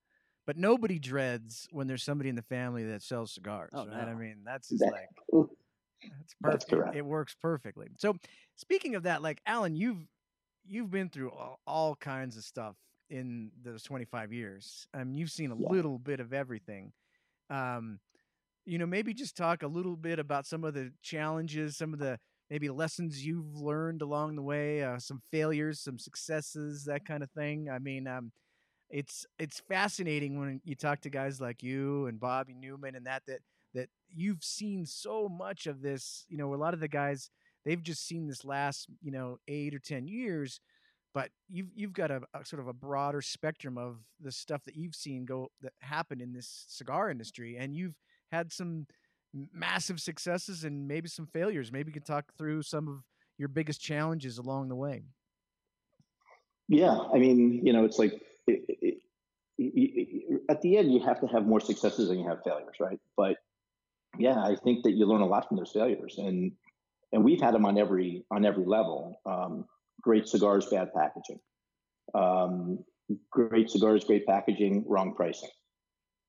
But 0.47 0.57
nobody 0.57 0.99
dreads 0.99 1.69
when 1.71 1.87
there's 1.87 2.03
somebody 2.03 2.29
in 2.29 2.35
the 2.35 2.43
family 2.43 2.85
that 2.85 3.03
sells 3.03 3.33
cigars, 3.33 3.71
oh, 3.75 3.87
right? 3.87 4.07
No. 4.07 4.13
I 4.13 4.15
mean, 4.15 4.39
that's 4.45 4.69
just 4.71 4.81
that, 4.81 4.93
like 4.93 5.09
that's 6.03 6.35
perfect. 6.41 6.71
That's 6.71 6.97
it, 6.97 6.99
it, 6.99 7.05
works 7.05 7.37
perfectly. 7.41 7.89
So, 7.99 8.17
speaking 8.57 8.97
of 8.97 9.05
that, 9.05 9.23
like 9.23 9.41
Alan, 9.47 9.77
you've 9.77 10.05
you've 10.67 10.91
been 10.91 11.09
through 11.09 11.31
all, 11.31 11.61
all 11.67 11.95
kinds 11.95 12.37
of 12.37 12.45
stuff 12.45 12.77
in 13.11 13.51
those 13.63 13.83
25 13.83 14.33
years. 14.33 14.87
I 14.95 15.05
mean, 15.05 15.15
you've 15.15 15.31
seen 15.31 15.53
a 15.53 15.57
yeah. 15.57 15.69
little 15.69 15.99
bit 15.99 16.19
of 16.19 16.33
everything. 16.33 16.93
Um, 17.51 18.01
you 18.65 18.79
know, 18.79 18.87
maybe 18.87 19.13
just 19.13 19.37
talk 19.37 19.63
a 19.63 19.67
little 19.67 19.97
bit 19.97 20.19
about 20.19 20.47
some 20.47 20.65
of 20.65 20.75
the 20.75 20.93
challenges, 21.03 21.77
some 21.77 21.93
of 21.93 21.99
the 21.99 22.19
maybe 22.49 22.69
lessons 22.69 23.25
you've 23.25 23.57
learned 23.57 24.03
along 24.03 24.37
the 24.37 24.43
way, 24.43 24.83
uh, 24.83 24.99
some 24.99 25.21
failures, 25.31 25.81
some 25.81 25.99
successes, 25.99 26.85
that 26.85 27.05
kind 27.05 27.23
of 27.23 27.31
thing. 27.33 27.69
I 27.71 27.79
mean, 27.79 28.07
um, 28.07 28.33
it's 28.93 29.27
it's 29.39 29.61
fascinating 29.61 30.39
when 30.39 30.61
you 30.65 30.75
talk 30.75 31.01
to 31.01 31.11
guys 31.11 31.41
like 31.41 31.63
you 31.63 32.07
and 32.07 32.21
Bobby 32.21 32.55
Newman 32.55 32.95
and 32.95 33.07
that 33.07 33.23
that 33.27 33.41
that 33.75 33.89
you've 34.15 34.45
seen 34.45 34.85
so 34.85 35.29
much 35.29 35.67
of 35.67 35.81
this. 35.81 36.27
You 36.29 36.37
know, 36.37 36.55
a 36.55 36.57
lot 36.57 36.75
of 36.75 36.81
the 36.81 36.89
guys 36.89 37.31
they've 37.65 37.83
just 37.83 38.07
seen 38.07 38.29
this 38.29 38.45
last 38.45 38.89
you 39.01 39.11
know 39.11 39.39
eight 39.49 39.75
or 39.75 39.79
ten 39.79 40.07
years, 40.07 40.61
but 41.15 41.31
you've 41.49 41.71
you've 41.75 41.95
got 41.95 42.11
a, 42.11 42.21
a 42.35 42.45
sort 42.45 42.61
of 42.61 42.69
a 42.69 42.75
broader 42.75 43.23
spectrum 43.23 43.79
of 43.79 43.97
the 44.21 44.31
stuff 44.31 44.63
that 44.65 44.77
you've 44.77 44.95
seen 44.95 45.25
go 45.25 45.51
that 45.63 45.73
happen 45.81 46.21
in 46.21 46.35
this 46.35 46.67
cigar 46.69 47.11
industry, 47.11 47.57
and 47.59 47.75
you've 47.75 47.97
had 48.31 48.53
some 48.53 48.87
massive 49.55 50.01
successes 50.01 50.65
and 50.65 50.87
maybe 50.87 51.09
some 51.09 51.27
failures. 51.27 51.73
Maybe 51.73 51.89
you 51.89 51.95
could 51.95 52.05
talk 52.05 52.27
through 52.37 52.63
some 52.63 52.89
of 52.89 53.03
your 53.39 53.49
biggest 53.49 53.81
challenges 53.81 54.37
along 54.37 54.69
the 54.69 54.77
way. 54.77 55.03
Yeah, 56.69 56.99
I 57.13 57.19
mean, 57.19 57.65
you 57.65 57.73
know, 57.73 57.85
it's 57.85 57.99
like 57.99 58.21
it, 58.47 58.79
at 60.49 60.61
the 60.63 60.77
end, 60.77 60.93
you 60.93 61.01
have 61.01 61.21
to 61.21 61.27
have 61.27 61.47
more 61.47 61.61
successes 61.61 62.09
than 62.09 62.19
you 62.19 62.29
have 62.29 62.39
failures, 62.45 62.77
right? 62.81 62.99
But 63.17 63.37
yeah, 64.19 64.43
I 64.43 64.57
think 64.57 64.85
that 64.85 64.93
you 64.93 65.07
learn 65.07 65.21
a 65.21 65.27
lot 65.27 65.49
from 65.49 65.57
those 65.57 65.73
failures, 65.73 66.17
and 66.19 66.53
and 67.13 67.25
we've 67.25 67.41
had 67.41 67.55
them 67.55 67.67
on 67.67 67.79
every 67.79 68.25
on 68.31 68.45
every 68.45 68.65
level. 68.65 69.21
Um, 69.27 69.67
great 70.01 70.29
cigars, 70.29 70.67
bad 70.67 70.93
packaging. 70.95 71.41
Um, 72.15 72.85
great 73.31 73.71
cigars, 73.71 74.05
great 74.05 74.27
packaging, 74.27 74.85
wrong 74.87 75.15
pricing, 75.15 75.51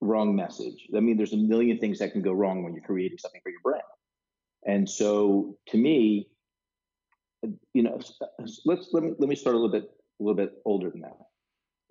wrong 0.02 0.36
message. 0.36 0.88
I 0.96 1.00
mean, 1.00 1.17
there's 1.17 1.34
a 1.34 1.38
million 1.38 1.80
things 1.80 2.00
that 2.00 2.12
can 2.12 2.22
go 2.22 2.32
wrong 2.32 2.63
when 2.63 2.74
you're 2.74 2.84
creating 2.84 3.17
something 3.17 3.41
for 3.41 3.50
your 3.50 3.62
brand. 3.63 3.84
And 4.65 4.89
so, 4.89 5.58
to 5.69 5.78
me, 5.78 6.30
you 7.74 7.84
know, 7.84 8.00
let's 8.65 8.89
let 8.93 9.04
me 9.04 9.13
let 9.19 9.30
me 9.30 9.36
start 9.36 9.56
a 9.56 9.60
little 9.60 9.72
bit 9.72 9.89
a 10.19 10.24
little 10.24 10.38
bit 10.38 10.54
older 10.65 10.89
than 10.89 11.02
that. 11.02 11.17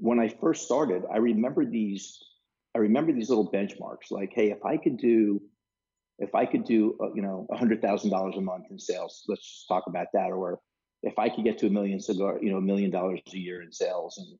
When 0.02 0.18
I 0.18 0.28
first 0.28 0.64
started, 0.64 1.04
I 1.14 1.18
remember 1.18 1.64
these. 1.64 2.18
I 2.74 2.78
remember 2.78 3.12
these 3.12 3.28
little 3.28 3.50
benchmarks. 3.50 4.10
Like, 4.10 4.32
hey, 4.34 4.50
if 4.50 4.64
I 4.64 4.76
could 4.76 4.96
do, 4.96 5.40
if 6.18 6.34
I 6.34 6.44
could 6.44 6.64
do, 6.64 6.98
uh, 7.00 7.12
you 7.14 7.22
know, 7.22 7.46
a 7.52 7.56
hundred 7.56 7.80
thousand 7.80 8.10
dollars 8.10 8.34
a 8.36 8.40
month 8.40 8.64
in 8.70 8.80
sales, 8.80 9.22
let's 9.28 9.42
just 9.42 9.68
talk 9.68 9.84
about 9.86 10.08
that. 10.12 10.32
Or 10.32 10.58
if 11.04 11.16
I 11.20 11.28
could 11.28 11.44
get 11.44 11.56
to 11.58 11.68
a 11.68 11.70
million 11.70 12.00
cigar, 12.00 12.40
you 12.42 12.50
know, 12.50 12.56
a 12.56 12.62
million 12.62 12.90
dollars 12.90 13.20
a 13.32 13.38
year 13.38 13.62
in 13.62 13.70
sales, 13.70 14.18
and 14.18 14.38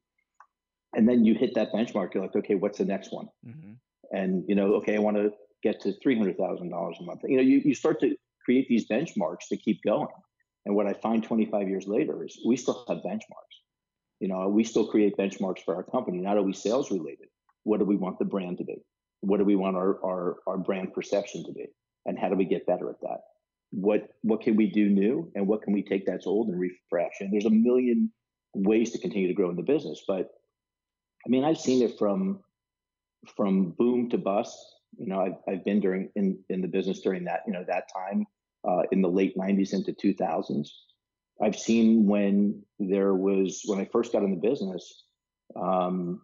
and 0.94 1.09
then 1.09 1.25
you 1.25 1.35
hit 1.35 1.55
that 1.55 1.72
benchmark, 1.72 2.12
you're 2.12 2.25
like, 2.25 2.35
okay, 2.35 2.57
what's 2.57 2.79
the 2.79 2.85
next 2.85 3.12
one? 3.12 3.29
Mm-hmm. 3.46 3.72
And 4.11 4.44
you 4.48 4.57
know, 4.57 4.75
okay, 4.77 4.96
I 4.96 4.98
want 4.98 5.16
to 5.16 5.31
get 5.62 5.81
to 5.83 5.92
three 6.03 6.18
hundred 6.18 6.38
thousand 6.38 6.70
dollars 6.70 6.96
a 7.01 7.05
month. 7.05 7.20
You 7.22 7.37
know, 7.37 7.42
you, 7.42 7.62
you 7.64 7.75
start 7.77 8.01
to 8.01 8.16
create 8.44 8.66
these 8.66 8.88
benchmarks 8.88 9.46
to 9.51 9.57
keep 9.57 9.81
going. 9.85 10.09
And 10.66 10.75
what 10.75 10.87
I 10.87 10.92
find 10.92 11.22
25 11.22 11.68
years 11.68 11.87
later 11.87 12.25
is 12.25 12.40
we 12.44 12.57
still 12.57 12.85
have 12.88 12.98
benchmarks. 12.98 13.57
You 14.23 14.29
know, 14.29 14.49
we 14.49 14.63
still 14.63 14.87
create 14.87 15.17
benchmarks 15.17 15.65
for 15.65 15.75
our 15.75 15.83
company, 15.83 16.19
not 16.19 16.39
always 16.39 16.63
sales 16.63 16.93
related. 16.93 17.27
What 17.65 17.81
do 17.81 17.85
we 17.85 17.97
want 17.97 18.21
the 18.21 18.25
brand 18.25 18.59
to 18.59 18.65
be? 18.65 18.77
What 19.21 19.39
do 19.39 19.45
we 19.45 19.57
want 19.57 19.75
our, 19.77 19.99
our, 20.05 20.37
our 20.47 20.59
brand 20.59 20.95
perception 20.95 21.45
to 21.45 21.53
be? 21.53 21.67
And 22.07 22.17
how 22.17 22.29
do 22.29 22.37
we 22.37 22.45
get 22.45 22.65
better 22.65 22.89
at 22.89 23.01
that? 23.01 23.19
What 23.73 24.11
what 24.23 24.41
can 24.41 24.55
we 24.55 24.71
do 24.71 24.89
new 24.89 25.29
and 25.35 25.49
what 25.49 25.63
can 25.63 25.73
we 25.73 25.83
take 25.83 26.07
that's 26.07 26.29
old 26.29 26.51
and 26.51 26.61
refresh? 26.61 27.15
And 27.19 27.33
there's 27.33 27.47
a 27.47 27.51
million 27.51 28.13
ways 28.55 28.93
to 28.93 29.01
continue 29.01 29.27
to 29.27 29.35
grow 29.35 29.51
in 29.51 29.57
the 29.57 29.63
business. 29.63 30.05
But 30.07 30.29
I 31.27 31.29
mean, 31.29 31.43
I've 31.43 31.59
seen 31.59 31.83
it 31.83 31.99
from 31.99 32.45
from 33.35 33.71
boom 33.77 34.09
to 34.11 34.19
bust. 34.19 34.57
You 34.99 35.09
know, 35.09 35.21
I've, 35.21 35.53
I've 35.53 35.65
been 35.65 35.81
during 35.81 36.11
in, 36.15 36.39
in 36.49 36.61
the 36.61 36.69
business 36.69 37.01
during 37.01 37.25
that, 37.25 37.41
you 37.45 37.53
know, 37.53 37.65
that 37.67 37.89
time 37.93 38.25
uh, 38.69 38.83
in 38.93 39.03
the 39.03 39.09
late 39.09 39.37
90s 39.37 39.73
into 39.73 39.93
2000s. 39.93 40.69
I've 41.40 41.59
seen 41.59 42.07
when 42.07 42.62
there 42.79 43.14
was 43.14 43.62
when 43.66 43.81
I 43.81 43.88
first 43.92 44.12
got 44.12 44.23
in 44.23 44.31
the 44.31 44.49
business, 44.49 45.05
um, 45.57 46.23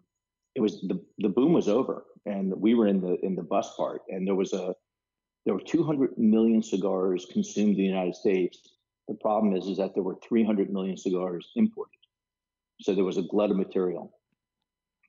it 0.55 0.61
was 0.61 0.81
the 0.81 1.03
the 1.19 1.29
boom 1.29 1.53
was 1.53 1.67
over, 1.67 2.05
and 2.25 2.53
we 2.55 2.73
were 2.75 2.87
in 2.87 3.01
the 3.01 3.17
in 3.23 3.35
the 3.35 3.43
bus 3.43 3.73
part, 3.75 4.01
and 4.09 4.27
there 4.27 4.35
was 4.35 4.53
a 4.53 4.73
there 5.45 5.53
were 5.53 5.61
200 5.61 6.17
million 6.17 6.61
cigars 6.61 7.25
consumed 7.31 7.71
in 7.71 7.77
the 7.77 7.83
United 7.83 8.15
States. 8.15 8.75
The 9.07 9.15
problem 9.15 9.55
is 9.55 9.67
is 9.67 9.77
that 9.77 9.93
there 9.93 10.03
were 10.03 10.17
300 10.27 10.71
million 10.71 10.97
cigars 10.97 11.49
imported, 11.55 11.99
so 12.81 12.93
there 12.93 13.03
was 13.03 13.17
a 13.17 13.23
glut 13.23 13.51
of 13.51 13.57
material. 13.57 14.13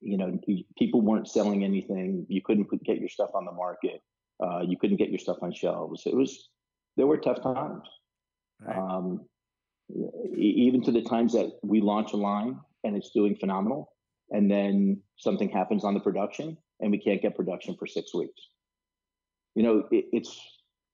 You 0.01 0.17
know, 0.17 0.39
people 0.79 1.03
weren't 1.03 1.29
selling 1.29 1.63
anything. 1.63 2.25
You 2.29 2.41
couldn't 2.41 2.71
put, 2.71 2.83
get 2.85 2.99
your 2.99 3.11
stuff 3.11 3.31
on 3.35 3.45
the 3.45 3.53
market. 3.53 4.01
Uh, 4.43 4.61
you 4.61 4.79
couldn't 4.79 4.97
get 4.97 5.11
your 5.11 5.19
stuff 5.19 5.37
on 5.43 5.53
shelves. 5.53 6.05
It 6.07 6.17
was 6.17 6.49
there 6.97 7.07
were 7.07 7.19
tough 7.19 7.43
times. 7.43 7.87
Right. 8.61 8.77
Um, 8.77 9.27
even 10.37 10.83
to 10.85 10.93
the 10.93 11.03
times 11.03 11.33
that 11.33 11.59
we 11.63 11.81
launch 11.81 12.13
a 12.13 12.17
line 12.17 12.59
and 12.85 12.97
it's 12.97 13.11
doing 13.11 13.37
phenomenal, 13.37 13.93
and 14.31 14.51
then 14.51 15.01
something 15.17 15.49
happens 15.49 15.85
on 15.85 15.95
the 15.95 16.01
production 16.01 16.57
and 16.81 16.91
we 16.91 16.99
can't 16.99 17.23
get 17.23 17.37
production 17.37 17.77
for 17.79 17.87
six 17.87 18.15
weeks. 18.15 18.41
You 19.55 19.63
know, 19.63 19.85
it, 19.91 20.07
it's 20.13 20.41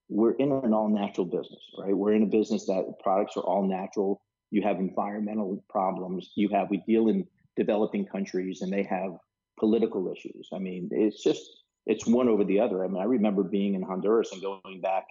we're 0.09 0.33
in 0.33 0.53
an 0.53 0.73
all 0.73 0.89
natural 0.89 1.27
business, 1.27 1.63
right? 1.79 1.97
We're 1.97 2.15
in 2.15 2.23
a 2.23 2.27
business 2.27 2.67
that 2.67 2.95
products 3.03 3.37
are 3.37 3.43
all 3.43 3.67
natural. 3.67 4.23
You 4.51 4.63
have 4.63 4.79
environmental 4.79 5.65
problems. 5.69 6.31
You 6.37 6.49
have 6.51 6.71
we 6.71 6.83
deal 6.87 7.09
in 7.09 7.27
developing 7.57 8.07
countries 8.07 8.63
and 8.63 8.73
they 8.73 8.85
have 8.85 9.13
political 9.59 10.13
issues. 10.13 10.49
I 10.55 10.59
mean, 10.59 10.89
it's 10.93 11.23
just 11.23 11.43
it's 11.87 12.07
one 12.07 12.29
over 12.29 12.45
the 12.45 12.61
other. 12.61 12.85
I 12.85 12.89
mean, 12.89 13.01
I 13.01 13.05
remember 13.05 13.43
being 13.43 13.75
in 13.75 13.83
Honduras 13.83 14.33
and 14.33 14.43
going 14.43 14.81
back 14.81 15.05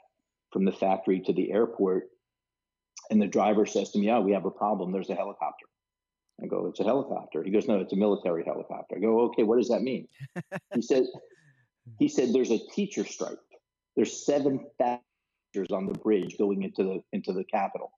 from 0.51 0.65
the 0.65 0.71
factory 0.71 1.19
to 1.21 1.33
the 1.33 1.51
airport. 1.51 2.09
And 3.09 3.21
the 3.21 3.27
driver 3.27 3.65
says 3.65 3.91
to 3.91 3.99
me, 3.99 4.07
"Yeah, 4.07 4.19
we 4.19 4.31
have 4.31 4.45
a 4.45 4.51
problem. 4.51 4.91
There's 4.91 5.09
a 5.09 5.15
helicopter." 5.15 5.65
I 6.41 6.47
go, 6.47 6.67
"It's 6.67 6.79
a 6.79 6.83
helicopter." 6.83 7.43
He 7.43 7.51
goes, 7.51 7.67
"No, 7.67 7.79
it's 7.79 7.93
a 7.93 7.97
military 7.97 8.43
helicopter." 8.43 8.97
I 8.97 8.99
go, 8.99 9.21
"Okay, 9.21 9.43
what 9.43 9.57
does 9.57 9.69
that 9.69 9.81
mean?" 9.81 10.07
he 10.73 10.81
said, 10.81 11.05
"He 11.99 12.07
said 12.07 12.33
there's 12.33 12.51
a 12.51 12.59
teacher 12.73 13.05
strike. 13.05 13.37
There's 13.95 14.25
seven 14.25 14.65
passengers 14.79 15.71
on 15.71 15.85
the 15.85 15.97
bridge 15.99 16.37
going 16.37 16.63
into 16.63 16.83
the 16.83 17.03
into 17.13 17.31
the 17.31 17.43
Capitol. 17.43 17.91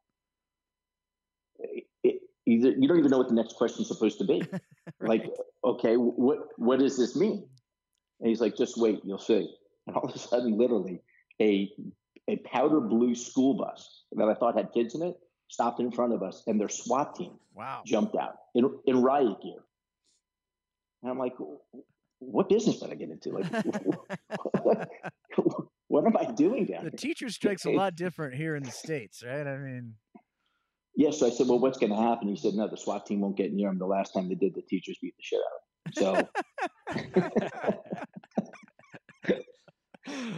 It, 2.03 2.21
either, 2.45 2.69
you 2.71 2.87
don't 2.87 2.99
even 2.99 3.09
know 3.09 3.17
what 3.17 3.29
the 3.29 3.35
next 3.35 3.55
question 3.55 3.81
is 3.81 3.87
supposed 3.87 4.19
to 4.19 4.25
be. 4.25 4.41
right. 4.99 5.21
Like, 5.21 5.31
okay, 5.63 5.95
what 5.95 6.39
what 6.57 6.79
does 6.79 6.97
this 6.97 7.15
mean? 7.15 7.47
And 8.19 8.29
he's 8.29 8.41
like, 8.41 8.55
"Just 8.55 8.77
wait, 8.77 9.01
you'll 9.03 9.17
see." 9.17 9.49
And 9.87 9.95
all 9.95 10.07
of 10.07 10.13
a 10.13 10.19
sudden, 10.19 10.57
literally, 10.57 11.01
a 11.41 11.71
a 12.27 12.37
powder 12.37 12.79
blue 12.79 13.15
school 13.15 13.53
bus 13.53 14.03
that 14.11 14.27
I 14.27 14.33
thought 14.33 14.57
had 14.57 14.71
kids 14.73 14.95
in 14.95 15.01
it 15.01 15.17
stopped 15.47 15.79
in 15.79 15.91
front 15.91 16.13
of 16.13 16.23
us, 16.23 16.43
and 16.47 16.59
their 16.59 16.69
SWAT 16.69 17.15
team 17.15 17.31
wow. 17.53 17.81
jumped 17.85 18.15
out 18.15 18.35
in, 18.53 18.69
in 18.85 19.01
riot 19.01 19.41
gear. 19.41 19.59
And 21.01 21.11
I'm 21.11 21.17
like, 21.17 21.35
what 22.19 22.49
business 22.49 22.79
did 22.79 22.91
I 22.91 22.95
get 22.95 23.09
into? 23.09 23.29
Like, 23.29 23.45
what, 24.63 24.89
what, 25.87 26.05
am 26.05 26.17
I 26.17 26.31
doing 26.31 26.65
down 26.65 26.83
the 26.83 26.89
here? 26.89 26.97
teacher 26.97 27.29
strike's 27.29 27.65
a 27.65 27.71
lot 27.71 27.95
different 27.95 28.35
here 28.35 28.55
in 28.55 28.63
the 28.63 28.71
states, 28.71 29.23
right? 29.25 29.47
I 29.47 29.57
mean, 29.57 29.93
yes. 30.95 31.19
So 31.19 31.27
I 31.27 31.29
said, 31.29 31.47
well, 31.47 31.59
what's 31.59 31.77
going 31.77 31.91
to 31.91 31.97
happen? 31.97 32.27
He 32.27 32.35
said, 32.35 32.55
no, 32.55 32.67
the 32.67 32.77
SWAT 32.77 33.05
team 33.05 33.21
won't 33.21 33.37
get 33.37 33.53
near 33.53 33.69
him. 33.69 33.77
The 33.77 33.85
last 33.85 34.13
time 34.13 34.27
they 34.27 34.35
did, 34.35 34.55
the 34.55 34.63
teachers 34.63 34.97
beat 35.01 35.15
the 35.15 35.23
shit 35.23 35.39
out 35.39 35.53
of 35.55 36.17
him. 36.17 36.27
So, 39.27 39.33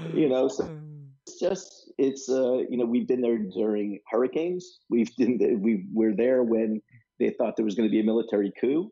you 0.13 0.29
know, 0.29 0.47
so 0.47 0.65
mm. 0.65 1.08
Just 1.39 1.91
it's 1.97 2.29
uh, 2.29 2.57
you 2.69 2.77
know 2.77 2.85
we've 2.85 3.07
been 3.07 3.21
there 3.21 3.37
during 3.37 3.99
hurricanes. 4.09 4.79
We've 4.89 5.15
been 5.17 5.59
we 5.61 5.85
were 5.93 6.13
there 6.13 6.43
when 6.43 6.81
they 7.19 7.31
thought 7.31 7.55
there 7.55 7.65
was 7.65 7.75
going 7.75 7.87
to 7.87 7.91
be 7.91 7.99
a 7.99 8.03
military 8.03 8.51
coup. 8.59 8.91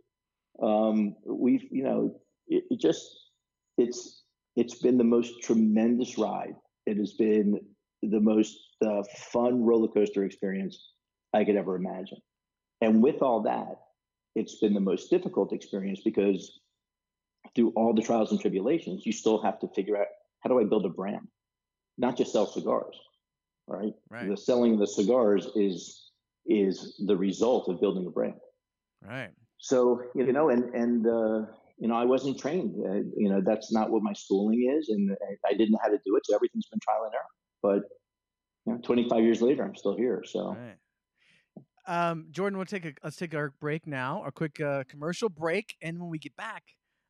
Um, 0.61 1.15
we've 1.25 1.65
you 1.71 1.83
know 1.83 2.19
it, 2.47 2.63
it 2.69 2.79
just 2.79 3.05
it's 3.77 4.23
it's 4.55 4.75
been 4.75 4.97
the 4.97 5.03
most 5.03 5.41
tremendous 5.43 6.17
ride. 6.17 6.55
It 6.85 6.97
has 6.97 7.13
been 7.13 7.59
the 8.01 8.19
most 8.19 8.57
uh, 8.85 9.03
fun 9.31 9.63
roller 9.63 9.87
coaster 9.87 10.23
experience 10.23 10.93
I 11.33 11.43
could 11.43 11.55
ever 11.55 11.75
imagine. 11.75 12.19
And 12.81 13.01
with 13.01 13.21
all 13.21 13.41
that, 13.43 13.75
it's 14.35 14.59
been 14.59 14.73
the 14.73 14.79
most 14.79 15.09
difficult 15.09 15.51
experience 15.51 16.01
because 16.03 16.59
through 17.55 17.71
all 17.75 17.93
the 17.93 18.01
trials 18.01 18.31
and 18.31 18.39
tribulations, 18.39 19.05
you 19.05 19.11
still 19.11 19.41
have 19.41 19.59
to 19.59 19.67
figure 19.69 19.97
out 19.97 20.07
how 20.41 20.49
do 20.49 20.59
I 20.59 20.63
build 20.63 20.85
a 20.85 20.89
brand? 20.89 21.27
Not 21.97 22.17
just 22.17 22.31
sell 22.31 22.45
cigars, 22.45 22.95
right? 23.67 23.93
Right. 24.09 24.29
The 24.29 24.37
selling 24.37 24.77
the 24.77 24.87
cigars 24.87 25.47
is 25.55 26.11
is 26.45 27.01
the 27.05 27.15
result 27.15 27.67
of 27.69 27.81
building 27.81 28.05
a 28.05 28.09
brand. 28.09 28.35
Right. 29.05 29.31
So 29.57 30.01
you 30.15 30.31
know, 30.31 30.49
and 30.49 30.73
and 30.75 31.07
uh, 31.07 31.51
you 31.77 31.87
know, 31.87 31.95
I 31.95 32.05
wasn't 32.05 32.39
trained. 32.39 32.75
Uh, 32.85 33.03
you 33.15 33.29
know, 33.29 33.41
that's 33.45 33.71
not 33.71 33.89
what 33.89 34.03
my 34.03 34.13
schooling 34.13 34.73
is, 34.77 34.89
and 34.89 35.15
I 35.45 35.53
didn't 35.53 35.71
know 35.71 35.79
how 35.81 35.89
to 35.89 35.99
do 36.05 36.15
it. 36.15 36.25
So 36.25 36.35
everything's 36.35 36.67
been 36.67 36.79
trial 36.79 37.05
and 37.05 37.13
error. 37.13 37.23
But 37.61 37.89
you 38.65 38.73
know, 38.73 38.79
25 38.83 39.23
years 39.23 39.41
later, 39.41 39.63
I'm 39.63 39.75
still 39.75 39.95
here. 39.95 40.23
So. 40.25 40.55
Right. 40.55 40.75
Um, 41.89 42.27
Jordan, 42.31 42.57
we'll 42.57 42.65
take 42.65 42.85
a 42.85 42.93
let's 43.01 43.15
take 43.15 43.33
our 43.33 43.53
break 43.61 43.87
now, 43.87 44.23
a 44.25 44.31
quick 44.31 44.59
uh, 44.59 44.83
commercial 44.89 45.29
break, 45.29 45.75
and 45.81 45.99
when 46.01 46.09
we 46.09 46.19
get 46.19 46.35
back, 46.35 46.63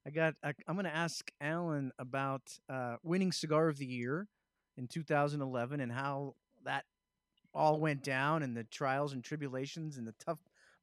I 0.05 0.11
got 0.11 0.35
I, 0.43 0.53
am 0.67 0.75
going 0.75 0.85
to 0.85 0.95
ask 0.95 1.31
Alan 1.41 1.91
about 1.97 2.43
uh, 2.69 2.97
winning 3.01 3.31
cigar 3.31 3.69
of 3.69 3.79
the 3.79 3.87
year 3.87 4.27
in 4.77 4.87
2011 4.87 5.79
and 5.79 5.91
how 5.91 6.35
that 6.65 6.85
all 7.53 7.79
went 7.79 8.03
down 8.03 8.43
and 8.43 8.55
the 8.55 8.63
trials 8.65 9.13
and 9.13 9.23
tribulations 9.23 9.97
and 9.97 10.07
the 10.07 10.13
tough 10.23 10.39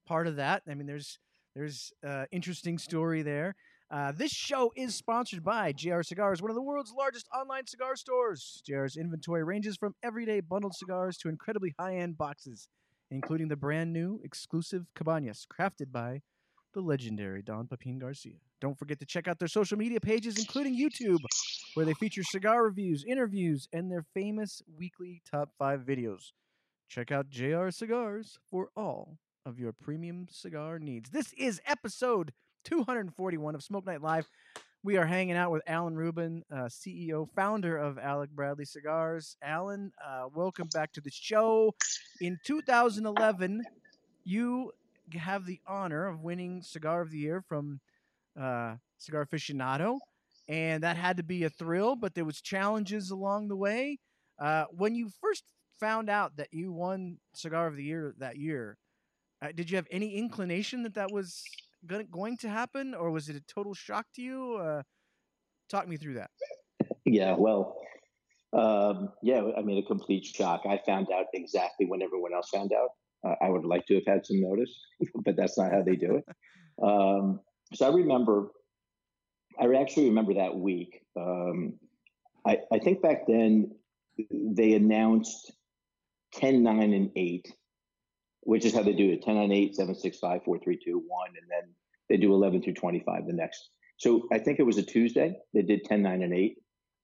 part 0.06 0.26
of 0.26 0.36
that. 0.36 0.62
I 0.68 0.74
mean, 0.74 0.86
there's 0.86 1.18
there's 1.54 1.92
uh, 2.04 2.24
interesting 2.32 2.78
story 2.78 3.22
there. 3.22 3.54
Uh, 3.90 4.10
this 4.10 4.32
show 4.32 4.72
is 4.76 4.94
sponsored 4.94 5.44
by 5.44 5.70
JR 5.72 6.02
Cigars, 6.02 6.42
one 6.42 6.50
of 6.50 6.56
the 6.56 6.62
world's 6.62 6.92
largest 6.92 7.28
online 7.32 7.66
cigar 7.66 7.94
stores. 7.94 8.60
JR's 8.66 8.96
inventory 8.96 9.44
ranges 9.44 9.76
from 9.76 9.94
everyday 10.02 10.40
bundled 10.40 10.74
cigars 10.74 11.16
to 11.18 11.28
incredibly 11.28 11.74
high-end 11.78 12.18
boxes, 12.18 12.66
including 13.10 13.46
the 13.46 13.56
brand 13.56 13.92
new 13.92 14.20
exclusive 14.24 14.86
Cabañas, 14.96 15.46
crafted 15.46 15.92
by 15.92 16.22
the 16.72 16.80
legendary 16.80 17.42
Don 17.42 17.68
Pepin 17.68 18.00
Garcia. 18.00 18.38
Don't 18.60 18.76
forget 18.76 18.98
to 18.98 19.06
check 19.06 19.28
out 19.28 19.38
their 19.38 19.46
social 19.46 19.78
media 19.78 20.00
pages, 20.00 20.38
including 20.38 20.76
YouTube, 20.76 21.20
where 21.74 21.84
they 21.84 21.94
feature 22.00 22.22
cigar 22.22 22.64
reviews, 22.64 23.04
interviews, 23.06 23.68
and 23.72 23.90
their 23.90 24.04
famous 24.14 24.62
weekly 24.78 25.20
top 25.30 25.50
five 25.58 25.80
videos. 25.80 26.32
Check 26.88 27.12
out 27.12 27.28
JR 27.28 27.70
Cigars 27.70 28.38
for 28.48 28.68
all 28.76 29.18
of 29.44 29.58
your 29.58 29.72
premium 29.72 30.26
cigar 30.30 30.78
needs. 30.78 31.10
This 31.10 31.32
is 31.34 31.60
episode 31.66 32.32
241 32.64 33.54
of 33.54 33.62
Smoke 33.62 33.86
Night 33.86 34.00
Live. 34.02 34.26
We 34.82 34.96
are 34.98 35.06
hanging 35.06 35.36
out 35.36 35.50
with 35.50 35.62
Alan 35.66 35.96
Rubin, 35.96 36.44
uh, 36.52 36.64
CEO, 36.68 37.26
founder 37.34 37.76
of 37.76 37.98
Alec 37.98 38.30
Bradley 38.30 38.66
Cigars. 38.66 39.36
Alan, 39.42 39.92
uh, 40.04 40.28
welcome 40.34 40.68
back 40.74 40.92
to 40.92 41.00
the 41.00 41.10
show. 41.10 41.74
In 42.20 42.38
2011, 42.44 43.62
you 44.24 44.72
have 45.16 45.46
the 45.46 45.60
honor 45.66 46.06
of 46.06 46.20
winning 46.20 46.62
Cigar 46.62 47.00
of 47.00 47.10
the 47.10 47.18
Year 47.18 47.42
from 47.48 47.80
uh, 48.38 48.74
Cigar 48.98 49.26
Aficionado, 49.26 49.98
and 50.48 50.82
that 50.82 50.96
had 50.96 51.16
to 51.16 51.22
be 51.22 51.44
a 51.44 51.50
thrill. 51.50 51.96
But 51.96 52.14
there 52.14 52.24
was 52.24 52.40
challenges 52.40 53.10
along 53.10 53.48
the 53.48 53.56
way. 53.56 53.98
Uh, 54.38 54.64
when 54.70 54.94
you 54.94 55.10
first 55.20 55.44
found 55.78 56.08
out 56.10 56.36
that 56.36 56.48
you 56.52 56.72
won 56.72 57.18
Cigar 57.34 57.66
of 57.66 57.76
the 57.76 57.84
Year 57.84 58.14
that 58.18 58.36
year, 58.36 58.76
uh, 59.42 59.48
did 59.54 59.70
you 59.70 59.76
have 59.76 59.86
any 59.90 60.16
inclination 60.16 60.82
that 60.82 60.94
that 60.94 61.10
was 61.12 61.42
going 61.86 62.08
going 62.10 62.36
to 62.38 62.48
happen, 62.48 62.94
or 62.94 63.10
was 63.10 63.28
it 63.28 63.36
a 63.36 63.42
total 63.42 63.74
shock 63.74 64.06
to 64.14 64.22
you? 64.22 64.56
Uh, 64.56 64.82
talk 65.68 65.88
me 65.88 65.96
through 65.96 66.14
that. 66.14 66.30
Yeah, 67.04 67.34
well, 67.36 67.76
um, 68.54 69.10
yeah, 69.22 69.42
I 69.56 69.62
mean, 69.62 69.78
a 69.78 69.86
complete 69.86 70.24
shock. 70.24 70.62
I 70.68 70.80
found 70.86 71.08
out 71.12 71.26
exactly 71.34 71.86
when 71.86 72.02
everyone 72.02 72.32
else 72.34 72.48
found 72.50 72.72
out. 72.72 72.90
Uh, 73.26 73.34
I 73.42 73.48
would 73.48 73.64
like 73.64 73.86
to 73.86 73.94
have 73.94 74.04
had 74.06 74.26
some 74.26 74.40
notice, 74.40 74.74
but 75.24 75.36
that's 75.36 75.58
not 75.58 75.72
how 75.72 75.82
they 75.82 75.96
do 75.96 76.16
it. 76.16 76.24
Um, 76.82 77.40
so 77.72 77.90
I 77.90 77.94
remember, 77.94 78.48
I 79.58 79.72
actually 79.80 80.08
remember 80.08 80.34
that 80.34 80.56
week. 80.56 81.02
Um, 81.16 81.74
I, 82.46 82.58
I 82.72 82.78
think 82.78 83.02
back 83.02 83.26
then 83.26 83.72
they 84.30 84.74
announced 84.74 85.52
10, 86.34 86.62
9, 86.62 86.92
and 86.92 87.10
8, 87.16 87.52
which 88.40 88.64
is 88.64 88.74
how 88.74 88.82
they 88.82 88.92
do 88.92 89.10
it 89.10 89.22
10, 89.22 89.34
9, 89.36 89.52
8, 89.52 89.76
7, 89.76 89.94
6, 89.94 90.18
5, 90.18 90.44
4, 90.44 90.58
3, 90.58 90.78
2, 90.84 91.02
1, 91.06 91.28
and 91.28 91.50
then 91.50 91.74
they 92.08 92.16
do 92.16 92.34
11 92.34 92.62
through 92.62 92.74
25 92.74 93.26
the 93.26 93.32
next. 93.32 93.70
So 93.96 94.26
I 94.32 94.38
think 94.38 94.58
it 94.58 94.64
was 94.64 94.78
a 94.78 94.82
Tuesday. 94.82 95.36
They 95.52 95.62
did 95.62 95.84
10, 95.84 96.02
9, 96.02 96.22
and 96.22 96.34
8. 96.34 96.56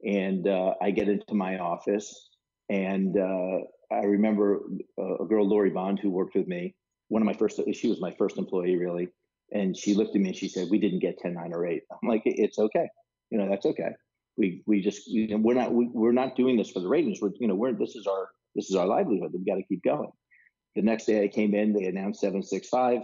And 0.06 0.48
uh, 0.48 0.74
I 0.80 0.90
get 0.90 1.08
into 1.08 1.34
my 1.34 1.58
office, 1.58 2.30
and 2.68 3.16
uh, 3.16 3.58
I 3.92 4.04
remember 4.04 4.60
a 4.98 5.24
girl, 5.26 5.46
Lori 5.46 5.70
Bond, 5.70 5.98
who 5.98 6.10
worked 6.10 6.34
with 6.34 6.46
me. 6.46 6.74
One 7.08 7.22
of 7.22 7.26
my 7.26 7.34
first, 7.34 7.60
she 7.74 7.88
was 7.88 8.00
my 8.00 8.12
first 8.12 8.38
employee, 8.38 8.76
really. 8.76 9.08
And 9.52 9.76
she 9.76 9.94
looked 9.94 10.14
at 10.14 10.22
me 10.22 10.28
and 10.28 10.36
she 10.36 10.48
said, 10.48 10.68
"We 10.70 10.78
didn't 10.78 11.00
get 11.00 11.18
10, 11.18 11.34
9, 11.34 11.52
or 11.52 11.66
8." 11.66 11.82
I'm 11.90 12.08
like, 12.08 12.22
"It's 12.24 12.58
okay. 12.58 12.88
You 13.30 13.38
know, 13.38 13.48
that's 13.48 13.66
okay. 13.66 13.90
We 14.36 14.62
we 14.66 14.80
just 14.80 15.06
you 15.08 15.28
know, 15.28 15.38
we're 15.38 15.54
not 15.54 15.72
we, 15.72 15.86
we're 15.86 16.12
not 16.12 16.36
doing 16.36 16.56
this 16.56 16.70
for 16.70 16.80
the 16.80 16.88
ratings. 16.88 17.20
We're 17.20 17.32
you 17.38 17.48
know 17.48 17.54
we're 17.54 17.72
this 17.72 17.96
is 17.96 18.06
our 18.06 18.28
this 18.54 18.70
is 18.70 18.76
our 18.76 18.86
livelihood. 18.86 19.32
We've 19.32 19.46
got 19.46 19.56
to 19.56 19.64
keep 19.64 19.82
going." 19.82 20.10
The 20.76 20.82
next 20.82 21.06
day 21.06 21.24
I 21.24 21.28
came 21.28 21.54
in, 21.54 21.72
they 21.72 21.84
announced 21.84 22.20
765. 22.20 23.00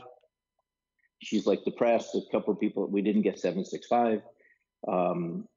She's 1.22 1.46
like 1.46 1.64
depressed. 1.64 2.14
A 2.14 2.20
couple 2.30 2.52
of 2.52 2.60
people, 2.60 2.86
we 2.88 3.02
didn't 3.02 3.22
get 3.22 3.38
765. 3.38 4.20
Um, 4.86 5.48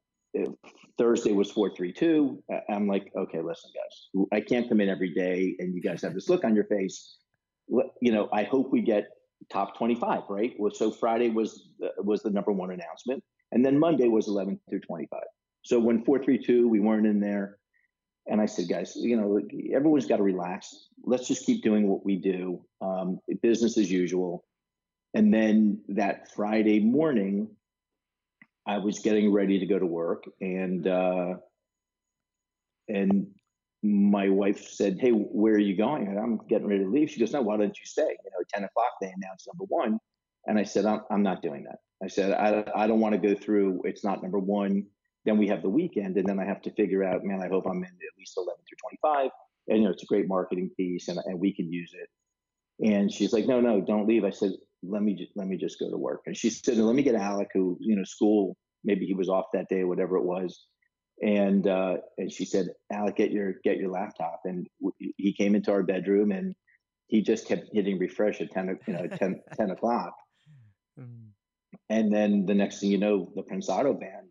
Thursday 0.97 1.34
was 1.34 1.52
432. 1.52 2.43
I'm 2.69 2.88
like, 2.88 3.12
okay, 3.17 3.41
listen, 3.41 3.71
guys, 3.75 4.28
I 4.32 4.41
can't 4.41 4.67
come 4.67 4.82
in 4.82 4.89
every 4.89 5.13
day 5.13 5.56
and 5.60 5.75
you 5.75 5.82
guys 5.82 6.02
have 6.02 6.13
this 6.13 6.30
look 6.30 6.43
on 6.43 6.56
your 6.56 6.65
face. 6.65 7.17
You 7.67 8.12
know, 8.12 8.30
I 8.34 8.43
hope 8.43 8.71
we 8.71 8.82
get 8.82 9.08
top 9.52 9.78
25, 9.78 10.23
right? 10.30 10.54
Well, 10.58 10.71
so 10.71 10.91
Friday 10.91 11.30
was 11.30 11.69
was 11.97 12.21
the 12.21 12.30
number 12.30 12.52
one 12.52 12.71
announcement, 12.71 13.23
and 13.52 13.65
then 13.65 13.80
Monday 13.80 14.08
was 14.08 14.28
11 14.28 14.60
through 14.69 14.82
25. 14.82 15.21
So 15.63 15.80
when 15.80 16.04
432, 16.04 16.67
we 16.67 16.80
weren't 16.80 17.08
in 17.08 17.19
there, 17.19 17.58
and 18.28 18.39
I 18.39 18.45
said, 18.45 18.69
guys, 18.69 18.93
you 18.95 19.17
know, 19.17 19.39
everyone's 19.73 20.06
got 20.06 20.17
to 20.17 20.23
relax. 20.23 20.88
Let's 21.04 21.28
just 21.28 21.45
keep 21.45 21.63
doing 21.63 21.88
what 21.88 22.06
we 22.06 22.15
do, 22.15 22.63
um, 22.82 23.19
business 23.41 23.78
as 23.78 23.91
usual. 23.91 24.45
And 25.13 25.34
then 25.34 25.82
that 25.89 26.32
Friday 26.34 26.80
morning, 26.80 27.49
I 28.67 28.78
was 28.78 28.99
getting 28.99 29.34
ready 29.34 29.58
to 29.60 29.65
go 29.65 29.80
to 29.80 29.86
work, 29.86 30.25
and 30.39 30.88
uh, 30.88 31.36
and 32.88 33.28
my 33.84 34.30
wife 34.30 34.68
said, 34.70 34.98
"Hey, 35.00 35.12
where 35.12 35.54
are 35.54 35.60
you 35.60 35.76
going?" 35.78 36.08
And 36.08 36.20
I'm 36.20 36.39
getting 36.48 36.68
ready 36.68 36.84
to 36.84 36.89
leave. 36.89 37.10
She 37.10 37.20
goes, 37.20 37.32
"No, 37.32 37.42
why 37.42 37.58
don't 37.58 37.78
you 37.78 37.86
stay?" 37.86 38.02
You 38.02 38.32
know, 38.32 38.44
ten 38.54 38.63
o'clock 38.63 38.94
they 39.02 39.08
announced 39.08 39.48
number 39.48 39.65
one, 39.68 40.00
and 40.48 40.60
I 40.60 40.63
said, 40.63 40.86
"I'm, 40.86 41.02
I'm 41.10 41.24
not 41.24 41.42
doing 41.42 41.63
that." 41.63 41.80
I 42.04 42.08
said, 42.08 42.34
"I, 42.34 42.63
I 42.76 42.88
don't 42.88 43.00
want 43.00 43.13
to 43.13 43.28
go 43.28 43.39
through. 43.39 43.82
It's 43.86 44.04
not 44.04 44.22
number 44.22 44.39
one. 44.39 44.86
Then 45.26 45.38
we 45.38 45.48
have 45.48 45.62
the 45.62 45.70
weekend, 45.70 46.18
and 46.18 46.28
then 46.28 46.39
I 46.39 46.46
have 46.46 46.62
to 46.63 46.72
figure 46.72 47.04
out. 47.04 47.24
Man, 47.24 47.42
I 47.42 47.48
hope 47.48 47.65
I'm 47.65 47.78
in 47.78 47.84
at 47.84 48.18
least 48.18 48.38
eleven 48.38 48.62
through 48.68 48.78
twenty-five. 48.82 49.32
And 49.68 49.78
you 49.80 49.84
know, 49.86 49.92
it's 49.92 50.04
a 50.04 50.08
great 50.08 50.28
marketing 50.28 50.72
piece, 50.76 51.08
and 51.08 51.20
and 51.26 51.39
we 51.39 51.54
can 51.54 51.72
use 51.72 51.94
it." 51.94 52.89
And 52.92 53.12
she's 53.12 53.34
like, 53.34 53.48
"No, 53.48 53.62
no, 53.62 53.82
don't 53.82 54.08
leave." 54.08 54.24
I 54.24 54.32
said, 54.32 54.54
let 54.84 55.02
me 55.02 55.13
just 55.13 55.32
let 55.36 55.48
me 55.48 55.58
just 55.58 55.80
go 55.80 55.89
to 55.89 55.98
work. 55.98 56.22
And 56.26 56.36
she 56.36 56.50
said, 56.50 56.78
let 56.78 56.96
me 56.96 57.04
get 57.04 57.15
Alec, 57.15 57.50
who 57.54 57.78
you 57.80 57.96
know, 57.96 58.04
school 58.04 58.58
maybe 58.84 59.06
he 59.06 59.13
was 59.13 59.30
off 59.30 59.46
that 59.54 59.68
day, 59.70 59.84
whatever 59.84 60.18
it 60.18 60.24
was. 60.24 60.65
And 61.21 61.67
uh, 61.67 61.97
and 62.17 62.32
she 62.32 62.45
said, 62.45 62.67
Alec, 62.91 63.17
get 63.17 63.32
your 63.32 63.55
get 63.63 63.77
your 63.77 63.89
laptop. 63.89 64.41
And 64.45 64.67
w- 64.82 65.13
he 65.17 65.34
came 65.34 65.55
into 65.55 65.71
our 65.71 65.84
bedroom 65.84 66.32
and 66.32 66.55
he 67.08 67.21
just 67.21 67.47
kept 67.47 67.69
hitting 67.73 67.99
refresh 67.99 68.39
at 68.39 68.51
ten, 68.51 68.77
you 68.88 68.93
know, 68.93 69.08
10, 69.08 69.41
10 69.58 69.71
o'clock. 69.71 70.13
Mm. 70.99 71.29
And 71.89 72.13
then 72.13 72.45
the 72.45 72.53
next 72.53 72.79
thing 72.79 72.91
you 72.91 72.97
know, 72.97 73.32
the 73.36 73.43
Prensado 73.43 73.93
band 73.93 74.27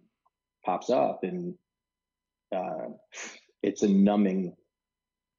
pops 0.65 0.89
up, 0.91 1.21
and 1.25 1.55
uh, 2.55 2.89
it's 3.63 3.83
a 3.83 3.89
numbing. 3.89 4.55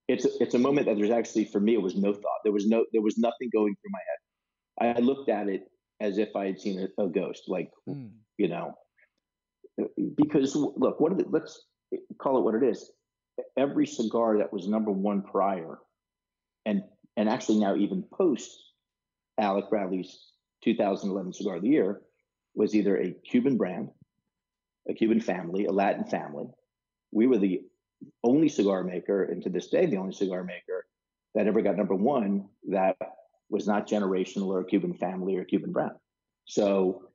It's 0.08 0.26
a, 0.26 0.30
it's 0.40 0.56
a 0.56 0.60
moment 0.60 0.88
that 0.88 0.98
there's 0.98 1.12
actually 1.12 1.46
for 1.46 1.60
me 1.60 1.74
it 1.74 1.82
was 1.82 1.96
no 1.96 2.14
thought. 2.14 2.42
There 2.44 2.54
was 2.54 2.68
no 2.68 2.86
there 2.94 3.02
was 3.02 3.18
nothing 3.18 3.50
going 3.52 3.76
through 3.76 3.92
my 3.92 4.00
head 4.00 4.18
I 4.80 5.00
looked 5.00 5.30
at 5.30 5.48
it 5.50 5.70
as 6.00 6.18
if 6.18 6.36
I 6.36 6.46
had 6.48 6.60
seen 6.60 6.88
a, 6.98 7.04
a 7.04 7.10
ghost, 7.10 7.44
like 7.48 7.70
mm. 7.88 8.12
you 8.38 8.48
know, 8.48 8.74
because 10.16 10.56
look, 10.56 11.00
what 11.00 11.14
it, 11.14 11.32
let's 11.32 11.66
call 12.18 12.38
it 12.38 12.44
what 12.44 12.56
it 12.56 12.64
is. 12.64 12.92
Every 13.58 13.88
cigar 13.88 14.38
that 14.38 14.52
was 14.52 14.68
number 14.68 14.92
one 14.92 15.22
prior, 15.22 15.80
and 16.66 16.84
and 17.18 17.30
actually 17.30 17.60
now 17.60 17.76
even 17.76 18.04
post 18.14 18.58
Alec 19.40 19.70
Bradley's 19.70 20.32
2011 20.64 21.34
Cigar 21.34 21.56
of 21.58 21.62
the 21.62 21.70
Year, 21.70 22.02
was 22.56 22.76
either 22.76 22.98
a 22.98 23.12
Cuban 23.30 23.58
brand, 23.58 23.90
a 24.90 24.94
Cuban 24.94 25.22
family, 25.22 25.66
a 25.66 25.72
Latin 25.72 26.06
family. 26.06 26.48
We 27.12 27.28
were 27.28 27.38
the 27.38 27.62
only 28.24 28.50
cigar 28.50 28.84
maker, 28.84 29.24
and 29.24 29.42
to 29.44 29.50
this 29.50 29.70
day, 29.70 29.86
the 29.86 29.98
only 29.98 30.14
cigar 30.14 30.44
maker 30.44 30.86
that 31.36 31.48
ever 31.48 31.62
got 31.62 31.78
number 31.78 31.96
one 31.96 32.48
that 32.70 32.98
was 33.50 33.68
not 33.68 33.88
generational 33.88 34.48
or 34.48 34.62
a 34.62 34.66
Cuban 34.66 34.94
family 34.94 35.36
or 35.38 35.44
Cuban 35.44 35.72
brand. 35.72 35.92
So, 36.46 37.09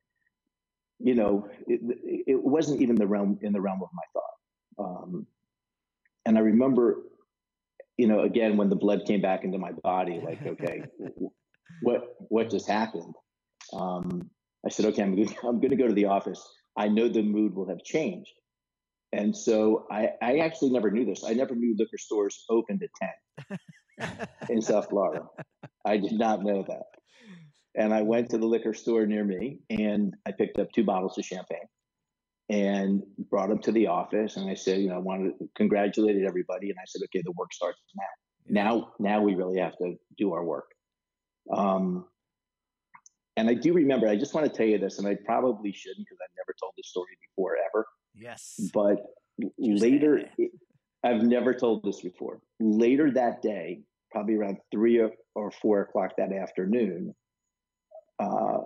you 0.98 1.14
know, 1.14 1.48
it, 1.66 1.80
it 2.26 2.42
wasn't 2.42 2.80
even 2.80 2.96
the 2.96 3.07
realm 3.07 3.38
in 3.42 3.52
the 3.52 3.61
realm 3.61 3.83
of 3.83 3.88
my 3.92 4.02
thought. 4.12 4.87
Um, 4.87 5.26
and 6.26 6.38
I 6.38 6.40
remember, 6.40 7.02
you 7.96 8.07
know, 8.07 8.20
again 8.20 8.57
when 8.57 8.70
the 8.70 8.76
blood 8.76 9.02
came 9.07 9.20
back 9.20 9.44
into 9.44 9.59
my 9.59 9.72
body, 9.83 10.20
like, 10.24 10.44
okay, 10.46 10.83
what 11.80 12.16
what 12.28 12.50
just 12.50 12.68
happened? 12.68 13.14
Um, 13.72 14.30
I 14.64 14.70
said, 14.70 14.87
okay, 14.87 15.02
I'm 15.02 15.14
gonna, 15.14 15.37
I'm 15.48 15.61
going 15.61 15.70
to 15.70 15.76
go 15.76 15.87
to 15.87 15.94
the 15.94 16.07
office. 16.07 16.42
I 16.76 16.88
know 16.88 17.09
the 17.09 17.22
mood 17.22 17.54
will 17.54 17.68
have 17.68 17.83
changed. 17.85 18.33
And 19.12 19.37
so 19.37 19.87
I, 19.92 20.11
I 20.20 20.38
actually 20.38 20.70
never 20.70 20.90
knew 20.90 21.04
this. 21.04 21.22
I 21.24 21.35
never 21.35 21.54
knew 21.54 21.76
liquor 21.78 21.98
stores 21.98 22.44
opened 22.50 22.83
at 22.83 23.59
10 24.00 24.18
in 24.50 24.61
South 24.61 24.88
Florida. 24.88 25.26
I 25.85 25.98
did 25.98 26.12
not 26.12 26.42
know 26.42 26.64
that. 26.66 26.87
And 27.76 27.92
I 27.92 28.02
went 28.02 28.30
to 28.30 28.38
the 28.38 28.46
liquor 28.46 28.74
store 28.74 29.06
near 29.06 29.24
me 29.24 29.58
and 29.68 30.14
I 30.26 30.32
picked 30.32 30.58
up 30.58 30.70
two 30.72 30.84
bottles 30.84 31.18
of 31.18 31.24
champagne 31.24 31.66
and 32.48 33.02
brought 33.30 33.48
them 33.48 33.58
to 33.60 33.72
the 33.72 33.88
office. 33.88 34.37
And 34.37 34.48
I 34.48 34.54
said, 34.54 34.80
you 34.80 34.88
know, 34.88 34.96
I 34.96 34.98
wanted 34.98 35.38
to 35.38 35.48
congratulate 35.56 36.16
everybody. 36.24 36.70
And 36.70 36.78
I 36.78 36.84
said, 36.87 37.02
okay, 37.06 37.22
the 37.24 37.32
work 37.32 37.52
starts 37.52 37.80
now. 37.96 38.04
Now, 38.46 38.92
now 38.98 39.22
we 39.22 39.34
really 39.34 39.58
have 39.58 39.76
to 39.78 39.94
do 40.18 40.34
our 40.34 40.44
work. 40.44 40.66
Um, 41.52 42.04
and 43.37 43.48
I 43.48 43.54
do 43.54 43.72
remember, 43.72 44.08
I 44.08 44.16
just 44.16 44.34
want 44.34 44.46
to 44.46 44.56
tell 44.56 44.66
you 44.66 44.78
this, 44.78 44.98
and 44.98 45.08
I 45.08 45.16
probably 45.24 45.72
shouldn't 45.72 46.06
because 46.06 46.18
I've 46.22 46.37
never 46.37 46.54
told 46.60 46.72
this 46.77 46.88
story 46.88 47.18
before 47.31 47.56
ever. 47.56 47.87
Yes. 48.14 48.60
But 48.72 48.98
later, 49.58 50.31
I've 51.02 51.22
never 51.22 51.52
told 51.52 51.83
this 51.83 52.00
before. 52.00 52.40
Later 52.60 53.10
that 53.12 53.42
day, 53.42 53.83
probably 54.12 54.37
around 54.37 54.58
three 54.70 54.98
or, 54.98 55.10
or 55.35 55.50
four 55.50 55.81
o'clock 55.81 56.12
that 56.18 56.33
afternoon, 56.33 57.14
uh, 58.19 58.58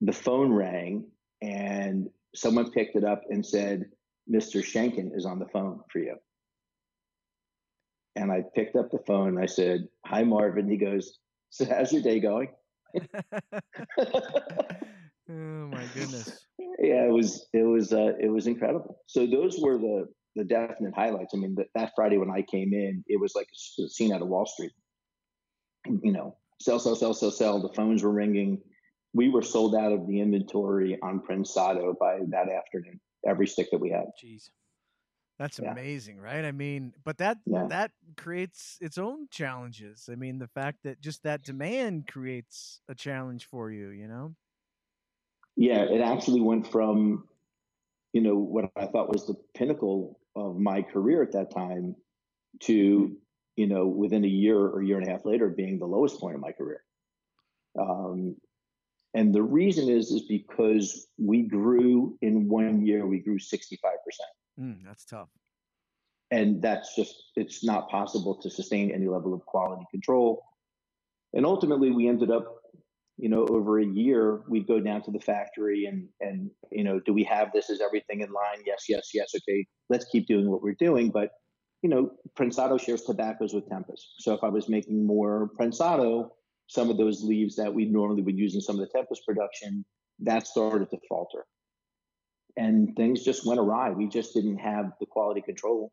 the 0.00 0.12
phone 0.12 0.52
rang 0.52 1.06
and 1.40 2.08
someone 2.34 2.70
picked 2.70 2.96
it 2.96 3.04
up 3.04 3.22
and 3.30 3.44
said, 3.44 3.86
Mr. 4.32 4.62
Shanken 4.62 5.16
is 5.16 5.26
on 5.26 5.38
the 5.38 5.48
phone 5.48 5.80
for 5.90 5.98
you. 5.98 6.16
And 8.14 8.30
I 8.30 8.44
picked 8.54 8.76
up 8.76 8.90
the 8.90 9.02
phone 9.06 9.28
and 9.28 9.38
I 9.38 9.46
said, 9.46 9.88
Hi, 10.06 10.22
Marvin. 10.22 10.68
He 10.68 10.76
goes, 10.76 11.18
So, 11.50 11.64
how's 11.64 11.92
your 11.92 12.02
day 12.02 12.20
going? 12.20 12.48
oh 13.98 14.10
my 15.28 15.84
goodness. 15.94 16.46
Yeah, 16.78 17.06
it 17.06 17.12
was 17.12 17.46
it 17.54 17.62
was 17.62 17.92
uh, 17.92 18.12
it 18.20 18.28
was 18.28 18.46
incredible. 18.46 19.00
So 19.06 19.26
those 19.26 19.58
were 19.60 19.78
the 19.78 20.08
the 20.36 20.44
definite 20.44 20.94
highlights. 20.94 21.32
I 21.34 21.38
mean, 21.38 21.54
the, 21.54 21.64
that 21.74 21.92
Friday 21.96 22.18
when 22.18 22.30
I 22.30 22.42
came 22.42 22.74
in, 22.74 23.02
it 23.06 23.18
was 23.18 23.34
like 23.34 23.48
a 23.80 23.88
scene 23.88 24.12
out 24.12 24.20
of 24.20 24.28
Wall 24.28 24.44
Street 24.44 24.72
you 26.02 26.12
know, 26.12 26.36
sell, 26.60 26.78
sell, 26.78 26.94
sell, 26.94 27.14
sell, 27.14 27.30
sell. 27.30 27.60
The 27.60 27.72
phones 27.74 28.02
were 28.02 28.12
ringing. 28.12 28.60
We 29.14 29.28
were 29.28 29.42
sold 29.42 29.74
out 29.74 29.92
of 29.92 30.06
the 30.06 30.20
inventory 30.20 30.98
on 31.02 31.20
Prensado 31.20 31.94
by 31.98 32.20
that 32.28 32.48
afternoon. 32.48 33.00
Every 33.26 33.46
stick 33.46 33.70
that 33.70 33.78
we 33.78 33.90
had. 33.90 34.06
Jeez, 34.22 34.50
that's 35.38 35.60
yeah. 35.62 35.72
amazing, 35.72 36.18
right? 36.18 36.44
I 36.44 36.52
mean, 36.52 36.92
but 37.04 37.18
that 37.18 37.38
yeah. 37.46 37.66
that 37.68 37.92
creates 38.16 38.78
its 38.80 38.98
own 38.98 39.28
challenges. 39.30 40.08
I 40.10 40.16
mean, 40.16 40.38
the 40.38 40.48
fact 40.48 40.78
that 40.84 41.00
just 41.00 41.22
that 41.22 41.42
demand 41.42 42.08
creates 42.08 42.80
a 42.88 42.94
challenge 42.94 43.46
for 43.46 43.70
you. 43.70 43.90
You 43.90 44.08
know. 44.08 44.34
Yeah, 45.54 45.82
it 45.82 46.00
actually 46.00 46.40
went 46.40 46.72
from, 46.72 47.28
you 48.14 48.22
know, 48.22 48.34
what 48.36 48.70
I 48.74 48.86
thought 48.86 49.12
was 49.12 49.26
the 49.26 49.34
pinnacle 49.54 50.18
of 50.34 50.58
my 50.58 50.80
career 50.80 51.22
at 51.22 51.32
that 51.32 51.50
time 51.50 51.94
to 52.60 53.14
you 53.56 53.66
know, 53.66 53.86
within 53.86 54.24
a 54.24 54.28
year 54.28 54.58
or 54.58 54.82
year 54.82 54.98
and 54.98 55.06
a 55.06 55.10
half 55.10 55.24
later, 55.24 55.48
being 55.48 55.78
the 55.78 55.86
lowest 55.86 56.18
point 56.18 56.34
of 56.34 56.40
my 56.40 56.52
career. 56.52 56.82
Um, 57.78 58.36
And 59.14 59.34
the 59.34 59.42
reason 59.42 59.88
is 59.88 60.10
is 60.10 60.22
because 60.22 61.06
we 61.18 61.42
grew 61.42 62.16
in 62.22 62.48
one 62.48 62.84
year, 62.84 63.06
we 63.06 63.18
grew 63.18 63.38
65%. 63.38 63.68
Mm, 64.58 64.78
that's 64.84 65.04
tough. 65.04 65.28
And 66.30 66.62
that's 66.62 66.96
just 66.96 67.14
it's 67.36 67.62
not 67.62 67.90
possible 67.90 68.36
to 68.36 68.48
sustain 68.48 68.90
any 68.90 69.06
level 69.06 69.34
of 69.34 69.44
quality 69.44 69.84
control. 69.90 70.42
And 71.34 71.44
ultimately 71.44 71.90
we 71.90 72.08
ended 72.08 72.30
up, 72.30 72.62
you 73.18 73.28
know, 73.28 73.46
over 73.46 73.80
a 73.80 73.84
year, 73.84 74.42
we'd 74.48 74.66
go 74.66 74.80
down 74.80 75.02
to 75.02 75.10
the 75.10 75.20
factory 75.20 75.84
and 75.84 76.08
and 76.20 76.50
you 76.70 76.84
know, 76.84 77.00
do 77.00 77.12
we 77.12 77.24
have 77.24 77.52
this? 77.52 77.68
Is 77.68 77.82
everything 77.82 78.22
in 78.22 78.32
line? 78.32 78.62
Yes, 78.64 78.86
yes, 78.88 79.10
yes. 79.12 79.32
Okay, 79.36 79.66
let's 79.90 80.06
keep 80.06 80.26
doing 80.26 80.50
what 80.50 80.62
we're 80.62 80.76
doing. 80.78 81.10
But 81.10 81.32
you 81.82 81.90
know, 81.90 82.12
Prensado 82.34 82.78
shares 82.78 83.02
tobaccos 83.02 83.52
with 83.52 83.68
Tempus. 83.68 84.14
So 84.18 84.32
if 84.32 84.42
I 84.42 84.48
was 84.48 84.68
making 84.68 85.04
more 85.06 85.50
Prensado, 85.58 86.30
some 86.66 86.90
of 86.90 86.96
those 86.96 87.22
leaves 87.22 87.56
that 87.56 87.72
we 87.72 87.84
normally 87.84 88.22
would 88.22 88.38
use 88.38 88.54
in 88.54 88.60
some 88.60 88.78
of 88.78 88.80
the 88.80 88.92
Tempus 88.92 89.20
production, 89.26 89.84
that 90.20 90.46
started 90.46 90.90
to 90.90 90.98
falter. 91.08 91.44
And 92.56 92.94
things 92.96 93.24
just 93.24 93.46
went 93.46 93.60
awry. 93.60 93.90
We 93.90 94.08
just 94.08 94.34
didn't 94.34 94.58
have 94.58 94.92
the 95.00 95.06
quality 95.06 95.40
control 95.40 95.92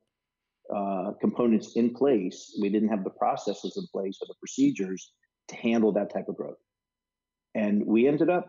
uh, 0.73 1.13
components 1.19 1.73
in 1.75 1.93
place. 1.93 2.55
We 2.61 2.69
didn't 2.69 2.89
have 2.89 3.03
the 3.03 3.09
processes 3.09 3.77
in 3.77 3.87
place 3.91 4.19
or 4.21 4.27
the 4.27 4.35
procedures 4.39 5.11
to 5.47 5.55
handle 5.55 5.93
that 5.93 6.13
type 6.13 6.27
of 6.27 6.35
growth. 6.35 6.57
And 7.55 7.85
we 7.85 8.07
ended 8.07 8.29
up, 8.29 8.47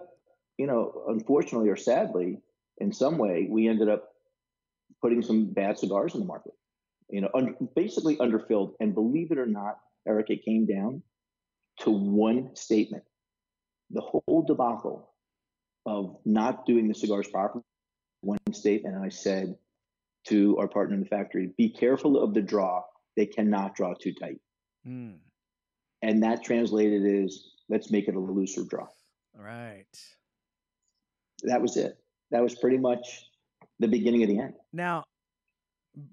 you 0.58 0.66
know, 0.66 1.04
unfortunately 1.08 1.70
or 1.70 1.76
sadly, 1.76 2.38
in 2.78 2.92
some 2.92 3.16
way, 3.16 3.46
we 3.48 3.68
ended 3.68 3.88
up 3.88 4.08
putting 5.00 5.22
some 5.22 5.46
bad 5.46 5.78
cigars 5.78 6.14
in 6.14 6.20
the 6.20 6.26
market 6.26 6.52
you 7.10 7.20
know, 7.20 7.30
un- 7.34 7.56
basically 7.74 8.16
underfilled. 8.18 8.74
And 8.80 8.94
believe 8.94 9.30
it 9.30 9.38
or 9.38 9.46
not, 9.46 9.78
Eric, 10.06 10.30
it 10.30 10.44
came 10.44 10.66
down 10.66 11.02
to 11.80 11.90
one 11.90 12.54
statement. 12.54 13.04
The 13.90 14.00
whole 14.00 14.44
debacle 14.46 15.10
of 15.86 16.16
not 16.24 16.66
doing 16.66 16.88
the 16.88 16.94
cigars 16.94 17.28
properly, 17.28 17.64
one 18.20 18.38
statement. 18.52 18.94
And 18.94 19.04
I 19.04 19.08
said 19.08 19.56
to 20.26 20.56
our 20.58 20.68
partner 20.68 20.94
in 20.94 21.00
the 21.00 21.08
factory, 21.08 21.50
be 21.56 21.70
careful 21.70 22.22
of 22.22 22.34
the 22.34 22.42
draw. 22.42 22.82
They 23.16 23.26
cannot 23.26 23.74
draw 23.74 23.94
too 23.94 24.12
tight. 24.12 24.40
Mm. 24.86 25.16
And 26.02 26.22
that 26.22 26.44
translated 26.44 27.02
is 27.04 27.52
let's 27.68 27.90
make 27.90 28.08
it 28.08 28.14
a 28.14 28.20
looser 28.20 28.64
draw. 28.64 28.86
All 29.36 29.44
right. 29.44 29.86
That 31.42 31.60
was 31.60 31.76
it. 31.76 31.98
That 32.30 32.42
was 32.42 32.54
pretty 32.54 32.78
much 32.78 33.26
the 33.78 33.88
beginning 33.88 34.22
of 34.22 34.28
the 34.28 34.38
end. 34.38 34.54
Now, 34.72 35.04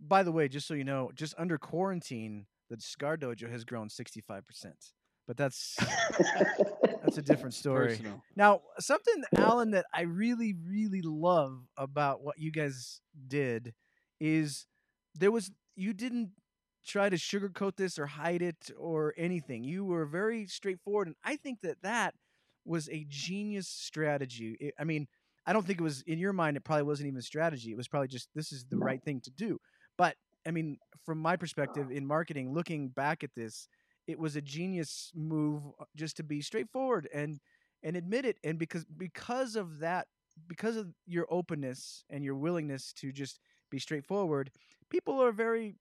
by 0.07 0.23
the 0.23 0.31
way, 0.31 0.47
just 0.47 0.67
so 0.67 0.73
you 0.73 0.83
know, 0.83 1.11
just 1.13 1.35
under 1.37 1.57
quarantine, 1.57 2.45
the 2.69 2.77
Cigar 2.79 3.17
Dojo 3.17 3.49
has 3.51 3.63
grown 3.63 3.89
65%. 3.89 4.41
But 5.27 5.37
that's 5.37 5.75
that's 7.03 7.17
a 7.17 7.21
different 7.21 7.53
story. 7.63 7.89
Personal. 7.89 8.23
Now, 8.35 8.61
something 8.79 9.23
Alan 9.35 9.71
that 9.71 9.85
I 9.93 10.01
really 10.01 10.55
really 10.67 11.01
love 11.01 11.59
about 11.77 12.23
what 12.23 12.39
you 12.39 12.51
guys 12.51 13.01
did 13.27 13.73
is 14.19 14.65
there 15.15 15.31
was 15.31 15.51
you 15.75 15.93
didn't 15.93 16.31
try 16.85 17.09
to 17.09 17.17
sugarcoat 17.17 17.75
this 17.75 17.99
or 17.99 18.05
hide 18.05 18.41
it 18.41 18.71
or 18.79 19.13
anything. 19.17 19.63
You 19.63 19.83
were 19.83 20.05
very 20.05 20.47
straightforward 20.47 21.07
and 21.07 21.15
I 21.23 21.35
think 21.35 21.59
that 21.61 21.81
that 21.83 22.13
was 22.65 22.87
a 22.89 23.05
genius 23.09 23.67
strategy. 23.67 24.71
I 24.79 24.83
mean, 24.83 25.07
I 25.45 25.53
don't 25.53 25.65
think 25.65 25.79
it 25.79 25.83
was 25.83 26.01
in 26.01 26.19
your 26.19 26.33
mind. 26.33 26.57
It 26.57 26.63
probably 26.63 26.83
wasn't 26.83 27.07
even 27.07 27.21
strategy. 27.21 27.71
It 27.71 27.77
was 27.77 27.87
probably 27.87 28.09
just 28.09 28.29
this 28.35 28.51
is 28.51 28.65
the 28.69 28.77
right 28.77 29.03
thing 29.03 29.21
to 29.21 29.31
do. 29.31 29.59
But 29.97 30.15
I 30.45 30.51
mean, 30.51 30.77
from 31.05 31.19
my 31.19 31.33
ah. 31.33 31.37
perspective 31.37 31.91
in 31.91 32.05
marketing, 32.05 32.53
looking 32.53 32.89
back 32.89 33.23
at 33.23 33.31
this, 33.35 33.67
it 34.07 34.19
was 34.19 34.35
a 34.35 34.41
genius 34.41 35.11
move 35.15 35.63
uh, 35.79 35.85
just 35.95 36.17
to 36.17 36.23
be 36.23 36.41
straightforward 36.41 37.07
and 37.13 37.39
and 37.83 37.95
admit 37.95 38.25
it. 38.25 38.37
And 38.43 38.57
because 38.59 38.85
because 38.97 39.55
of 39.55 39.79
that, 39.79 40.07
because 40.47 40.77
of 40.77 40.87
your 41.05 41.27
openness 41.29 42.03
and 42.09 42.23
your 42.23 42.35
willingness 42.35 42.93
to 42.93 43.11
just 43.11 43.39
be 43.69 43.79
straightforward, 43.79 44.51
people 44.89 45.21
are 45.21 45.31
very 45.31 45.75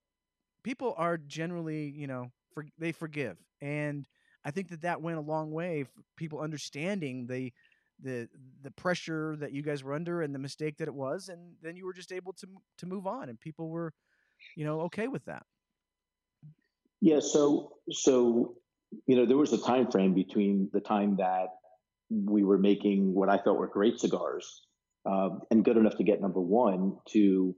people 0.62 0.95
are 0.97 1.16
generally 1.18 1.91
you 1.97 2.07
know 2.07 2.31
for, 2.53 2.66
they 2.79 2.93
forgive 2.93 3.37
and 3.61 4.07
I 4.45 4.51
think 4.53 4.68
that 4.68 4.83
that 4.83 5.03
went 5.03 5.18
a 5.18 5.22
long 5.22 5.51
way. 5.51 5.85
for 5.85 6.03
People 6.16 6.41
understanding 6.41 7.27
the 7.27 7.53
the 8.03 8.29
the 8.62 8.70
pressure 8.72 9.37
that 9.39 9.53
you 9.53 9.62
guys 9.62 9.83
were 9.83 9.95
under 9.95 10.22
and 10.22 10.35
the 10.35 10.39
mistake 10.39 10.77
that 10.79 10.89
it 10.89 10.95
was 10.95 11.29
and 11.29 11.55
then 11.62 11.77
you 11.77 11.87
were 11.87 11.95
just 11.95 12.12
able 12.12 12.33
to 12.35 12.47
to 12.79 12.87
move 12.87 13.07
on 13.07 13.29
and 13.31 13.41
people 13.41 13.70
were 13.70 13.93
you 14.57 14.64
know 14.64 14.83
okay 14.83 15.09
with 15.09 15.24
that 15.27 15.45
yeah 17.01 17.20
so 17.20 17.72
so 17.90 18.55
you 19.07 19.16
know 19.16 19.26
there 19.26 19.36
was 19.36 19.53
a 19.53 19.59
time 19.59 19.90
frame 19.90 20.14
between 20.14 20.70
the 20.72 20.80
time 20.80 21.16
that 21.16 21.49
we 22.11 22.44
were 22.44 22.59
making 22.59 23.14
what 23.14 23.28
i 23.28 23.36
thought 23.36 23.59
were 23.59 23.66
great 23.66 23.99
cigars 23.99 24.62
uh, 25.07 25.30
and 25.51 25.64
good 25.64 25.76
enough 25.76 25.97
to 25.97 26.05
get 26.05 26.20
number 26.20 26.40
one 26.40 26.97
to 27.09 27.55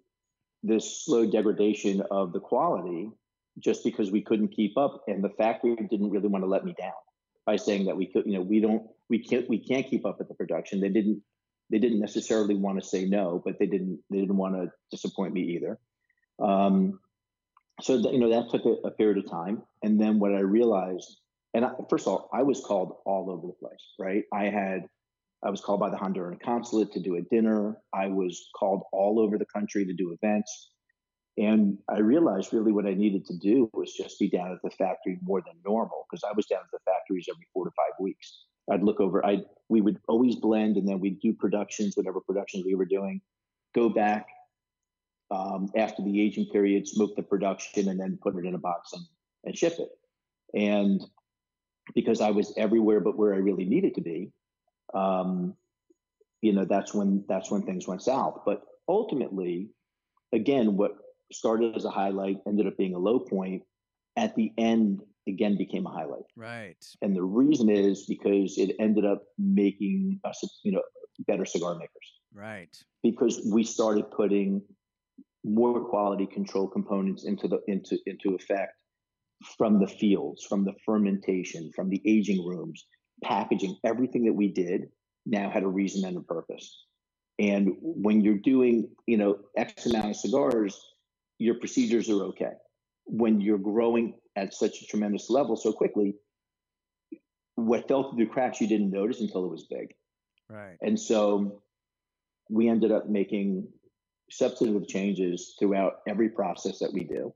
this 0.63 1.05
slow 1.05 1.31
degradation 1.31 2.03
of 2.11 2.33
the 2.33 2.41
quality 2.41 3.11
just 3.59 3.83
because 3.85 4.11
we 4.11 4.23
couldn't 4.23 4.49
keep 4.49 4.77
up 4.77 5.03
and 5.07 5.23
the 5.23 5.31
factory 5.31 5.77
didn't 5.91 6.11
really 6.11 6.29
want 6.29 6.45
to 6.45 6.49
let 6.49 6.65
me 6.65 6.75
down 6.79 6.93
by 7.47 7.57
saying 7.57 7.87
that 7.87 7.97
we 7.97 8.07
could 8.07 8.27
you 8.27 8.35
know 8.35 8.43
we 8.43 8.61
don't 8.61 8.83
we 9.09 9.19
can't 9.19 9.49
we 9.49 9.59
can't 9.59 9.89
keep 9.89 10.05
up 10.05 10.19
with 10.19 10.29
the 10.29 10.35
production. 10.35 10.81
They 10.81 10.89
didn't 10.89 11.23
they 11.71 11.79
didn't 11.79 12.01
necessarily 12.01 12.55
want 12.55 12.81
to 12.81 12.87
say 12.87 13.05
no, 13.05 13.43
but 13.45 13.59
they 13.59 13.67
didn't 13.67 14.01
they 14.11 14.19
didn't 14.19 14.37
want 14.37 14.55
to 14.55 14.71
disappoint 14.91 15.33
me 15.33 15.43
either. 15.57 15.79
Um, 16.41 17.01
so 17.81 17.97
you 17.97 18.19
know 18.19 18.31
that 18.31 18.51
took 18.51 18.65
a, 18.65 18.87
a, 18.87 18.91
period 18.91 19.19
of 19.19 19.31
time, 19.31 19.63
and 19.83 20.01
then 20.01 20.19
what 20.19 20.35
I 20.35 20.41
realized, 20.41 21.19
and 21.55 21.65
I, 21.65 21.71
first 21.89 22.07
of 22.07 22.13
all, 22.13 22.31
I 22.33 22.43
was 22.43 22.61
called 22.61 22.97
all 23.07 23.31
over 23.31 23.47
the 23.47 23.53
place. 23.55 23.95
Right, 23.99 24.25
I 24.33 24.45
had 24.45 24.89
I 25.45 25.51
was 25.51 25.61
called 25.61 25.81
by 25.81 25.91
the 25.91 25.97
Honduran 25.97 26.41
consulate 26.43 26.93
to 26.93 27.01
do 27.01 27.17
a 27.17 27.23
dinner. 27.23 27.77
I 27.95 28.09
was 28.09 28.49
called 28.59 28.83
all 28.93 29.21
over 29.21 29.39
the 29.39 29.47
country 29.47 29.85
to 29.85 29.93
do 29.93 30.17
events. 30.21 30.71
And 31.37 31.79
I 31.89 32.01
realized 32.01 32.53
really 32.53 32.73
what 32.73 32.87
I 32.87 32.95
needed 32.95 33.25
to 33.27 33.39
do 33.39 33.71
was 33.73 33.93
just 33.93 34.19
be 34.19 34.29
down 34.29 34.51
at 34.51 34.59
the 34.65 34.71
factory 34.71 35.21
more 35.23 35.41
than 35.41 35.55
normal 35.65 36.05
because 36.11 36.25
I 36.29 36.33
was 36.35 36.47
down 36.47 36.61
at 36.61 36.71
the 36.73 36.81
factories 36.85 37.27
every 37.31 37.47
four 37.55 37.65
to 37.65 37.71
five 37.77 37.93
weeks. 38.01 38.47
I'd 38.71 38.83
look 38.83 39.01
over. 39.01 39.25
I 39.25 39.43
we 39.69 39.81
would 39.81 39.99
always 40.09 40.35
blend, 40.37 40.77
and 40.77 40.89
then 40.89 40.99
we'd 40.99 41.21
do 41.21 41.33
productions, 41.33 41.97
whatever 41.97 42.21
productions 42.21 42.65
we 42.67 42.75
were 42.75 42.85
doing. 42.85 43.21
Go 43.75 43.89
back 43.89 44.27
um, 45.31 45.71
after 45.77 46.03
the 46.03 46.21
aging 46.21 46.47
period, 46.47 46.89
smoke 46.89 47.17
the 47.17 47.23
production, 47.23 47.89
and 47.89 48.01
then 48.01 48.19
put 48.23 48.37
it 48.37 48.45
in 48.45 48.55
a 48.55 48.59
box 48.59 48.93
and, 48.93 49.05
and 49.45 49.57
ship 49.57 49.75
it. 49.79 49.91
And 50.59 51.01
because 51.95 52.21
I 52.21 52.31
was 52.31 52.55
everywhere 52.57 53.01
but 53.01 53.17
where 53.17 53.35
I 53.35 53.39
really 53.39 53.65
needed 53.65 53.95
to 53.95 54.01
be, 54.01 54.33
um, 54.95 55.55
you 56.41 56.53
know, 56.53 56.65
that's 56.65 56.95
when 56.95 57.25
that's 57.29 57.51
when 57.51 57.63
things 57.63 57.87
went 57.87 58.03
south. 58.03 58.43
But 58.47 58.63
ultimately, 58.89 59.71
again, 60.33 60.77
what 60.77 60.93
started 61.33 61.77
as 61.77 61.85
a 61.85 61.91
highlight 61.91 62.39
ended 62.47 62.67
up 62.67 62.77
being 62.77 62.95
a 62.95 62.99
low 62.99 63.19
point. 63.19 63.63
At 64.17 64.35
the 64.35 64.53
end, 64.59 65.03
again 65.29 65.57
became 65.57 65.87
a 65.87 65.91
highlight. 65.91 66.25
Right. 66.37 66.85
And 67.03 67.15
the 67.15 67.23
reason 67.23 67.69
is 67.71 68.07
because 68.07 68.59
it 68.59 68.75
ended 68.81 69.05
up 69.05 69.23
making 69.39 70.21
us, 70.25 70.43
you 70.65 70.73
know, 70.73 70.83
better 71.27 71.45
cigar 71.45 71.75
makers. 71.75 72.21
Right. 72.35 72.77
Because 73.03 73.41
we 73.53 73.63
started 73.65 74.11
putting 74.11 74.63
more 75.49 75.85
quality 75.85 76.27
control 76.27 76.69
components 76.69 77.25
into 77.25 77.49
the 77.49 77.61
into 77.67 77.99
into 78.07 78.35
effect 78.35 78.73
from 79.57 79.79
the 79.81 79.87
fields, 79.87 80.45
from 80.45 80.65
the 80.65 80.75
fermentation, 80.85 81.71
from 81.75 81.89
the 81.89 82.03
aging 82.05 82.45
rooms, 82.47 82.87
packaging, 83.23 83.77
everything 83.85 84.25
that 84.25 84.33
we 84.33 84.49
did 84.49 84.89
now 85.27 85.51
had 85.51 85.63
a 85.63 85.69
reason 85.69 86.05
and 86.05 86.17
a 86.17 86.21
purpose. 86.21 86.85
And 87.39 87.77
when 87.81 88.21
you're 88.21 88.39
doing, 88.39 88.89
you 89.07 89.17
know, 89.17 89.39
X 89.57 89.87
amount 89.87 90.11
of 90.11 90.17
cigars, 90.17 90.81
your 91.39 91.55
procedures 91.55 92.09
are 92.11 92.25
okay. 92.25 92.53
When 93.05 93.41
you're 93.41 93.59
growing 93.59 94.15
at 94.35 94.55
such 94.55 94.83
a 94.83 94.87
tremendous 94.87 95.31
level 95.31 95.57
so 95.57 95.73
quickly, 95.73 96.17
what 97.55 97.87
fell 97.87 98.11
through 98.11 98.25
the 98.25 98.31
cracks 98.31 98.61
you 98.61 98.67
didn't 98.67 98.91
notice 98.91 99.21
until 99.21 99.45
it 99.45 99.51
was 99.51 99.67
big. 99.71 99.95
Right. 100.51 100.77
And 100.83 100.99
so 100.99 101.63
we 102.51 102.69
ended 102.69 102.91
up 102.91 103.09
making 103.09 103.69
substantive 104.31 104.87
changes 104.89 105.55
throughout 105.59 106.01
every 106.07 106.29
process 106.29 106.79
that 106.79 106.93
we 106.93 107.05
do. 107.05 107.33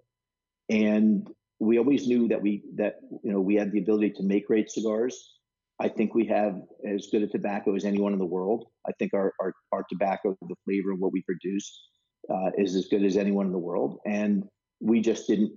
And 0.69 1.29
we 1.59 1.79
always 1.79 2.07
knew 2.09 2.29
that 2.29 2.43
we 2.43 2.63
that 2.75 2.97
you 3.23 3.33
know 3.33 3.41
we 3.41 3.55
had 3.55 3.73
the 3.73 3.79
ability 3.79 4.11
to 4.11 4.23
make 4.23 4.47
great 4.47 4.71
cigars. 4.71 5.39
I 5.81 5.89
think 5.89 6.15
we 6.15 6.27
have 6.27 6.61
as 6.89 7.09
good 7.11 7.23
a 7.23 7.27
tobacco 7.27 7.75
as 7.75 7.85
anyone 7.85 8.13
in 8.13 8.19
the 8.19 8.25
world. 8.25 8.67
I 8.87 8.93
think 8.99 9.15
our 9.15 9.33
our, 9.41 9.53
our 9.73 9.85
tobacco, 9.89 10.37
the 10.43 10.57
flavor 10.65 10.93
of 10.93 10.99
what 10.99 11.13
we 11.13 11.23
produce, 11.23 11.89
uh, 12.31 12.51
is 12.59 12.75
as 12.75 12.87
good 12.87 13.05
as 13.05 13.17
anyone 13.17 13.47
in 13.47 13.53
the 13.53 13.59
world. 13.59 13.99
And 14.07 14.45
we 14.81 15.01
just 15.01 15.27
didn't 15.27 15.53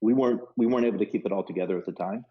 we 0.00 0.12
weren't 0.12 0.40
we 0.56 0.66
weren't 0.66 0.86
able 0.86 0.98
to 0.98 1.06
keep 1.06 1.26
it 1.26 1.32
all 1.32 1.44
together 1.44 1.78
at 1.78 1.86
the 1.86 1.92
time. 1.92 2.24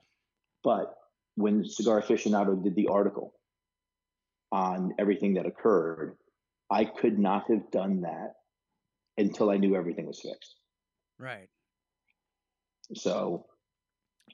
But 0.64 0.94
when 1.36 1.66
Cigar 1.66 2.02
Aficionado 2.02 2.62
did 2.64 2.76
the 2.76 2.88
article 2.88 3.34
on 4.52 4.94
everything 5.00 5.36
that 5.36 5.46
occurred, 5.46 6.16
I 6.70 6.86
could 6.86 7.20
not 7.20 7.50
have 7.50 7.70
done 7.72 8.02
that 8.02 8.34
until 9.18 9.50
I 9.50 9.58
knew 9.58 9.76
everything 9.76 10.06
was 10.06 10.20
fixed. 10.20 10.56
Right. 11.20 11.50
So 12.94 13.46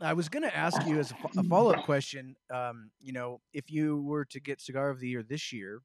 I 0.02 0.14
was 0.14 0.30
going 0.30 0.44
to 0.44 0.56
ask 0.56 0.86
you 0.86 1.00
as 1.00 1.12
a, 1.12 1.40
a 1.40 1.44
follow 1.50 1.74
up 1.74 1.86
question. 1.86 2.36
Um, 2.54 2.92
you 3.00 3.14
know, 3.14 3.42
if 3.54 3.72
you 3.72 4.02
were 4.02 4.26
to 4.26 4.40
get 4.40 4.62
cigar 4.62 4.90
of 4.90 5.00
the 5.00 5.08
year 5.08 5.24
this 5.24 5.54
year, 5.54 5.80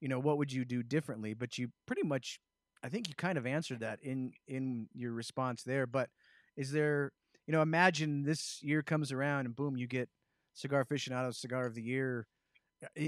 you 0.00 0.08
know, 0.08 0.18
what 0.18 0.38
would 0.38 0.52
you 0.52 0.64
do 0.64 0.82
differently? 0.82 1.34
But 1.34 1.58
you 1.58 1.68
pretty 1.86 2.02
much, 2.02 2.40
I 2.82 2.88
think 2.88 3.08
you 3.08 3.14
kind 3.16 3.38
of 3.38 3.46
answered 3.46 3.80
that 3.80 3.98
in 4.02 4.32
in 4.46 4.88
your 4.94 5.12
response 5.12 5.62
there. 5.62 5.86
But 5.86 6.08
is 6.56 6.70
there, 6.70 7.12
you 7.46 7.52
know, 7.52 7.62
imagine 7.62 8.22
this 8.22 8.58
year 8.62 8.82
comes 8.82 9.12
around 9.12 9.46
and 9.46 9.56
boom, 9.56 9.76
you 9.76 9.86
get 9.86 10.08
cigar 10.54 10.84
aficionado 10.84 11.34
cigar 11.34 11.66
of 11.66 11.74
the 11.74 11.82
year. 11.82 12.26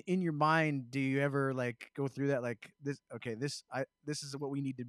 In 0.07 0.20
your 0.20 0.33
mind, 0.33 0.91
do 0.91 0.99
you 0.99 1.20
ever 1.20 1.55
like 1.55 1.91
go 1.97 2.09
through 2.09 2.28
that? 2.28 2.43
Like 2.43 2.72
this, 2.83 2.99
okay, 3.14 3.35
this 3.35 3.62
I 3.72 3.85
this 4.05 4.24
is 4.24 4.37
what 4.37 4.51
we 4.51 4.61
need 4.61 4.78
to 4.78 4.85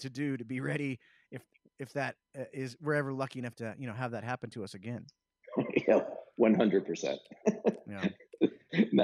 to 0.00 0.10
do 0.10 0.36
to 0.36 0.44
be 0.44 0.60
ready 0.60 0.98
if 1.30 1.42
if 1.78 1.92
that 1.92 2.16
uh, 2.38 2.44
we're 2.80 2.94
ever 2.94 3.12
lucky 3.12 3.38
enough 3.38 3.54
to 3.56 3.74
you 3.78 3.86
know 3.86 3.92
have 3.92 4.12
that 4.12 4.24
happen 4.24 4.50
to 4.50 4.64
us 4.64 4.74
again. 4.74 5.06
yeah, 5.88 6.00
one 6.36 6.54
hundred 6.54 6.86
percent. 6.86 7.18
Yeah. 7.88 8.08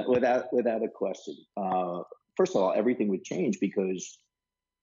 Without 0.07 0.53
without 0.53 0.83
a 0.83 0.89
question. 0.89 1.35
Uh, 1.55 2.01
first 2.35 2.55
of 2.55 2.61
all, 2.61 2.73
everything 2.75 3.07
would 3.07 3.23
change 3.23 3.57
because 3.61 4.19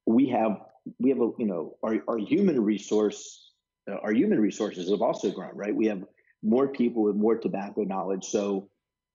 we 0.07 0.29
have 0.31 0.63
we 0.99 1.11
have 1.11 1.21
a 1.21 1.31
you 1.39 1.47
know 1.47 1.77
our 1.83 1.99
our 2.09 2.19
human 2.19 2.59
resource 2.65 3.53
uh, 3.89 3.97
our 4.03 4.13
human 4.13 4.41
resources 4.41 4.91
have 4.91 5.03
also 5.03 5.31
grown 5.31 5.55
right. 5.55 5.75
We 5.75 5.87
have 5.87 6.05
more 6.43 6.69
people 6.69 7.03
with 7.03 7.17
more 7.17 7.37
tobacco 7.37 7.83
knowledge. 7.83 8.25
So, 8.25 8.69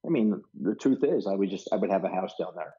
I 0.05 0.09
mean, 0.09 0.41
the 0.59 0.75
truth 0.75 1.03
is, 1.03 1.27
I 1.27 1.35
would 1.35 1.49
just 1.49 1.69
I 1.71 1.75
would 1.75 1.89
have 1.89 2.03
a 2.03 2.09
house 2.09 2.33
down 2.39 2.53
there. 2.55 2.73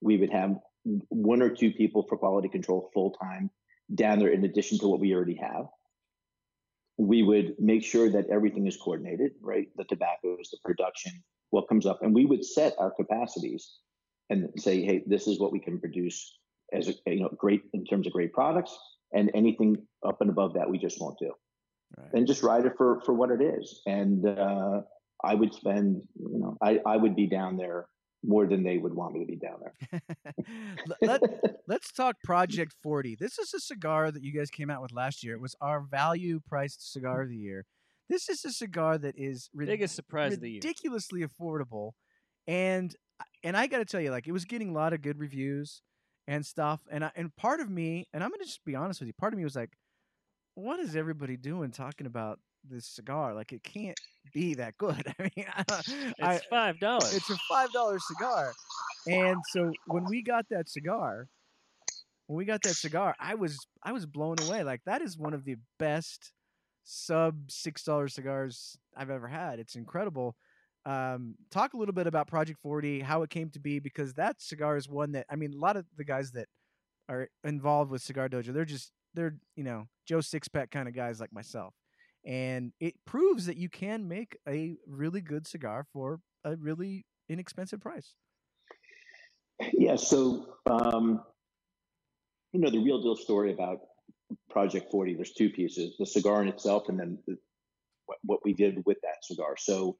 We 0.00 0.16
would 0.16 0.30
have 0.30 0.56
one 0.84 1.42
or 1.42 1.50
two 1.50 1.70
people 1.72 2.06
for 2.08 2.16
quality 2.16 2.48
control 2.48 2.90
full 2.94 3.10
time 3.12 3.50
down 3.94 4.18
there 4.18 4.28
in 4.28 4.44
addition 4.44 4.78
to 4.78 4.88
what 4.88 5.00
we 5.00 5.14
already 5.14 5.36
have 5.36 5.66
we 7.00 7.22
would 7.22 7.54
make 7.58 7.82
sure 7.82 8.10
that 8.10 8.28
everything 8.30 8.66
is 8.66 8.76
coordinated, 8.76 9.32
right? 9.40 9.68
The 9.76 9.84
tobaccos, 9.84 10.50
the 10.50 10.58
production, 10.62 11.12
what 11.48 11.66
comes 11.66 11.86
up, 11.86 12.02
and 12.02 12.14
we 12.14 12.26
would 12.26 12.44
set 12.44 12.74
our 12.78 12.90
capacities 12.90 13.78
and 14.28 14.50
say, 14.56 14.82
hey, 14.82 15.02
this 15.06 15.26
is 15.26 15.40
what 15.40 15.50
we 15.50 15.60
can 15.60 15.80
produce 15.80 16.38
as 16.72 16.88
a, 16.88 16.94
you 17.06 17.22
know 17.22 17.30
great 17.36 17.62
in 17.72 17.84
terms 17.86 18.06
of 18.06 18.12
great 18.12 18.34
products, 18.34 18.78
and 19.12 19.30
anything 19.34 19.76
up 20.06 20.20
and 20.20 20.28
above 20.28 20.52
that 20.54 20.68
we 20.68 20.78
just 20.78 21.00
won't 21.00 21.18
do. 21.18 21.32
Right. 21.96 22.12
And 22.12 22.26
just 22.26 22.42
ride 22.42 22.66
it 22.66 22.74
for 22.76 23.00
for 23.00 23.14
what 23.14 23.30
it 23.30 23.40
is. 23.40 23.80
And 23.86 24.26
uh, 24.26 24.82
I 25.24 25.34
would 25.34 25.54
spend, 25.54 26.02
you 26.16 26.38
know, 26.38 26.58
I 26.62 26.80
I 26.84 26.96
would 26.98 27.16
be 27.16 27.26
down 27.26 27.56
there 27.56 27.86
more 28.22 28.46
than 28.46 28.62
they 28.62 28.76
would 28.78 28.94
want 28.94 29.14
me 29.14 29.20
to 29.20 29.26
be 29.26 29.36
down 29.36 29.60
there. 29.60 30.00
Let, 31.00 31.22
let's 31.66 31.92
talk 31.92 32.16
Project 32.22 32.74
40. 32.82 33.16
This 33.18 33.38
is 33.38 33.54
a 33.54 33.60
cigar 33.60 34.10
that 34.10 34.22
you 34.22 34.32
guys 34.32 34.50
came 34.50 34.70
out 34.70 34.82
with 34.82 34.92
last 34.92 35.24
year. 35.24 35.34
It 35.34 35.40
was 35.40 35.54
our 35.60 35.80
value 35.80 36.40
priced 36.46 36.92
cigar 36.92 37.22
of 37.22 37.28
the 37.28 37.36
year. 37.36 37.64
This 38.08 38.28
is 38.28 38.44
a 38.44 38.50
cigar 38.52 38.98
that 38.98 39.14
is 39.16 39.48
rid- 39.54 39.68
Biggest 39.68 39.94
surprise 39.94 40.34
of 40.34 40.40
the 40.40 40.50
year. 40.50 40.60
ridiculously 40.62 41.22
affordable, 41.24 41.92
and 42.46 42.94
uh, 43.20 43.24
and 43.44 43.56
I 43.56 43.68
got 43.68 43.78
to 43.78 43.84
tell 43.84 44.00
you, 44.00 44.10
like 44.10 44.26
it 44.26 44.32
was 44.32 44.44
getting 44.44 44.70
a 44.70 44.72
lot 44.72 44.92
of 44.92 45.00
good 45.00 45.18
reviews 45.18 45.82
and 46.26 46.44
stuff. 46.44 46.80
And 46.90 47.04
I, 47.04 47.12
and 47.14 47.34
part 47.36 47.60
of 47.60 47.70
me, 47.70 48.08
and 48.12 48.22
I'm 48.24 48.30
gonna 48.30 48.44
just 48.44 48.64
be 48.64 48.74
honest 48.74 49.00
with 49.00 49.06
you, 49.06 49.12
part 49.14 49.32
of 49.32 49.38
me 49.38 49.44
was 49.44 49.54
like, 49.56 49.70
what 50.54 50.80
is 50.80 50.96
everybody 50.96 51.36
doing 51.36 51.70
talking 51.70 52.06
about 52.06 52.40
this 52.68 52.86
cigar? 52.86 53.34
Like 53.34 53.52
it 53.52 53.62
can't 53.62 53.98
be 54.32 54.54
that 54.54 54.76
good. 54.78 55.14
I 55.18 55.30
mean, 55.36 55.46
I, 55.48 55.64
It's 56.36 56.46
five 56.46 56.78
dollars. 56.80 57.14
it's 57.14 57.30
a 57.30 57.36
five 57.48 57.72
dollar 57.72 57.98
cigar. 57.98 58.52
And 59.06 59.36
so 59.52 59.72
when 59.86 60.04
we 60.04 60.22
got 60.22 60.46
that 60.50 60.68
cigar, 60.68 61.28
when 62.26 62.36
we 62.36 62.44
got 62.44 62.62
that 62.62 62.74
cigar, 62.76 63.14
I 63.18 63.34
was 63.34 63.58
I 63.82 63.92
was 63.92 64.06
blown 64.06 64.36
away. 64.42 64.62
Like 64.62 64.82
that 64.86 65.02
is 65.02 65.16
one 65.18 65.34
of 65.34 65.44
the 65.44 65.56
best 65.78 66.32
sub 66.84 67.50
six 67.50 67.82
dollar 67.84 68.08
cigars 68.08 68.76
I've 68.96 69.10
ever 69.10 69.28
had. 69.28 69.58
It's 69.58 69.74
incredible. 69.76 70.36
Um, 70.86 71.34
talk 71.50 71.74
a 71.74 71.76
little 71.76 71.92
bit 71.94 72.06
about 72.06 72.26
Project 72.26 72.58
Forty, 72.62 73.00
how 73.00 73.22
it 73.22 73.30
came 73.30 73.50
to 73.50 73.60
be, 73.60 73.78
because 73.80 74.14
that 74.14 74.40
cigar 74.40 74.76
is 74.76 74.88
one 74.88 75.12
that 75.12 75.26
I 75.30 75.36
mean, 75.36 75.52
a 75.52 75.58
lot 75.58 75.76
of 75.76 75.84
the 75.96 76.04
guys 76.04 76.32
that 76.32 76.48
are 77.08 77.28
involved 77.44 77.90
with 77.90 78.02
Cigar 78.02 78.28
Dojo, 78.28 78.52
they're 78.52 78.64
just 78.64 78.92
they're 79.14 79.36
you 79.56 79.64
know 79.64 79.88
Joe 80.06 80.18
Sixpack 80.18 80.70
kind 80.70 80.88
of 80.88 80.94
guys 80.94 81.20
like 81.20 81.32
myself, 81.32 81.74
and 82.24 82.72
it 82.80 82.94
proves 83.06 83.46
that 83.46 83.56
you 83.56 83.68
can 83.68 84.08
make 84.08 84.36
a 84.48 84.76
really 84.86 85.20
good 85.20 85.46
cigar 85.46 85.86
for 85.92 86.20
a 86.44 86.56
really 86.56 87.04
inexpensive 87.28 87.80
price. 87.80 88.14
Yeah. 89.72 89.96
So, 89.96 90.46
um, 90.66 91.22
you 92.52 92.60
know, 92.60 92.70
the 92.70 92.78
real 92.78 93.00
deal 93.00 93.16
story 93.16 93.52
about 93.52 93.80
Project 94.48 94.90
40, 94.90 95.14
there's 95.14 95.32
two 95.32 95.50
pieces 95.50 95.96
the 95.98 96.06
cigar 96.06 96.42
in 96.42 96.48
itself, 96.48 96.88
and 96.88 96.98
then 96.98 97.18
the, 97.26 97.36
what, 98.06 98.18
what 98.22 98.40
we 98.44 98.52
did 98.52 98.82
with 98.86 98.98
that 99.02 99.24
cigar. 99.24 99.56
So, 99.58 99.96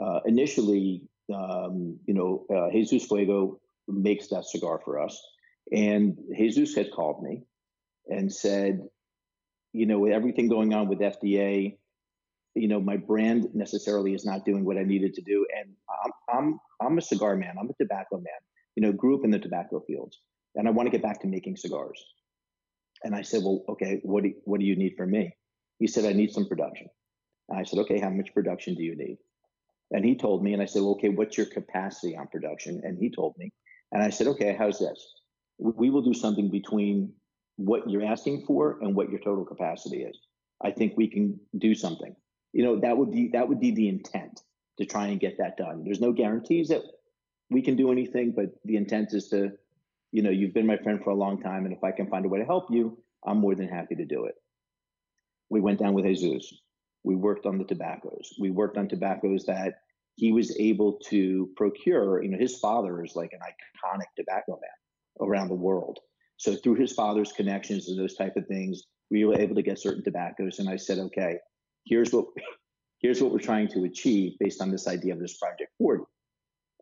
uh, 0.00 0.20
initially, 0.26 1.02
um, 1.32 1.98
you 2.06 2.14
know, 2.14 2.46
uh, 2.54 2.70
Jesus 2.70 3.06
Fuego 3.06 3.60
makes 3.88 4.28
that 4.28 4.44
cigar 4.44 4.80
for 4.84 5.00
us. 5.00 5.20
And 5.72 6.16
Jesus 6.36 6.74
had 6.74 6.92
called 6.92 7.22
me 7.22 7.42
and 8.08 8.32
said, 8.32 8.80
you 9.76 9.86
know, 9.86 9.98
with 9.98 10.12
everything 10.12 10.48
going 10.48 10.74
on 10.74 10.88
with 10.88 10.98
FDA, 10.98 11.76
you 12.54 12.68
know, 12.68 12.80
my 12.80 12.96
brand 12.96 13.48
necessarily 13.54 14.14
is 14.14 14.24
not 14.24 14.44
doing 14.44 14.64
what 14.64 14.78
I 14.78 14.82
needed 14.82 15.14
to 15.14 15.22
do. 15.22 15.46
And 15.56 15.74
I'm, 16.04 16.12
I'm, 16.36 16.60
I'm 16.80 16.98
a 16.98 17.02
cigar 17.02 17.36
man. 17.36 17.54
I'm 17.60 17.68
a 17.68 17.74
tobacco 17.74 18.16
man 18.16 18.40
you 18.76 18.82
know, 18.82 18.92
grew 18.92 19.18
up 19.18 19.24
in 19.24 19.30
the 19.30 19.38
tobacco 19.38 19.80
fields, 19.80 20.20
and 20.54 20.68
I 20.68 20.70
want 20.70 20.86
to 20.86 20.90
get 20.90 21.02
back 21.02 21.20
to 21.22 21.26
making 21.26 21.56
cigars. 21.56 22.04
And 23.02 23.14
I 23.14 23.22
said, 23.22 23.42
well, 23.42 23.64
okay, 23.70 24.00
what 24.02 24.22
do, 24.22 24.32
what 24.44 24.60
do 24.60 24.66
you 24.66 24.76
need 24.76 24.94
from 24.96 25.10
me? 25.10 25.34
He 25.78 25.86
said, 25.86 26.04
I 26.04 26.12
need 26.12 26.30
some 26.32 26.46
production. 26.46 26.88
And 27.48 27.58
I 27.58 27.64
said, 27.64 27.78
okay, 27.80 27.98
how 27.98 28.10
much 28.10 28.32
production 28.32 28.74
do 28.74 28.82
you 28.82 28.96
need? 28.96 29.18
And 29.90 30.04
he 30.04 30.16
told 30.16 30.42
me, 30.42 30.52
and 30.52 30.62
I 30.62 30.66
said, 30.66 30.82
well, 30.82 30.92
okay, 30.92 31.08
what's 31.08 31.36
your 31.36 31.46
capacity 31.46 32.16
on 32.16 32.28
production? 32.28 32.80
And 32.84 32.98
he 32.98 33.10
told 33.10 33.34
me, 33.38 33.52
and 33.92 34.02
I 34.02 34.10
said, 34.10 34.26
okay, 34.28 34.54
how's 34.58 34.78
this? 34.78 35.14
We 35.58 35.72
we 35.76 35.90
will 35.90 36.02
do 36.02 36.14
something 36.14 36.50
between 36.50 37.12
what 37.56 37.88
you're 37.88 38.04
asking 38.04 38.44
for 38.46 38.78
and 38.80 38.94
what 38.94 39.10
your 39.10 39.20
total 39.20 39.44
capacity 39.44 40.02
is. 40.02 40.18
I 40.62 40.70
think 40.70 40.94
we 40.96 41.08
can 41.08 41.38
do 41.58 41.74
something. 41.74 42.14
You 42.52 42.64
know, 42.64 42.80
that 42.80 42.96
would 42.96 43.10
be 43.10 43.28
that 43.32 43.48
would 43.48 43.60
be 43.60 43.72
the 43.72 43.88
intent 43.88 44.40
to 44.78 44.86
try 44.86 45.08
and 45.08 45.20
get 45.20 45.38
that 45.38 45.56
done. 45.56 45.82
There's 45.84 46.00
no 46.00 46.12
guarantees 46.12 46.68
that 46.68 46.82
we 47.50 47.62
can 47.62 47.76
do 47.76 47.92
anything, 47.92 48.32
but 48.34 48.46
the 48.64 48.76
intent 48.76 49.12
is 49.12 49.28
to, 49.28 49.52
you 50.12 50.22
know, 50.22 50.30
you've 50.30 50.54
been 50.54 50.66
my 50.66 50.76
friend 50.76 51.00
for 51.02 51.10
a 51.10 51.14
long 51.14 51.40
time, 51.40 51.64
and 51.64 51.72
if 51.72 51.82
I 51.84 51.92
can 51.92 52.08
find 52.08 52.24
a 52.24 52.28
way 52.28 52.38
to 52.38 52.44
help 52.44 52.66
you, 52.70 52.98
I'm 53.26 53.38
more 53.38 53.54
than 53.54 53.68
happy 53.68 53.94
to 53.96 54.04
do 54.04 54.24
it. 54.26 54.34
We 55.48 55.60
went 55.60 55.78
down 55.78 55.94
with 55.94 56.04
Jesus. 56.04 56.52
We 57.04 57.14
worked 57.14 57.46
on 57.46 57.58
the 57.58 57.64
tobaccos. 57.64 58.34
We 58.40 58.50
worked 58.50 58.76
on 58.76 58.88
tobaccos 58.88 59.44
that 59.44 59.74
he 60.16 60.32
was 60.32 60.58
able 60.58 60.94
to 61.10 61.50
procure. 61.56 62.22
You 62.22 62.30
know, 62.30 62.38
his 62.38 62.58
father 62.58 63.04
is 63.04 63.14
like 63.14 63.32
an 63.32 63.40
iconic 63.40 64.06
tobacco 64.16 64.58
man 64.60 65.28
around 65.28 65.48
the 65.48 65.54
world. 65.54 66.00
So 66.36 66.54
through 66.54 66.74
his 66.74 66.92
father's 66.92 67.32
connections 67.32 67.88
and 67.88 67.98
those 67.98 68.14
type 68.14 68.36
of 68.36 68.46
things, 68.46 68.82
we 69.10 69.24
were 69.24 69.38
able 69.38 69.54
to 69.54 69.62
get 69.62 69.78
certain 69.78 70.04
tobaccos. 70.04 70.58
And 70.58 70.68
I 70.68 70.76
said, 70.76 70.98
okay, 70.98 71.38
here's 71.84 72.12
what 72.12 72.26
here's 73.00 73.22
what 73.22 73.32
we're 73.32 73.38
trying 73.38 73.68
to 73.68 73.84
achieve 73.84 74.32
based 74.40 74.60
on 74.62 74.70
this 74.70 74.88
idea 74.88 75.12
of 75.12 75.20
this 75.20 75.36
project 75.38 75.70
40 75.78 76.04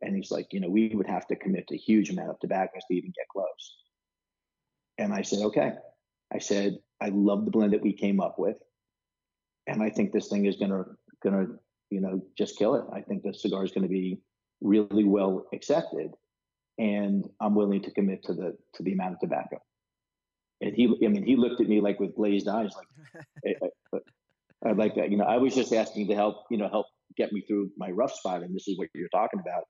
and 0.04 0.16
he's 0.16 0.30
like, 0.30 0.48
you 0.52 0.60
know, 0.60 0.68
we 0.68 0.88
would 0.94 1.06
have 1.06 1.26
to 1.28 1.36
commit 1.36 1.68
a 1.72 1.76
huge 1.76 2.10
amount 2.10 2.30
of 2.30 2.40
tobaccos 2.40 2.82
to 2.88 2.96
even 2.96 3.12
get 3.14 3.28
close. 3.32 3.76
And 4.98 5.12
I 5.12 5.22
said, 5.22 5.40
okay. 5.40 5.72
I 6.32 6.38
said, 6.38 6.78
I 7.00 7.08
love 7.08 7.44
the 7.44 7.50
blend 7.50 7.72
that 7.72 7.82
we 7.82 7.92
came 7.92 8.20
up 8.20 8.38
with. 8.38 8.56
And 9.66 9.82
I 9.82 9.90
think 9.90 10.12
this 10.12 10.28
thing 10.28 10.46
is 10.46 10.56
gonna 10.56 10.84
gonna, 11.22 11.46
you 11.90 12.00
know, 12.00 12.20
just 12.36 12.58
kill 12.58 12.74
it. 12.74 12.84
I 12.92 13.00
think 13.00 13.22
the 13.22 13.32
cigar 13.32 13.64
is 13.64 13.72
gonna 13.72 13.88
be 13.88 14.20
really 14.60 15.04
well 15.04 15.46
accepted. 15.52 16.12
And 16.78 17.28
I'm 17.40 17.54
willing 17.54 17.82
to 17.82 17.90
commit 17.90 18.24
to 18.24 18.34
the 18.34 18.56
to 18.74 18.82
the 18.82 18.92
amount 18.92 19.14
of 19.14 19.20
tobacco. 19.20 19.58
And 20.60 20.74
he 20.74 20.86
I 21.04 21.08
mean 21.08 21.24
he 21.24 21.36
looked 21.36 21.60
at 21.60 21.68
me 21.68 21.80
like 21.80 22.00
with 22.00 22.16
glazed 22.16 22.48
eyes, 22.48 22.72
like 22.76 23.24
I, 23.46 23.66
I, 23.94 24.70
I'd 24.70 24.78
like 24.78 24.94
that. 24.96 25.10
You 25.10 25.18
know, 25.18 25.24
I 25.24 25.36
was 25.36 25.54
just 25.54 25.72
asking 25.72 26.08
to 26.08 26.14
help, 26.14 26.44
you 26.50 26.56
know, 26.56 26.68
help 26.68 26.86
get 27.16 27.32
me 27.32 27.42
through 27.42 27.70
my 27.76 27.90
rough 27.90 28.14
spot. 28.14 28.42
And 28.42 28.54
this 28.54 28.66
is 28.66 28.78
what 28.78 28.88
you're 28.94 29.08
talking 29.08 29.40
about. 29.40 29.64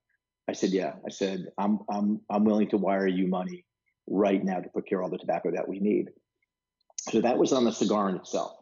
I 0.49 0.53
said, 0.53 0.71
yeah. 0.71 0.95
I 1.07 1.11
said, 1.11 1.47
I'm 1.59 1.81
I'm 1.91 2.21
I'm 2.31 2.45
willing 2.45 2.69
to 2.71 2.77
wire 2.77 3.07
you 3.07 3.27
money 3.27 3.65
right 4.07 4.43
now 4.45 4.61
to 4.61 4.69
procure 4.69 5.03
all 5.03 5.11
the 5.11 5.19
tobacco 5.19 5.51
that 5.53 5.69
we 5.69 5.81
need. 5.81 6.11
So 7.11 7.21
that 7.21 7.39
was 7.39 7.53
on 7.53 7.65
the 7.65 7.73
cigar 7.73 8.09
in 8.09 8.17
itself. 8.17 8.53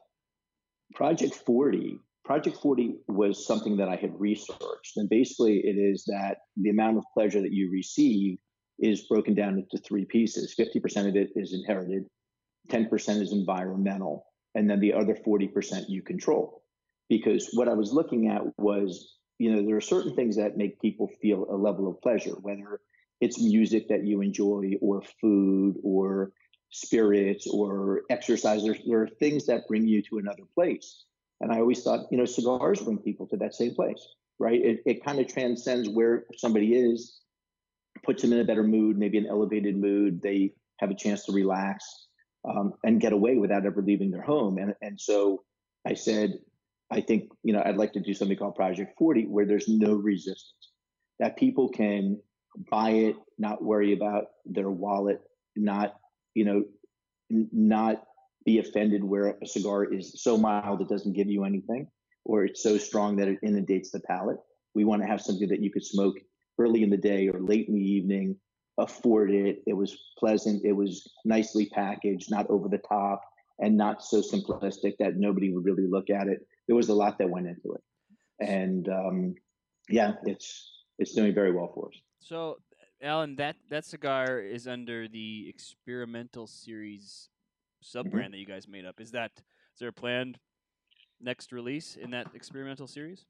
Project 0.95 1.35
40, 1.35 1.99
Project 2.25 2.57
40 2.59 2.97
was 3.09 3.47
something 3.47 3.77
that 3.79 3.89
I 3.89 3.97
had 3.97 4.19
researched. 4.19 4.97
And 4.97 5.09
basically 5.09 5.59
it 5.59 5.77
is 5.77 6.05
that 6.07 6.39
the 6.57 6.71
amount 6.71 6.99
of 6.99 7.05
pleasure 7.15 7.41
that 7.41 7.53
you 7.53 7.71
receive 7.71 8.39
is 8.79 9.07
broken 9.09 9.35
down 9.35 9.59
into 9.59 9.79
three 9.79 10.05
pieces. 10.05 10.55
50% 10.59 11.09
of 11.09 11.17
it 11.17 11.31
is 11.35 11.53
inherited, 11.53 12.05
10% 12.69 13.21
is 13.21 13.33
environmental, 13.33 14.27
and 14.55 14.69
then 14.69 14.81
the 14.81 14.93
other 14.93 15.15
40% 15.15 15.89
you 15.89 16.03
control. 16.03 16.63
Because 17.09 17.51
what 17.53 17.69
I 17.69 17.75
was 17.75 17.93
looking 17.93 18.29
at 18.29 18.43
was 18.59 19.17
you 19.43 19.53
know 19.53 19.67
there 19.67 19.77
are 19.77 19.81
certain 19.81 20.15
things 20.15 20.37
that 20.37 20.57
make 20.57 20.81
people 20.81 21.11
feel 21.21 21.47
a 21.51 21.57
level 21.57 21.89
of 21.89 22.01
pleasure 22.01 22.35
whether 22.43 22.81
it's 23.21 23.43
music 23.43 23.89
that 23.89 24.07
you 24.07 24.21
enjoy 24.21 24.73
or 24.81 25.03
food 25.21 25.75
or 25.83 26.33
spirits 26.71 27.47
or 27.47 28.03
exercise 28.09 28.63
there, 28.63 28.77
there 28.87 29.03
are 29.03 29.09
things 29.09 29.47
that 29.47 29.67
bring 29.67 29.87
you 29.87 30.01
to 30.03 30.19
another 30.19 30.45
place 30.55 31.05
And 31.43 31.53
I 31.53 31.59
always 31.59 31.83
thought, 31.83 32.07
you 32.11 32.17
know, 32.17 32.25
cigars 32.25 32.81
bring 32.81 32.99
people 32.99 33.27
to 33.27 33.37
that 33.39 33.55
same 33.55 33.75
place, 33.75 34.07
right? 34.39 34.65
It, 34.65 34.83
it 34.87 35.05
kind 35.05 35.19
of 35.19 35.27
transcends 35.27 35.89
where 35.89 36.25
somebody 36.37 36.75
is, 36.75 37.19
puts 38.05 38.23
them 38.23 38.33
in 38.33 38.39
a 38.39 38.45
better 38.45 38.63
mood, 38.63 38.97
maybe 38.97 39.19
an 39.19 39.27
elevated 39.27 39.77
mood. 39.77 40.23
They 40.23 40.55
have 40.79 40.91
a 40.91 40.95
chance 40.95 41.25
to 41.27 41.33
relax 41.33 42.07
um, 42.49 42.75
and 42.85 43.01
get 43.01 43.13
away 43.13 43.37
without 43.37 43.67
ever 43.67 43.83
leaving 43.83 44.13
their 44.13 44.23
home. 44.23 44.57
And, 44.59 44.75
and 44.83 45.01
so 45.01 45.43
I 45.85 45.95
said, 45.95 46.39
I 46.93 47.01
think, 47.01 47.31
you 47.43 47.53
know, 47.53 47.63
I'd 47.65 47.77
like 47.77 47.93
to 47.95 48.01
do 48.01 48.15
something 48.15 48.37
called 48.37 48.55
Project 48.55 48.95
40 48.97 49.27
where 49.27 49.45
there's 49.45 49.69
no 49.69 49.95
resistance, 49.95 50.71
that 51.19 51.37
people 51.37 51.69
can 51.69 52.21
buy 52.71 52.91
it, 52.91 53.17
not 53.37 53.65
worry 53.65 53.95
about 53.95 54.27
their 54.47 54.71
wallet, 54.71 55.21
not, 55.57 55.97
you 56.35 56.45
know, 56.45 56.65
not 57.31 58.05
be 58.45 58.59
offended 58.59 59.05
where 59.05 59.37
a 59.43 59.47
cigar 59.47 59.85
is 59.85 60.23
so 60.23 60.37
mild 60.37 60.81
it 60.81 60.89
doesn't 60.89 61.15
give 61.15 61.29
you 61.29 61.45
anything, 61.45 61.87
or 62.25 62.45
it's 62.45 62.63
so 62.63 62.79
strong 62.79 63.17
that 63.17 63.29
it 63.29 63.39
inundates 63.43 63.91
the 63.91 64.01
palate. 64.01 64.39
We 64.75 64.85
want 64.85 65.03
to 65.03 65.09
have 65.09 65.21
something 65.21 65.49
that 65.49 65.63
you 65.63 65.71
could 65.71 65.85
smoke 65.85 66.17
early 66.59 66.83
in 66.83 66.91
the 66.91 66.97
day 66.97 67.29
or 67.29 67.41
late 67.41 67.69
in 67.69 67.75
the 67.75 67.81
evening, 67.81 68.37
afford 68.79 69.31
it. 69.31 69.63
It 69.67 69.75
was 69.75 69.97
pleasant. 70.19 70.65
It 70.65 70.73
was 70.73 71.09
nicely 71.25 71.67
packaged, 71.67 72.31
not 72.31 72.49
over 72.51 72.69
the 72.69 72.79
top, 72.79 73.23
and 73.59 73.77
not 73.77 74.03
so 74.03 74.21
simplistic 74.21 74.95
that 74.99 75.17
nobody 75.17 75.53
would 75.53 75.65
really 75.65 75.87
look 75.87 76.11
at 76.11 76.29
it. 76.29 76.41
There 76.67 76.77
was 76.77 76.89
a 76.89 76.95
lot 76.95 77.19
that 77.19 77.29
went 77.29 77.47
into 77.47 77.75
it, 77.75 77.83
and 78.41 78.89
um, 78.89 79.35
yeah, 79.89 80.15
it's 80.25 80.71
it's 80.99 81.15
doing 81.15 81.35
very 81.35 81.53
well 81.53 81.71
for 81.75 81.89
us. 81.89 82.01
So, 82.21 82.59
Alan, 83.03 83.37
that 83.37 83.57
that 83.69 83.85
cigar 83.85 84.41
is 84.41 84.67
under 84.67 85.09
the 85.09 85.47
experimental 85.49 86.47
series 86.47 87.29
sub 87.83 88.11
brand 88.11 88.27
mm-hmm. 88.27 88.33
that 88.33 88.39
you 88.39 88.47
guys 88.47 88.69
made 88.69 88.85
up. 88.85 89.01
Is 89.01 89.11
that 89.13 89.33
is 89.37 89.79
there 89.81 89.89
a 89.89 89.93
planned 89.93 90.39
next 91.21 91.53
release 91.53 91.97
in 91.97 92.11
that 92.11 92.29
experimental 92.35 92.87
series? 92.87 93.27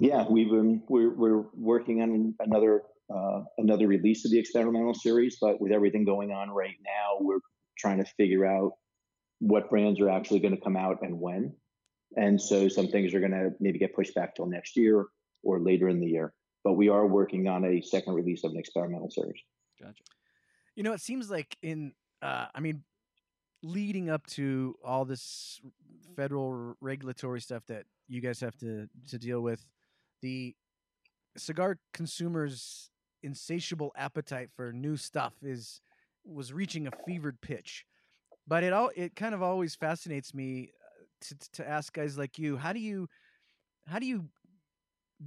Yeah, 0.00 0.24
we've 0.28 0.50
been 0.50 0.82
we're 0.88 1.14
we're 1.14 1.44
working 1.54 2.02
on 2.02 2.34
another 2.40 2.82
uh, 3.14 3.42
another 3.58 3.86
release 3.86 4.24
of 4.24 4.30
the 4.30 4.38
experimental 4.38 4.94
series, 4.94 5.38
but 5.40 5.60
with 5.60 5.72
everything 5.72 6.04
going 6.04 6.32
on 6.32 6.50
right 6.50 6.76
now, 6.84 7.18
we're 7.20 7.40
trying 7.78 7.98
to 7.98 8.04
figure 8.16 8.46
out 8.46 8.72
what 9.40 9.68
brands 9.68 10.00
are 10.00 10.10
actually 10.10 10.40
going 10.40 10.54
to 10.54 10.60
come 10.60 10.76
out 10.76 10.98
and 11.02 11.18
when. 11.18 11.54
And 12.16 12.40
so 12.40 12.68
some 12.68 12.88
things 12.88 13.14
are 13.14 13.20
going 13.20 13.32
to 13.32 13.50
maybe 13.60 13.78
get 13.78 13.94
pushed 13.94 14.14
back 14.14 14.34
till 14.34 14.46
next 14.46 14.76
year 14.76 15.06
or 15.42 15.60
later 15.60 15.88
in 15.88 16.00
the 16.00 16.06
year. 16.06 16.32
But 16.62 16.74
we 16.74 16.88
are 16.88 17.06
working 17.06 17.48
on 17.48 17.64
a 17.64 17.80
second 17.80 18.14
release 18.14 18.44
of 18.44 18.52
an 18.52 18.58
experimental 18.58 19.10
series. 19.10 19.40
Gotcha. 19.80 20.02
You 20.76 20.82
know, 20.82 20.92
it 20.92 21.00
seems 21.00 21.30
like 21.30 21.56
in 21.62 21.92
uh, 22.22 22.46
I 22.54 22.60
mean, 22.60 22.82
leading 23.62 24.10
up 24.10 24.26
to 24.26 24.74
all 24.84 25.04
this 25.04 25.60
federal 26.16 26.76
regulatory 26.80 27.40
stuff 27.40 27.64
that 27.68 27.84
you 28.08 28.20
guys 28.20 28.40
have 28.40 28.56
to 28.58 28.88
to 29.08 29.18
deal 29.18 29.40
with, 29.40 29.64
the 30.22 30.54
cigar 31.36 31.78
consumers' 31.92 32.90
insatiable 33.22 33.92
appetite 33.96 34.50
for 34.54 34.72
new 34.72 34.96
stuff 34.96 35.34
is 35.42 35.80
was 36.24 36.52
reaching 36.52 36.86
a 36.86 36.90
fevered 37.06 37.40
pitch. 37.40 37.84
But 38.46 38.64
it 38.64 38.72
all 38.72 38.90
it 38.96 39.14
kind 39.16 39.34
of 39.34 39.42
always 39.42 39.74
fascinates 39.74 40.34
me 40.34 40.70
uh, 40.72 41.04
to 41.26 41.50
to 41.52 41.68
ask 41.68 41.92
guys 41.92 42.18
like 42.18 42.38
you, 42.38 42.56
how 42.56 42.72
do 42.72 42.80
you 42.80 43.08
how 43.86 43.98
do 43.98 44.06
you 44.06 44.26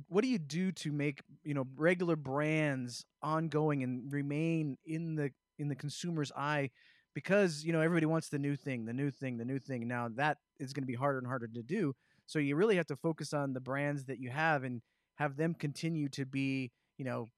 what 0.08 0.24
do 0.24 0.28
you 0.28 0.40
do 0.40 0.72
to 0.72 0.92
make 0.92 1.22
you 1.44 1.54
know 1.54 1.66
regular 1.76 2.16
brands 2.16 3.06
ongoing 3.22 3.84
and 3.84 4.12
remain 4.12 4.78
in 4.86 5.16
the 5.16 5.32
in 5.60 5.68
the 5.68 5.76
consumer's 5.76 6.32
eye 6.36 6.70
because 7.14 7.64
you 7.64 7.74
know 7.74 7.82
everybody 7.82 8.06
wants 8.06 8.30
the 8.30 8.40
new 8.40 8.56
thing 8.56 8.86
the 8.86 8.94
new 8.94 9.12
thing 9.12 9.38
the 9.38 9.46
new 9.46 9.60
thing. 9.60 9.88
Now 9.88 10.10
that 10.16 10.38
is 10.60 10.74
going 10.74 10.84
to 10.84 10.88
be 10.88 10.96
harder 10.96 11.20
and 11.20 11.28
harder 11.28 11.48
to 11.48 11.64
do. 11.64 11.94
So 12.26 12.40
you 12.40 12.56
really 12.56 12.78
have 12.78 12.88
to 12.88 12.96
focus 12.96 13.34
on 13.34 13.54
the 13.54 13.60
brands 13.60 14.06
that 14.06 14.20
you 14.20 14.30
have 14.30 14.64
and 14.64 14.82
have 15.16 15.36
them 15.36 15.54
continue 15.54 16.10
to 16.10 16.26
be 16.26 16.72
you 16.98 17.06
know 17.06 17.30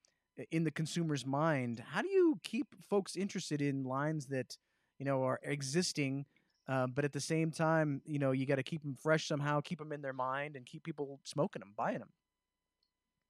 in 0.52 0.64
the 0.64 0.72
consumer's 0.72 1.26
mind. 1.26 1.84
How 1.92 2.02
do 2.02 2.10
you 2.10 2.40
keep 2.44 2.68
folks 2.90 3.16
interested 3.16 3.62
in 3.62 3.84
lines 3.84 4.28
that 4.28 4.58
you 5.00 5.06
know 5.06 5.24
are 5.24 5.40
existing 5.44 6.26
uh, 6.68 6.88
but 6.88 7.06
at 7.06 7.14
the 7.14 7.20
same 7.20 7.52
time 7.52 8.02
you 8.06 8.20
know 8.20 8.32
you 8.32 8.46
got 8.46 8.56
to 8.56 8.64
keep 8.64 8.82
them 8.82 8.96
fresh 8.96 9.28
somehow 9.28 9.62
keep 9.62 9.80
them 9.80 9.92
in 9.92 10.02
their 10.02 10.14
mind 10.14 10.56
and 10.56 10.66
keep 10.66 10.84
people 10.84 11.20
smoking 11.24 11.60
them 11.60 11.74
buying 11.78 12.00
them 12.00 12.10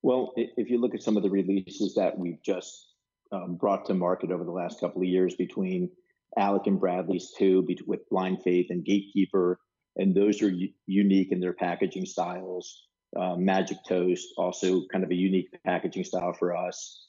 well 0.01 0.33
if 0.35 0.69
you 0.69 0.79
look 0.79 0.93
at 0.93 1.01
some 1.01 1.17
of 1.17 1.23
the 1.23 1.29
releases 1.29 1.95
that 1.95 2.17
we've 2.17 2.41
just 2.43 2.94
um, 3.31 3.55
brought 3.55 3.85
to 3.85 3.93
market 3.93 4.31
over 4.31 4.43
the 4.43 4.51
last 4.51 4.79
couple 4.79 5.01
of 5.01 5.07
years 5.07 5.35
between 5.35 5.89
Alec 6.37 6.67
and 6.67 6.79
Bradley's 6.79 7.31
two 7.37 7.65
with 7.87 8.07
Blind 8.09 8.41
Faith 8.43 8.67
and 8.69 8.83
Gatekeeper, 8.83 9.59
and 9.95 10.13
those 10.13 10.41
are 10.41 10.49
u- 10.49 10.73
unique 10.85 11.31
in 11.31 11.39
their 11.39 11.53
packaging 11.53 12.05
styles. 12.05 12.87
Uh, 13.17 13.35
Magic 13.37 13.77
Toast, 13.87 14.27
also 14.37 14.81
kind 14.91 15.03
of 15.03 15.11
a 15.11 15.15
unique 15.15 15.47
packaging 15.65 16.03
style 16.03 16.33
for 16.33 16.55
us. 16.55 17.07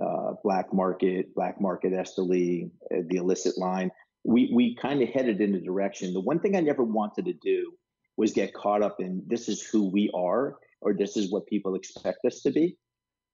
Uh, 0.00 0.34
Black 0.44 0.72
Market, 0.72 1.34
Black 1.34 1.60
Market 1.60 1.92
Esteli, 1.92 2.70
uh, 2.94 2.98
the 3.08 3.16
illicit 3.16 3.58
line. 3.58 3.90
We 4.24 4.52
we 4.54 4.76
kind 4.76 5.02
of 5.02 5.08
headed 5.08 5.40
in 5.40 5.54
a 5.56 5.60
direction. 5.60 6.12
The 6.12 6.20
one 6.20 6.38
thing 6.38 6.54
I 6.54 6.60
never 6.60 6.84
wanted 6.84 7.24
to 7.24 7.32
do 7.32 7.72
was 8.16 8.32
get 8.32 8.54
caught 8.54 8.82
up 8.82 9.00
in 9.00 9.22
this 9.26 9.48
is 9.48 9.62
who 9.62 9.88
we 9.90 10.10
are 10.14 10.56
or 10.80 10.92
this 10.92 11.16
is 11.16 11.32
what 11.32 11.46
people 11.46 11.74
expect 11.74 12.24
us 12.24 12.40
to 12.42 12.50
be 12.50 12.76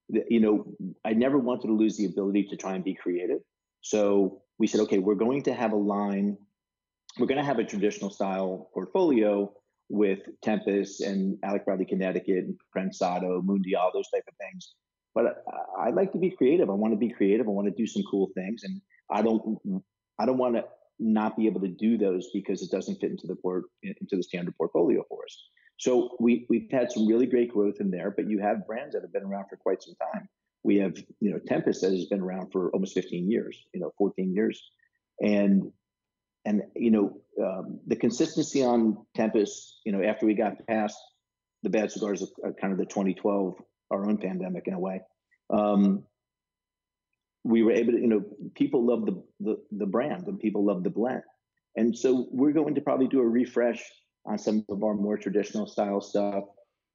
you 0.09 0.41
know, 0.41 0.67
I 1.05 1.13
never 1.13 1.39
wanted 1.39 1.69
to 1.69 1.75
lose 1.75 1.97
the 1.97 2.07
ability 2.07 2.45
to 2.51 2.57
try 2.57 2.75
and 2.75 2.85
be 2.85 2.95
creative. 2.95 3.41
So 3.81 4.43
we 4.59 4.67
said, 4.67 4.81
okay, 4.83 4.99
we're 4.99 5.15
going 5.15 5.43
to 5.45 5.55
have 5.55 5.73
a 5.73 5.77
line, 5.77 6.37
we're 7.19 7.27
going 7.27 7.41
to 7.41 7.45
have 7.45 7.59
a 7.59 7.65
traditional 7.65 8.11
style 8.11 8.71
portfolio 8.75 9.53
with 9.89 10.21
Tempus 10.43 11.01
and 11.01 11.39
Alec 11.43 11.65
Bradley 11.65 11.85
Connecticut 11.85 12.45
and 12.45 12.59
Prensado, 12.75 13.43
Mundial, 13.43 13.91
those 13.93 14.09
type 14.11 14.25
of 14.27 14.35
things. 14.41 14.75
But 15.15 15.45
I, 15.79 15.89
I 15.89 15.91
like 15.91 16.13
to 16.13 16.19
be 16.19 16.31
creative. 16.31 16.71
I 16.71 16.75
want 16.75 16.93
to 16.93 16.99
be 16.99 17.11
creative. 17.11 17.47
I 17.47 17.51
want 17.51 17.69
to 17.69 17.75
do 17.75 17.87
some 17.87 18.03
cool 18.11 18.31
things, 18.35 18.65
and 18.65 18.81
I 19.11 19.23
don't, 19.23 19.59
I 20.19 20.27
don't 20.27 20.39
want 20.39 20.57
to 20.57 20.65
not 20.99 21.37
be 21.37 21.47
able 21.47 21.61
to 21.61 21.69
do 21.69 21.99
those 21.99 22.31
because 22.33 22.63
it 22.63 22.71
doesn't 22.71 23.01
fit 23.01 23.11
into 23.11 23.27
the 23.27 23.37
port 23.37 23.65
into 23.83 24.17
the 24.17 24.23
standard 24.23 24.57
portfolio 24.57 25.05
for 25.09 25.25
us. 25.25 25.49
So 25.77 26.17
we 26.21 26.47
we've 26.49 26.71
had 26.71 26.93
some 26.93 27.07
really 27.07 27.27
great 27.27 27.53
growth 27.53 27.77
in 27.81 27.91
there, 27.91 28.11
but 28.11 28.29
you 28.29 28.39
have 28.41 28.67
brands 28.67 28.95
that 28.95 29.03
have 29.03 29.13
been 29.13 29.25
around 29.25 29.47
for 29.49 29.57
quite 29.57 29.83
some 29.83 29.95
time. 30.13 30.29
We 30.63 30.77
have 30.77 30.97
you 31.21 31.31
know 31.31 31.39
Tempus 31.39 31.81
that 31.81 31.93
has 31.93 32.07
been 32.07 32.21
around 32.21 32.53
for 32.53 32.71
almost 32.71 32.95
15 32.95 33.31
years, 33.31 33.57
you 33.73 33.81
know 33.81 33.93
14 33.99 34.33
years, 34.33 34.63
and 35.21 35.73
and 36.45 36.63
you 36.77 36.91
know 36.91 37.21
um, 37.43 37.81
the 37.87 37.97
consistency 37.97 38.63
on 38.63 39.05
Tempus, 39.15 39.81
you 39.85 39.93
know 39.93 40.03
after 40.03 40.27
we 40.27 40.35
got 40.35 40.65
past 40.67 40.97
the 41.65 41.71
bad 41.71 41.91
cigars 41.91 42.23
of, 42.23 42.29
of 42.45 42.57
kind 42.57 42.73
of 42.73 42.79
the 42.79 42.85
2012 42.85 43.57
our 43.91 44.09
own 44.09 44.19
pandemic 44.19 44.67
in 44.67 44.75
a 44.75 44.79
way. 44.79 45.01
Um, 45.51 46.05
we 47.43 47.63
were 47.63 47.73
able 47.73 47.93
to, 47.93 48.01
you 48.01 48.07
know, 48.07 48.25
people 48.55 48.87
love 48.87 49.07
the, 49.07 49.23
the, 49.41 49.57
the 49.73 49.87
brand 49.87 50.27
and 50.27 50.39
people 50.39 50.65
love 50.65 50.83
the 50.83 50.91
blend. 50.91 51.23
And 51.77 51.97
so 51.97 52.29
we're 52.31 52.53
going 52.53 52.75
to 52.77 52.81
probably 52.81 53.09
do 53.09 53.21
a 53.21 53.27
refresh 53.27 53.83
on 54.27 54.39
some 54.39 54.65
of 54.69 54.83
our 54.83 54.95
more 54.95 55.17
traditional 55.17 55.67
style 55.67 56.01
stuff, 56.01 56.45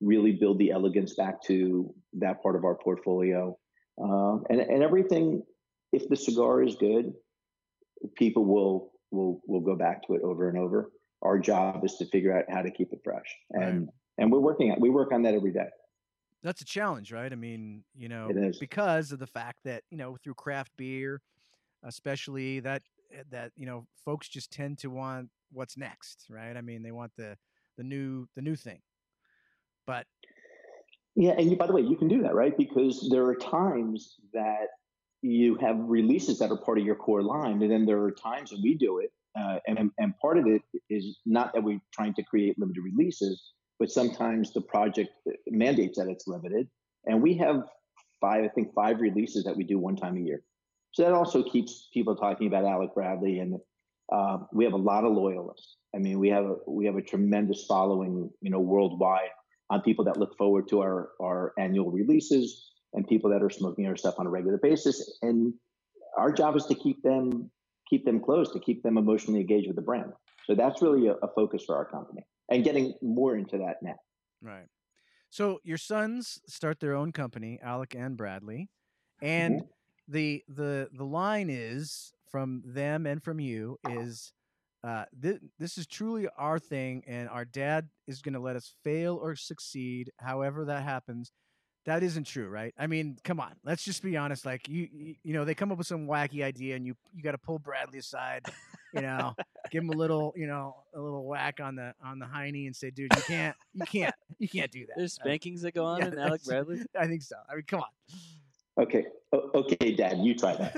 really 0.02 0.32
build 0.32 0.58
the 0.60 0.72
elegance 0.72 1.16
back 1.16 1.42
to 1.44 1.94
that 2.14 2.42
part 2.42 2.56
of 2.56 2.64
our 2.64 2.76
portfolio. 2.76 3.58
Um, 4.02 4.44
and, 4.50 4.62
and 4.62 4.82
everything, 4.82 5.44
if 5.92 6.08
the 6.10 6.16
cigar 6.16 6.64
is 6.64 6.76
good, 6.76 7.14
people 8.16 8.46
will, 8.46 8.94
will, 9.12 9.42
will 9.46 9.60
go 9.60 9.76
back 9.76 10.06
to 10.08 10.14
it 10.16 10.22
over 10.22 10.50
and 10.50 10.58
over. 10.58 10.92
Our 11.22 11.38
job 11.38 11.84
is 11.84 11.98
to 11.98 12.06
figure 12.06 12.38
out 12.38 12.46
how 12.50 12.62
to 12.62 12.72
keep 12.72 12.94
it 12.94 13.02
fresh. 13.04 13.36
And, 13.52 13.82
right. 13.82 13.90
and 14.18 14.32
we're 14.32 14.40
working 14.40 14.72
at, 14.72 14.80
we 14.80 14.90
work 14.90 15.12
on 15.12 15.22
that 15.24 15.34
every 15.34 15.52
day. 15.52 15.68
That's 16.42 16.62
a 16.62 16.66
challenge, 16.66 17.12
right? 17.12 17.32
I 17.32 17.36
mean, 17.36 17.84
you 17.94 18.08
know, 18.08 18.32
because 18.62 19.12
of 19.12 19.20
the 19.20 19.28
fact 19.28 19.60
that, 19.66 19.84
you 19.92 19.98
know, 19.98 20.16
through 20.24 20.36
craft 20.36 20.72
beer, 20.78 21.22
especially 21.84 22.62
that 22.62 22.82
that 23.32 23.52
you 23.56 23.66
know 23.66 23.86
folks 24.06 24.28
just 24.28 24.52
tend 24.52 24.78
to 24.80 24.90
want 24.90 25.30
what's 25.52 25.78
next, 25.78 26.28
right? 26.30 26.56
I 26.56 26.62
mean, 26.62 26.84
they 26.84 26.92
want 26.92 27.12
the 27.18 27.38
the 27.78 27.84
new 27.84 28.28
the 28.36 28.42
new 28.42 28.56
thing. 28.56 28.80
But 29.86 30.06
yeah, 31.16 31.32
and 31.32 31.50
you, 31.50 31.58
by 31.58 31.68
the 31.68 31.74
way, 31.74 31.82
you 31.82 31.96
can 31.96 32.08
do 32.08 32.22
that, 32.24 32.36
right? 32.36 32.56
Because 32.58 33.10
there 33.12 33.26
are 33.26 33.36
times 33.36 34.16
that 34.34 34.68
you 35.22 35.56
have 35.56 35.78
releases 35.80 36.40
that 36.40 36.52
are 36.52 36.58
part 36.58 36.78
of 36.78 36.86
your 36.86 36.96
core 36.96 37.24
line, 37.24 37.62
and 37.62 37.72
then 37.72 37.86
there 37.86 38.02
are 38.04 38.12
times 38.12 38.52
that 38.52 38.60
we 38.62 38.76
do 38.76 39.00
it, 39.00 39.12
uh, 39.40 39.60
and 39.68 39.92
and 39.98 40.18
part 40.22 40.38
of 40.38 40.48
it 40.48 40.62
is 40.90 41.18
not 41.26 41.54
that 41.54 41.64
we're 41.64 41.82
trying 41.94 42.14
to 42.16 42.24
create 42.24 42.58
limited 42.60 42.84
releases, 42.84 43.54
but 43.80 43.92
sometimes 43.92 44.54
the 44.54 44.62
project 44.62 45.10
uh, 45.28 45.34
mandates 45.48 45.98
that 45.98 46.08
it's 46.08 46.28
limited, 46.28 46.68
and 47.06 47.22
we 47.22 47.34
have 47.36 47.64
five, 48.22 48.44
I 48.44 48.50
think, 48.50 48.74
five 48.74 49.00
releases 49.00 49.44
that 49.46 49.56
we 49.56 49.64
do 49.64 49.80
one 49.80 49.96
time 49.96 50.18
a 50.18 50.22
year. 50.22 50.42
So 50.92 51.04
that 51.04 51.14
also 51.14 51.44
keeps 51.44 51.90
people 51.94 52.16
talking 52.16 52.48
about 52.48 52.66
Alec 52.66 52.94
Bradley 52.96 53.40
and 53.40 53.60
uh, 54.12 54.40
we 54.52 54.64
have 54.64 54.74
a 54.74 54.78
lot 54.78 55.06
of 55.06 55.14
loyalists. 55.14 55.78
I 55.96 56.00
mean, 56.00 56.20
we 56.20 56.30
have 56.30 56.46
a, 56.46 56.56
we 56.68 56.86
have 56.86 56.96
a 56.96 57.02
tremendous 57.02 57.66
following, 57.68 58.30
you 58.42 58.50
know, 58.50 58.60
worldwide 58.60 59.30
on 59.70 59.82
people 59.82 60.06
that 60.06 60.18
look 60.18 60.36
forward 60.38 60.68
to 60.70 60.82
our 60.82 61.12
our 61.22 61.54
annual 61.60 61.92
releases 61.92 62.72
and 62.94 63.08
people 63.08 63.30
that 63.30 63.44
are 63.44 63.52
smoking 63.52 63.86
our 63.86 63.96
stuff 63.96 64.16
on 64.18 64.26
a 64.26 64.30
regular 64.30 64.58
basis. 64.58 65.20
And 65.22 65.54
our 66.18 66.32
job 66.32 66.56
is 66.56 66.66
to 66.66 66.76
keep 66.76 67.04
them 67.04 67.52
keep 67.90 68.06
them 68.06 68.20
close, 68.20 68.52
to 68.54 68.60
keep 68.60 68.84
them 68.84 68.98
emotionally 68.98 69.42
engaged 69.42 69.68
with 69.68 69.76
the 69.76 69.82
brand. 69.82 70.12
So 70.46 70.56
that's 70.56 70.82
really 70.82 71.08
a, 71.08 71.14
a 71.14 71.28
focus 71.36 71.64
for 71.66 71.76
our 71.76 71.86
company. 71.86 72.26
and 72.50 72.64
getting 72.64 72.94
more 73.02 73.36
into 73.36 73.58
that 73.60 73.78
now. 73.82 73.96
Right. 74.42 74.68
So 75.30 75.60
your 75.64 75.78
sons 75.78 76.40
start 76.48 76.80
their 76.80 76.96
own 76.96 77.12
company, 77.12 77.60
Alec 77.62 77.96
and 77.96 78.18
Bradley, 78.18 78.70
and 79.22 79.62
the 80.10 80.44
the 80.48 80.90
the 80.92 81.06
line 81.06 81.50
is 81.50 82.12
from 82.32 82.64
them 82.66 83.06
and 83.06 83.24
from 83.24 83.40
you 83.40 83.78
is 83.90 84.34
uh, 84.84 85.06
th- 85.22 85.42
this 85.58 85.78
is 85.78 85.86
truly 85.86 86.28
our 86.38 86.58
thing, 86.58 87.04
and 87.06 87.28
our 87.30 87.46
dad 87.46 87.90
is 88.08 88.22
going 88.22 88.34
to 88.34 88.40
let 88.40 88.56
us 88.56 88.74
fail 88.84 89.20
or 89.22 89.36
succeed, 89.36 90.12
however 90.18 90.66
that 90.66 90.84
happens. 90.84 91.32
That 91.86 92.04
isn't 92.04 92.26
true, 92.26 92.48
right? 92.48 92.74
I 92.78 92.88
mean, 92.88 93.18
come 93.24 93.40
on, 93.40 93.56
let's 93.66 93.84
just 93.84 94.04
be 94.04 94.16
honest. 94.16 94.46
Like 94.46 94.70
you, 94.70 94.88
you, 94.92 95.16
you 95.24 95.34
know, 95.34 95.44
they 95.44 95.56
come 95.56 95.72
up 95.72 95.78
with 95.78 95.88
some 95.88 96.08
wacky 96.08 96.44
idea, 96.44 96.76
and 96.76 96.86
you 96.86 96.96
you 97.14 97.24
got 97.24 97.32
to 97.32 97.38
pull 97.38 97.60
Bradley 97.60 98.00
aside, 98.00 98.46
you 98.94 99.02
know, 99.02 99.36
give 99.72 99.84
him 99.84 99.90
a 99.90 99.96
little, 99.96 100.34
you 100.36 100.48
know, 100.48 100.76
a 100.96 101.00
little 101.00 101.26
whack 101.26 101.60
on 101.62 101.76
the 101.76 101.94
on 102.04 102.20
the 102.20 102.26
hiney, 102.26 102.68
and 102.68 102.76
say, 102.76 102.90
dude, 102.90 103.14
you 103.16 103.24
can't, 103.24 103.56
you 103.74 103.86
can't, 103.86 104.16
you 104.38 104.48
can't 104.48 104.72
do 104.72 104.86
that. 104.88 104.94
There's 104.98 105.14
spankings 105.14 105.62
that 105.64 105.74
go 105.74 105.86
on 105.86 106.00
yeah, 106.00 106.08
in 106.08 106.20
Alec 106.20 106.44
Bradley. 106.46 106.82
I 107.00 107.08
think 107.08 107.24
so. 107.24 107.36
I 107.50 107.56
mean, 107.56 107.64
come 107.68 107.82
on. 107.82 107.88
Okay, 108.80 109.06
o- 109.34 109.52
okay, 109.56 109.94
Dad, 109.94 110.20
you 110.20 110.36
try 110.36 110.56
that. 110.56 110.76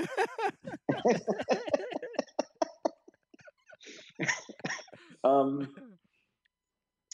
um, 5.23 5.69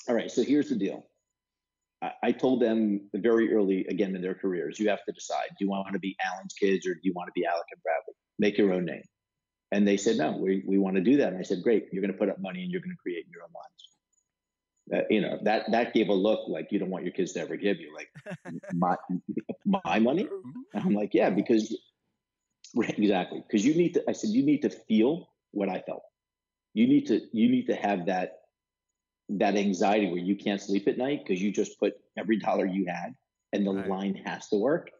all 0.07 0.15
right, 0.15 0.31
so 0.31 0.43
here's 0.43 0.69
the 0.69 0.75
deal. 0.75 1.05
I, 2.01 2.11
I 2.23 2.31
told 2.31 2.61
them 2.61 3.09
very 3.13 3.53
early, 3.53 3.85
again 3.87 4.15
in 4.15 4.21
their 4.21 4.35
careers, 4.35 4.79
you 4.79 4.89
have 4.89 5.03
to 5.05 5.11
decide: 5.11 5.49
do 5.59 5.65
you 5.65 5.69
want 5.69 5.91
to 5.91 5.99
be 5.99 6.15
Alan's 6.25 6.53
kids 6.53 6.87
or 6.87 6.93
do 6.93 7.01
you 7.03 7.13
want 7.13 7.27
to 7.27 7.33
be 7.35 7.45
Alec 7.45 7.65
and 7.71 7.81
Bradley? 7.83 8.15
Make 8.39 8.57
your 8.57 8.71
own 8.73 8.85
name. 8.85 9.03
And 9.71 9.87
they 9.87 9.97
said, 9.97 10.17
no, 10.17 10.31
we, 10.31 10.63
we 10.65 10.77
want 10.77 10.95
to 10.95 11.01
do 11.01 11.17
that. 11.17 11.29
And 11.33 11.37
I 11.37 11.41
said, 11.41 11.61
great, 11.61 11.87
you're 11.91 12.01
going 12.01 12.13
to 12.13 12.17
put 12.17 12.29
up 12.29 12.39
money 12.39 12.63
and 12.63 12.71
you're 12.71 12.81
going 12.81 12.95
to 12.95 13.01
create 13.01 13.25
your 13.29 13.43
own 13.43 13.49
lines. 13.53 13.96
Uh, 14.93 15.01
you 15.09 15.21
know 15.21 15.37
that 15.43 15.69
that 15.71 15.93
gave 15.93 16.09
a 16.09 16.13
look 16.13 16.47
like 16.47 16.71
you 16.71 16.79
don't 16.79 16.89
want 16.89 17.03
your 17.03 17.13
kids 17.13 17.33
to 17.33 17.41
ever 17.41 17.57
give 17.57 17.79
you 17.79 17.93
like 17.93 18.09
my 18.71 18.95
my 19.65 19.99
money. 19.99 20.29
And 20.73 20.83
I'm 20.83 20.93
like, 20.93 21.13
yeah, 21.13 21.29
because 21.29 21.75
right, 22.75 22.97
exactly 22.97 23.43
because 23.45 23.65
you 23.65 23.75
need 23.75 23.93
to. 23.95 24.03
I 24.07 24.13
said 24.13 24.29
you 24.31 24.43
need 24.43 24.61
to 24.61 24.69
feel 24.69 25.29
what 25.51 25.69
I 25.69 25.81
felt. 25.81 26.03
You 26.73 26.87
need 26.87 27.07
to 27.07 27.21
you 27.33 27.49
need 27.49 27.67
to 27.67 27.75
have 27.75 28.05
that 28.07 28.39
that 29.29 29.55
anxiety 29.57 30.07
where 30.07 30.17
you 30.17 30.35
can't 30.35 30.61
sleep 30.61 30.87
at 30.87 30.97
night 30.97 31.23
because 31.25 31.41
you 31.41 31.51
just 31.51 31.79
put 31.79 31.93
every 32.17 32.37
dollar 32.39 32.65
you 32.65 32.85
had 32.87 33.13
and 33.53 33.65
the 33.65 33.71
Right. 33.71 33.87
line 33.87 34.15
has 34.25 34.47
to 34.49 34.57
work. 34.57 34.91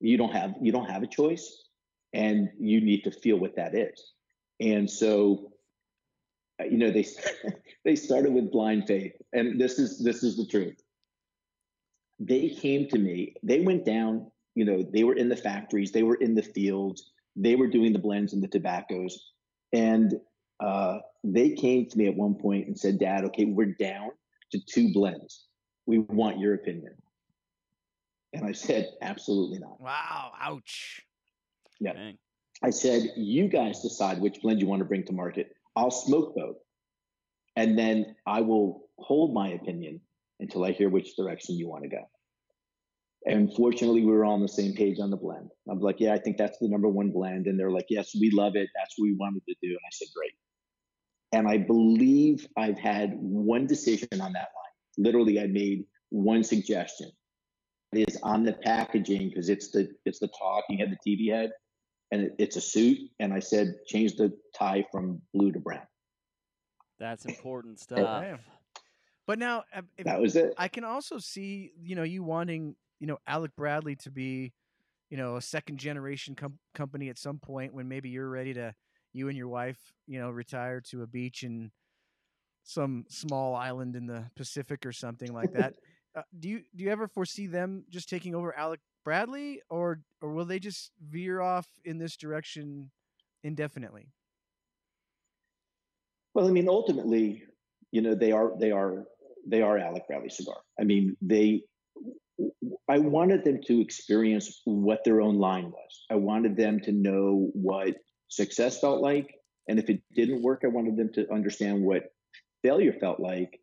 You 0.00 0.16
don't 0.16 0.32
have 0.32 0.54
you 0.60 0.72
don't 0.72 0.90
have 0.90 1.02
a 1.02 1.06
choice, 1.06 1.68
and 2.12 2.50
you 2.58 2.80
need 2.80 3.02
to 3.04 3.10
feel 3.10 3.36
what 3.36 3.56
that 3.56 3.74
is. 3.74 4.12
And 4.60 4.90
so, 4.90 5.52
you 6.60 6.78
know, 6.78 6.90
they 6.90 7.06
they 7.84 7.96
started 7.96 8.32
with 8.32 8.52
blind 8.52 8.86
faith, 8.86 9.12
and 9.32 9.60
this 9.60 9.78
is 9.78 10.02
this 10.02 10.22
is 10.22 10.36
the 10.36 10.46
truth. 10.46 10.80
They 12.18 12.50
came 12.50 12.88
to 12.88 12.98
me. 12.98 13.34
They 13.42 13.60
went 13.60 13.84
down. 13.84 14.30
You 14.54 14.64
know, 14.64 14.82
they 14.82 15.04
were 15.04 15.14
in 15.14 15.28
the 15.28 15.36
factories. 15.36 15.92
They 15.92 16.02
were 16.02 16.16
in 16.16 16.34
the 16.34 16.42
fields. 16.42 17.10
They 17.36 17.56
were 17.56 17.68
doing 17.68 17.92
the 17.92 17.98
blends 17.98 18.34
and 18.34 18.42
the 18.42 18.48
tobaccos, 18.48 19.32
and 19.72 20.14
uh, 20.60 20.98
they 21.24 21.50
came 21.50 21.88
to 21.88 21.98
me 21.98 22.06
at 22.06 22.14
one 22.14 22.34
point 22.34 22.66
and 22.66 22.78
said, 22.78 22.98
"Dad, 22.98 23.24
okay, 23.24 23.46
we're 23.46 23.74
down 23.74 24.10
to 24.52 24.60
two 24.66 24.92
blends. 24.92 25.46
We 25.86 25.98
want 25.98 26.38
your 26.38 26.54
opinion." 26.54 26.94
And 28.34 28.44
I 28.44 28.52
said, 28.52 28.90
"Absolutely 29.00 29.58
not." 29.58 29.80
Wow. 29.80 30.32
Ouch. 30.40 31.00
Yeah. 31.80 31.94
Dang. 31.94 32.18
I 32.62 32.70
said, 32.70 33.12
you 33.16 33.48
guys 33.48 33.82
decide 33.82 34.20
which 34.20 34.40
blend 34.40 34.60
you 34.60 34.68
want 34.68 34.80
to 34.80 34.84
bring 34.84 35.04
to 35.04 35.12
market. 35.12 35.56
I'll 35.76 35.90
smoke 35.90 36.34
both. 36.34 36.56
And 37.56 37.78
then 37.78 38.16
I 38.26 38.40
will 38.40 38.88
hold 38.98 39.34
my 39.34 39.50
opinion 39.50 40.00
until 40.40 40.64
I 40.64 40.72
hear 40.72 40.88
which 40.88 41.16
direction 41.16 41.56
you 41.56 41.68
want 41.68 41.84
to 41.84 41.90
go. 41.90 42.02
And 43.24 43.54
fortunately, 43.54 44.04
we 44.04 44.10
were 44.10 44.24
all 44.24 44.34
on 44.34 44.42
the 44.42 44.48
same 44.48 44.74
page 44.74 44.98
on 44.98 45.10
the 45.10 45.16
blend. 45.16 45.50
I'm 45.70 45.78
like, 45.78 46.00
yeah, 46.00 46.12
I 46.12 46.18
think 46.18 46.36
that's 46.38 46.58
the 46.58 46.68
number 46.68 46.88
one 46.88 47.10
blend. 47.12 47.46
And 47.46 47.58
they're 47.58 47.70
like, 47.70 47.86
yes, 47.88 48.10
we 48.18 48.30
love 48.30 48.56
it. 48.56 48.68
That's 48.74 48.94
what 48.96 49.04
we 49.04 49.14
wanted 49.14 49.42
to 49.48 49.54
do. 49.62 49.68
And 49.68 49.78
I 49.78 49.92
said, 49.92 50.08
great. 50.14 50.32
And 51.32 51.48
I 51.48 51.58
believe 51.58 52.46
I've 52.56 52.78
had 52.78 53.14
one 53.14 53.66
decision 53.66 54.08
on 54.12 54.32
that 54.32 54.48
line. 54.56 54.98
Literally, 54.98 55.40
I 55.40 55.46
made 55.46 55.84
one 56.10 56.42
suggestion. 56.42 57.10
It 57.92 58.08
is 58.08 58.18
on 58.22 58.42
the 58.42 58.54
packaging 58.54 59.28
because 59.28 59.48
it's 59.48 59.70
the 59.70 59.88
it's 60.04 60.18
the 60.18 60.28
talking 60.38 60.78
head, 60.78 60.90
the 60.90 61.10
TV 61.10 61.32
head 61.32 61.52
and 62.12 62.22
it, 62.22 62.34
it's 62.38 62.56
a 62.56 62.60
suit. 62.60 62.98
And 63.18 63.32
I 63.32 63.40
said, 63.40 63.74
change 63.86 64.14
the 64.14 64.32
tie 64.56 64.84
from 64.92 65.20
blue 65.34 65.50
to 65.50 65.58
brown. 65.58 65.82
That's 67.00 67.24
important 67.24 67.80
Damn. 67.88 67.98
stuff. 68.04 68.40
But 69.26 69.38
now, 69.38 69.64
if, 69.96 70.04
That 70.04 70.20
was 70.20 70.36
it. 70.36 70.52
I 70.58 70.68
can 70.68 70.84
also 70.84 71.18
see, 71.18 71.72
you 71.80 71.96
know, 71.96 72.02
you 72.02 72.22
wanting, 72.22 72.76
you 73.00 73.06
know, 73.06 73.18
Alec 73.26 73.52
Bradley 73.56 73.96
to 73.96 74.10
be, 74.10 74.52
you 75.10 75.16
know, 75.16 75.36
a 75.36 75.42
second 75.42 75.78
generation 75.78 76.34
com- 76.34 76.58
company 76.74 77.08
at 77.08 77.18
some 77.18 77.38
point 77.38 77.74
when 77.74 77.88
maybe 77.88 78.10
you're 78.10 78.28
ready 78.28 78.54
to, 78.54 78.74
you 79.12 79.28
and 79.28 79.36
your 79.36 79.48
wife, 79.48 79.78
you 80.06 80.20
know, 80.20 80.30
retire 80.30 80.80
to 80.80 81.02
a 81.02 81.06
beach 81.06 81.42
in 81.42 81.70
some 82.64 83.04
small 83.08 83.54
island 83.54 83.96
in 83.96 84.06
the 84.06 84.24
Pacific 84.36 84.84
or 84.86 84.92
something 84.92 85.32
like 85.32 85.52
that. 85.52 85.74
uh, 86.16 86.22
do 86.38 86.48
you 86.48 86.62
do 86.74 86.84
you 86.84 86.90
ever 86.90 87.08
foresee 87.08 87.46
them 87.46 87.84
just 87.90 88.08
taking 88.08 88.34
over 88.34 88.56
Alec 88.56 88.80
Bradley, 89.04 89.60
or 89.68 90.00
or 90.20 90.30
will 90.30 90.44
they 90.44 90.58
just 90.58 90.92
veer 91.08 91.40
off 91.40 91.66
in 91.84 91.98
this 91.98 92.16
direction 92.16 92.90
indefinitely? 93.42 94.08
Well, 96.34 96.48
I 96.48 96.50
mean, 96.50 96.68
ultimately, 96.68 97.44
you 97.90 98.00
know, 98.00 98.14
they 98.14 98.32
are 98.32 98.52
they 98.58 98.70
are 98.70 99.04
they 99.46 99.62
are 99.62 99.78
Alec 99.78 100.06
Bradley 100.06 100.30
cigar. 100.30 100.56
I 100.80 100.84
mean, 100.84 101.16
they. 101.20 101.62
I 102.88 102.98
wanted 102.98 103.44
them 103.44 103.60
to 103.66 103.80
experience 103.80 104.62
what 104.64 105.04
their 105.04 105.20
own 105.20 105.38
line 105.38 105.70
was. 105.70 106.04
I 106.10 106.16
wanted 106.16 106.56
them 106.56 106.80
to 106.80 106.92
know 106.92 107.50
what 107.52 107.94
success 108.28 108.80
felt 108.80 109.00
like, 109.00 109.34
and 109.68 109.78
if 109.78 109.88
it 109.88 110.02
didn't 110.14 110.42
work, 110.42 110.62
I 110.64 110.68
wanted 110.68 110.96
them 110.96 111.12
to 111.14 111.30
understand 111.32 111.82
what 111.82 112.04
failure 112.62 112.94
felt 112.94 113.20
like, 113.20 113.60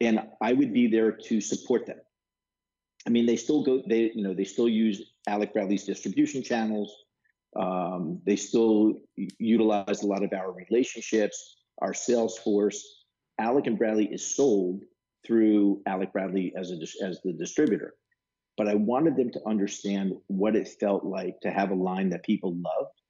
and 0.00 0.20
I 0.42 0.52
would 0.52 0.72
be 0.72 0.88
there 0.88 1.12
to 1.12 1.40
support 1.40 1.86
them. 1.86 1.98
I 3.06 3.10
mean, 3.10 3.26
they 3.26 3.36
still 3.36 3.62
go. 3.62 3.82
They 3.86 4.12
you 4.14 4.22
know 4.22 4.34
they 4.34 4.44
still 4.44 4.68
use 4.68 5.02
Alec 5.26 5.52
Bradley's 5.52 5.84
distribution 5.84 6.42
channels. 6.42 6.94
Um, 7.56 8.20
they 8.24 8.36
still 8.36 8.94
utilize 9.38 10.02
a 10.02 10.06
lot 10.06 10.22
of 10.22 10.32
our 10.32 10.52
relationships, 10.52 11.56
our 11.80 11.94
sales 11.94 12.38
force. 12.38 12.84
Alec 13.38 13.66
and 13.66 13.78
Bradley 13.78 14.06
is 14.06 14.36
sold 14.36 14.82
through 15.26 15.82
Alec 15.86 16.12
Bradley 16.12 16.52
as 16.56 16.70
a 16.70 17.04
as 17.04 17.20
the 17.22 17.32
distributor. 17.32 17.94
But 18.56 18.68
I 18.68 18.74
wanted 18.74 19.16
them 19.16 19.30
to 19.30 19.48
understand 19.48 20.12
what 20.26 20.54
it 20.54 20.68
felt 20.80 21.04
like 21.04 21.40
to 21.40 21.50
have 21.50 21.70
a 21.70 21.74
line 21.74 22.10
that 22.10 22.22
people 22.24 22.52
loved 22.54 23.00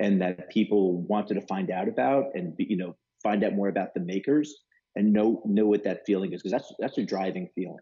and 0.00 0.20
that 0.20 0.50
people 0.50 1.02
wanted 1.02 1.34
to 1.34 1.46
find 1.46 1.70
out 1.70 1.88
about 1.88 2.26
and 2.34 2.54
you 2.58 2.76
know 2.76 2.96
find 3.22 3.44
out 3.44 3.54
more 3.54 3.68
about 3.68 3.94
the 3.94 4.00
makers 4.00 4.54
and 4.96 5.12
know 5.12 5.42
know 5.44 5.66
what 5.66 5.84
that 5.84 6.04
feeling 6.06 6.32
is 6.32 6.42
because 6.42 6.52
that's 6.52 6.72
that's 6.78 6.98
a 6.98 7.04
driving 7.04 7.48
feeling 7.54 7.78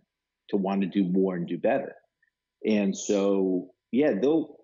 to 0.50 0.56
want 0.56 0.82
to 0.82 0.86
do 0.86 1.04
more 1.04 1.36
and 1.36 1.46
do 1.46 1.58
better. 1.58 1.94
And 2.66 2.96
so 2.96 3.70
yeah, 3.92 4.14
they'll 4.20 4.56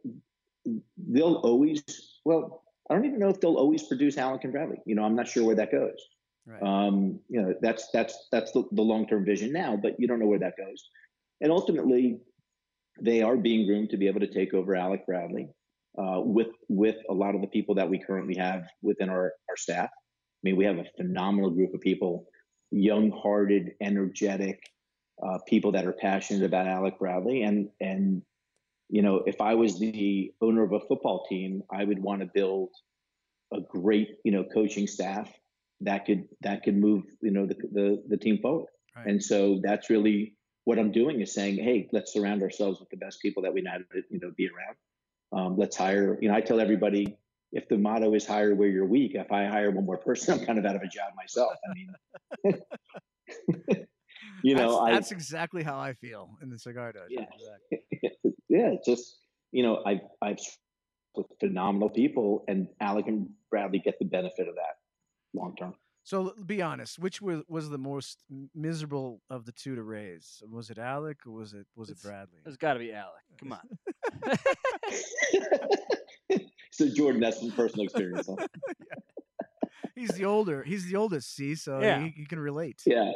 they'll 0.96 1.36
always 1.36 1.82
well 2.24 2.62
I 2.90 2.94
don't 2.94 3.04
even 3.04 3.20
know 3.20 3.28
if 3.28 3.40
they'll 3.40 3.54
always 3.54 3.84
produce 3.84 4.18
Alec 4.18 4.42
and 4.44 4.52
Bradley. 4.52 4.78
You 4.84 4.96
know, 4.96 5.04
I'm 5.04 5.14
not 5.14 5.28
sure 5.28 5.44
where 5.44 5.54
that 5.56 5.70
goes. 5.70 5.94
Right. 6.46 6.62
Um, 6.62 7.20
you 7.28 7.40
know, 7.40 7.54
that's 7.60 7.88
that's 7.92 8.28
that's 8.32 8.50
the, 8.52 8.64
the 8.72 8.82
long 8.82 9.06
term 9.06 9.24
vision 9.24 9.52
now, 9.52 9.78
but 9.80 9.94
you 9.98 10.08
don't 10.08 10.18
know 10.18 10.26
where 10.26 10.40
that 10.40 10.54
goes. 10.58 10.88
And 11.40 11.52
ultimately, 11.52 12.18
they 13.00 13.22
are 13.22 13.36
being 13.36 13.66
groomed 13.66 13.90
to 13.90 13.96
be 13.96 14.08
able 14.08 14.20
to 14.20 14.26
take 14.26 14.54
over 14.54 14.74
Alec 14.74 15.06
Bradley 15.06 15.48
uh, 15.96 16.20
with 16.20 16.48
with 16.68 16.96
a 17.08 17.14
lot 17.14 17.36
of 17.36 17.42
the 17.42 17.46
people 17.46 17.76
that 17.76 17.88
we 17.88 17.98
currently 17.98 18.36
have 18.36 18.64
within 18.82 19.08
our 19.08 19.32
our 19.48 19.56
staff. 19.56 19.88
I 19.88 20.42
mean, 20.42 20.56
we 20.56 20.64
have 20.64 20.78
a 20.78 20.86
phenomenal 20.96 21.50
group 21.50 21.74
of 21.74 21.80
people, 21.82 22.26
young-hearted, 22.70 23.72
energetic 23.82 24.58
uh, 25.22 25.38
people 25.46 25.72
that 25.72 25.86
are 25.86 25.92
passionate 25.92 26.44
about 26.44 26.66
Alec 26.66 26.98
Bradley, 26.98 27.42
and 27.42 27.68
and 27.80 28.22
you 28.88 29.02
know, 29.02 29.22
if 29.26 29.40
I 29.40 29.54
was 29.54 29.78
the 29.78 30.32
owner 30.40 30.62
of 30.62 30.72
a 30.72 30.80
football 30.80 31.24
team, 31.28 31.62
I 31.70 31.84
would 31.84 32.02
want 32.02 32.20
to 32.20 32.26
build 32.26 32.70
a 33.52 33.60
great 33.60 34.16
you 34.24 34.32
know 34.32 34.44
coaching 34.44 34.86
staff 34.86 35.32
that 35.80 36.04
could 36.06 36.28
that 36.42 36.62
could 36.62 36.76
move 36.76 37.04
you 37.22 37.30
know 37.30 37.46
the 37.46 37.54
the, 37.72 38.02
the 38.08 38.16
team 38.16 38.38
forward. 38.40 38.68
Right. 38.96 39.06
And 39.06 39.22
so 39.22 39.60
that's 39.62 39.88
really 39.90 40.34
what 40.64 40.78
I'm 40.78 40.92
doing 40.92 41.20
is 41.20 41.32
saying, 41.32 41.56
hey, 41.56 41.88
let's 41.92 42.12
surround 42.12 42.42
ourselves 42.42 42.80
with 42.80 42.90
the 42.90 42.96
best 42.96 43.22
people 43.22 43.42
that 43.44 43.52
we 43.52 43.62
know 43.62 43.78
to 43.78 44.02
you 44.10 44.20
know 44.20 44.32
be 44.36 44.48
around. 44.48 44.76
Um, 45.32 45.56
let's 45.56 45.76
hire. 45.76 46.18
You 46.20 46.28
know, 46.28 46.34
I 46.34 46.40
tell 46.40 46.60
everybody 46.60 47.16
if 47.52 47.68
the 47.68 47.78
motto 47.78 48.14
is 48.14 48.26
hire 48.26 48.54
where 48.54 48.68
you're 48.68 48.86
weak. 48.86 49.12
If 49.14 49.32
I 49.32 49.46
hire 49.46 49.70
one 49.70 49.84
more 49.84 49.98
person, 49.98 50.38
I'm 50.38 50.46
kind 50.46 50.58
of 50.58 50.64
out 50.64 50.76
of 50.76 50.82
a 50.82 50.88
job 50.88 51.12
myself. 51.16 51.52
I 51.64 51.74
mean, 51.74 52.60
you 54.42 54.54
know, 54.54 54.70
that's, 54.70 54.80
I 54.80 54.92
that's 54.92 55.12
exactly 55.12 55.62
how 55.62 55.78
I 55.78 55.92
feel 55.94 56.30
in 56.42 56.50
the 56.50 56.58
cigar 56.58 56.92
dojo. 56.92 57.06
Yeah. 57.08 57.24
Exactly. 57.34 58.32
yeah, 58.48 58.74
just 58.84 59.18
you 59.52 59.62
know, 59.62 59.82
I've 59.86 60.00
I've 60.22 60.38
with 61.14 61.26
phenomenal 61.40 61.90
people, 61.90 62.44
and 62.48 62.68
Alec 62.80 63.06
and 63.08 63.28
Bradley 63.50 63.80
get 63.80 63.98
the 63.98 64.04
benefit 64.04 64.48
of 64.48 64.54
that 64.54 64.76
long 65.34 65.54
term. 65.56 65.74
So 66.02 66.32
be 66.46 66.62
honest, 66.62 66.98
which 66.98 67.20
was 67.20 67.42
was 67.48 67.68
the 67.68 67.78
most 67.78 68.24
miserable 68.54 69.20
of 69.28 69.44
the 69.44 69.52
two 69.52 69.74
to 69.76 69.82
raise? 69.82 70.42
Was 70.50 70.70
it 70.70 70.78
Alec 70.78 71.18
or 71.26 71.32
was 71.32 71.52
it 71.52 71.66
was 71.76 71.90
it 71.90 72.00
Bradley? 72.02 72.38
It's 72.46 72.56
got 72.56 72.74
to 72.74 72.78
be 72.80 72.92
Alec. 72.92 73.22
Come 73.38 73.52
on. 73.52 73.60
so 76.72 76.88
Jordan, 76.88 77.20
that's 77.20 77.40
some 77.40 77.50
personal 77.52 77.84
experience. 77.84 78.28
Huh? 78.28 78.46
He's 79.94 80.10
the 80.10 80.24
older. 80.24 80.62
He's 80.62 80.86
the 80.90 80.96
oldest. 80.96 81.34
See, 81.34 81.54
so 81.54 81.80
Yeah. 81.80 82.00
he, 82.02 82.08
he 82.16 82.24
can 82.24 82.38
relate. 82.40 82.80
Yeah. 82.86 83.12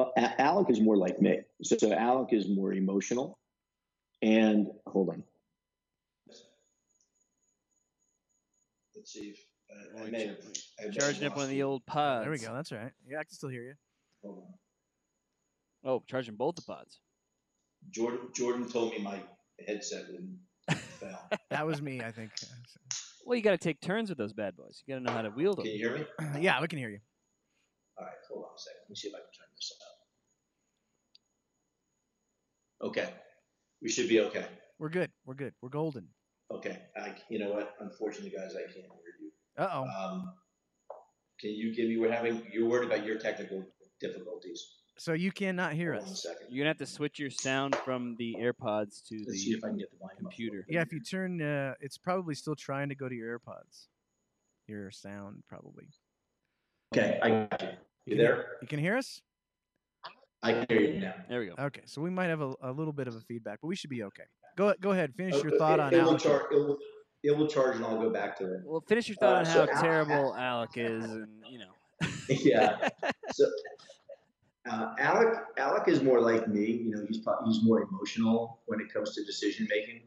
Well, 0.00 0.12
A- 0.16 0.40
Alec 0.40 0.70
is 0.70 0.80
more 0.80 0.96
like 0.96 1.20
me. 1.20 1.40
So, 1.62 1.76
so 1.76 1.92
Alec 1.92 2.32
is 2.32 2.48
more 2.48 2.72
emotional. 2.72 3.38
And 4.22 4.68
hold 4.86 5.10
on. 5.10 5.22
Let's 8.96 9.12
see 9.12 9.34
if 9.34 9.44
uh, 9.70 10.04
I 10.06 10.10
may 10.10 10.26
have, 10.26 10.36
I 10.38 10.82
may 10.84 10.86
have 10.86 10.94
Charging 10.94 11.26
up 11.26 11.36
one 11.36 11.44
of 11.44 11.50
the 11.50 11.62
old 11.62 11.84
pods. 11.84 12.24
There 12.24 12.30
we 12.30 12.38
go. 12.38 12.54
That's 12.54 12.72
right. 12.72 12.92
Yeah, 13.06 13.18
I 13.18 13.24
can 13.24 13.34
still 13.34 13.50
hear 13.50 13.62
you. 13.62 13.74
Hold 14.24 14.38
on. 14.38 14.54
Oh, 15.90 16.02
charging 16.06 16.34
both 16.34 16.56
the 16.56 16.62
pods. 16.62 17.00
Jordan 17.90 18.20
Jordan 18.34 18.68
told 18.70 18.92
me 18.92 19.00
my 19.00 19.20
headset 19.66 20.04
wouldn't 20.10 20.38
fail. 20.98 21.18
That 21.50 21.66
was 21.66 21.82
me, 21.82 22.00
I 22.00 22.10
think. 22.10 22.30
Well, 23.26 23.36
you 23.36 23.42
got 23.42 23.52
to 23.52 23.58
take 23.58 23.80
turns 23.80 24.08
with 24.08 24.16
those 24.18 24.32
bad 24.32 24.56
boys. 24.56 24.82
You 24.86 24.94
got 24.94 24.98
to 25.00 25.04
know 25.04 25.12
how 25.12 25.22
to 25.22 25.30
wield 25.30 25.58
them. 25.58 25.64
Can 25.64 25.72
you 25.74 25.78
hear 25.78 25.94
me? 25.94 26.06
yeah, 26.40 26.60
we 26.60 26.68
can 26.68 26.78
hear 26.78 26.88
you. 26.88 27.00
All 27.98 28.06
right, 28.06 28.14
hold 28.30 28.44
on 28.44 28.50
a 28.56 28.58
second. 28.58 28.80
Let 28.84 28.90
me 28.90 28.96
see 28.96 29.08
if 29.08 29.14
I 29.14 29.18
can 29.18 29.28
turn 29.36 29.46
this 29.56 29.72
up. 29.76 29.89
Okay, 32.82 33.12
we 33.82 33.88
should 33.90 34.08
be 34.08 34.20
okay. 34.20 34.46
We're 34.78 34.88
good. 34.88 35.10
We're 35.26 35.34
good. 35.34 35.52
We're 35.60 35.68
golden. 35.68 36.08
Okay, 36.50 36.78
I, 36.96 37.14
you 37.28 37.38
know 37.38 37.50
what? 37.50 37.74
Unfortunately, 37.80 38.30
guys, 38.30 38.54
I 38.56 38.62
can't 38.62 38.74
hear 38.74 39.14
you. 39.20 39.30
Uh 39.58 39.68
oh. 39.72 39.82
Um, 39.84 40.32
can 41.40 41.50
you 41.50 41.74
give 41.74 41.88
me? 41.88 41.96
We're 41.98 42.12
having. 42.12 42.42
You're 42.52 42.68
worried 42.68 42.86
about 42.90 43.04
your 43.04 43.18
technical 43.18 43.64
difficulties. 44.00 44.64
So 44.98 45.12
you 45.14 45.32
cannot 45.32 45.72
hear 45.72 45.94
Hold 45.94 46.04
us. 46.08 46.22
second. 46.22 46.48
You're 46.50 46.64
gonna 46.64 46.70
have 46.70 46.78
to 46.78 46.86
switch 46.86 47.18
your 47.18 47.30
sound 47.30 47.74
from 47.76 48.16
the 48.18 48.36
AirPods 48.38 49.02
to 49.08 49.24
Let's 49.26 49.40
see 49.40 49.52
the 49.52 49.58
if 49.58 49.64
I 49.64 49.68
can 49.68 49.78
get 49.78 49.88
the 49.90 49.98
computer. 50.18 50.66
Yeah, 50.68 50.82
if 50.82 50.92
you 50.92 51.00
turn, 51.00 51.40
uh, 51.40 51.74
it's 51.80 51.96
probably 51.98 52.34
still 52.34 52.54
trying 52.56 52.88
to 52.90 52.94
go 52.94 53.08
to 53.08 53.14
your 53.14 53.38
AirPods. 53.38 53.86
Your 54.66 54.90
sound 54.90 55.42
probably. 55.48 55.88
Okay, 56.94 57.18
I 57.22 57.28
got 57.30 57.62
you. 57.62 57.68
You 58.06 58.16
can- 58.16 58.18
there? 58.18 58.46
You 58.62 58.68
can 58.68 58.78
hear 58.78 58.96
us? 58.96 59.20
I 60.42 60.52
can 60.52 60.66
hear 60.68 60.80
you 60.80 61.00
now. 61.00 61.14
There 61.28 61.40
we 61.40 61.46
go. 61.46 61.54
Okay, 61.58 61.82
so 61.84 62.00
we 62.00 62.10
might 62.10 62.26
have 62.26 62.40
a, 62.40 62.54
a 62.62 62.72
little 62.72 62.92
bit 62.92 63.08
of 63.08 63.14
a 63.14 63.20
feedback, 63.20 63.58
but 63.60 63.68
we 63.68 63.76
should 63.76 63.90
be 63.90 64.02
okay. 64.04 64.22
Go 64.56 64.74
go 64.80 64.90
ahead. 64.92 65.12
Finish 65.16 65.42
your 65.42 65.56
thought 65.58 65.78
it, 65.78 65.82
on 65.82 65.94
it 65.94 66.02
will 66.02 66.10
Alec. 66.10 66.22
char- 66.22 66.48
it, 66.50 66.56
will, 66.56 66.78
it 67.22 67.36
will 67.36 67.46
charge, 67.46 67.76
and 67.76 67.84
I'll 67.84 68.00
go 68.00 68.10
back 68.10 68.38
to 68.38 68.54
it. 68.54 68.60
Well, 68.64 68.82
finish 68.88 69.08
your 69.08 69.16
thought 69.16 69.34
Uh, 69.34 69.38
on 69.40 69.44
so 69.46 69.66
how 69.66 69.72
Al- 69.72 69.82
terrible 69.82 70.34
Alec 70.36 70.70
is, 70.76 71.04
and 71.04 71.28
you 71.50 71.58
know. 71.58 71.72
yeah. 72.28 72.88
So 73.32 73.46
uh, 74.68 74.94
Alec, 74.98 75.38
Alec 75.56 75.86
is 75.88 76.02
more 76.02 76.20
like 76.20 76.48
me. 76.48 76.66
You 76.66 76.90
know, 76.90 77.04
he's 77.06 77.18
probably, 77.18 77.52
he's 77.52 77.62
more 77.62 77.82
emotional 77.82 78.60
when 78.66 78.80
it 78.80 78.92
comes 78.92 79.14
to 79.14 79.24
decision 79.24 79.68
making. 79.70 80.02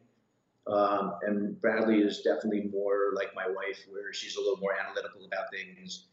Um, 0.67 1.13
and 1.23 1.59
Bradley 1.61 1.99
is 2.01 2.21
definitely 2.21 2.69
more 2.71 3.13
like 3.15 3.33
my 3.33 3.47
wife, 3.47 3.79
where 3.89 4.13
she's 4.13 4.35
a 4.35 4.39
little 4.39 4.57
more 4.57 4.73
analytical 4.77 5.25
about 5.25 5.45
things, 5.51 6.07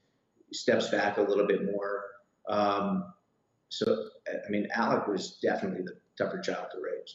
steps 0.52 0.88
back 0.88 1.16
a 1.18 1.22
little 1.22 1.46
bit 1.46 1.64
more. 1.64 2.04
Um, 2.48 3.12
so, 3.70 4.08
I- 4.28 4.46
I 4.46 4.50
mean, 4.50 4.68
Alec 4.74 5.06
was 5.06 5.38
definitely 5.42 5.82
the 5.82 5.94
tougher 6.18 6.38
child 6.40 6.66
to 6.72 6.78
raise. 6.82 7.14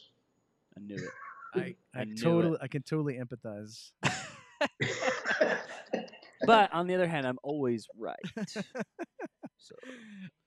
I 0.76 0.80
knew 0.80 0.96
it. 0.96 1.10
I, 1.54 1.74
I 1.94 2.00
I 2.00 2.04
knew 2.04 2.16
totally, 2.16 2.58
I 2.60 2.68
can 2.68 2.82
totally 2.82 3.18
empathize. 3.18 3.92
But 6.46 6.72
on 6.72 6.86
the 6.86 6.94
other 6.94 7.08
hand, 7.08 7.26
I'm 7.26 7.38
always 7.42 7.88
right. 7.98 8.16
So 9.58 9.74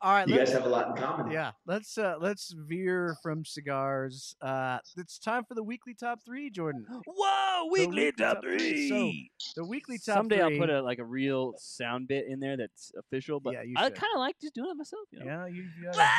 All 0.01 0.13
right, 0.13 0.27
you 0.27 0.35
guys 0.35 0.51
have 0.51 0.65
a 0.65 0.69
lot 0.69 0.89
in 0.89 0.95
common. 1.03 1.31
yeah, 1.31 1.51
let's 1.65 1.97
uh, 1.97 2.15
let's 2.19 2.53
veer 2.67 3.15
from 3.21 3.43
cigars. 3.45 4.35
Uh, 4.41 4.77
it's 4.97 5.19
time 5.19 5.43
for 5.45 5.55
the 5.55 5.63
weekly 5.63 5.93
top 5.93 6.19
three, 6.25 6.49
Jordan. 6.49 6.85
Whoa, 7.07 7.67
weekly 7.71 7.87
weekly 7.87 8.11
top 8.13 8.35
top 8.35 8.43
three. 8.43 8.89
three. 8.89 9.31
The 9.55 9.65
weekly 9.65 9.97
top 9.97 10.15
Someday 10.17 10.37
three. 10.37 10.53
I'll 10.55 10.59
put 10.59 10.69
a 10.69 10.81
like 10.81 10.99
a 10.99 11.05
real 11.05 11.53
sound 11.57 12.07
bit 12.07 12.25
in 12.27 12.39
there 12.39 12.57
that's 12.57 12.91
official, 12.97 13.39
but 13.39 13.53
Yeah, 13.53 13.63
I 13.77 13.89
kind 13.89 14.11
of 14.13 14.19
like 14.19 14.35
just 14.39 14.53
doing 14.55 14.69
it 14.71 14.77
myself. 14.77 15.07
You 15.11 15.19
know? 15.19 15.25
Yeah, 15.25 15.45
you. 15.47 15.63
you 15.63 15.91
gotta- 15.91 16.09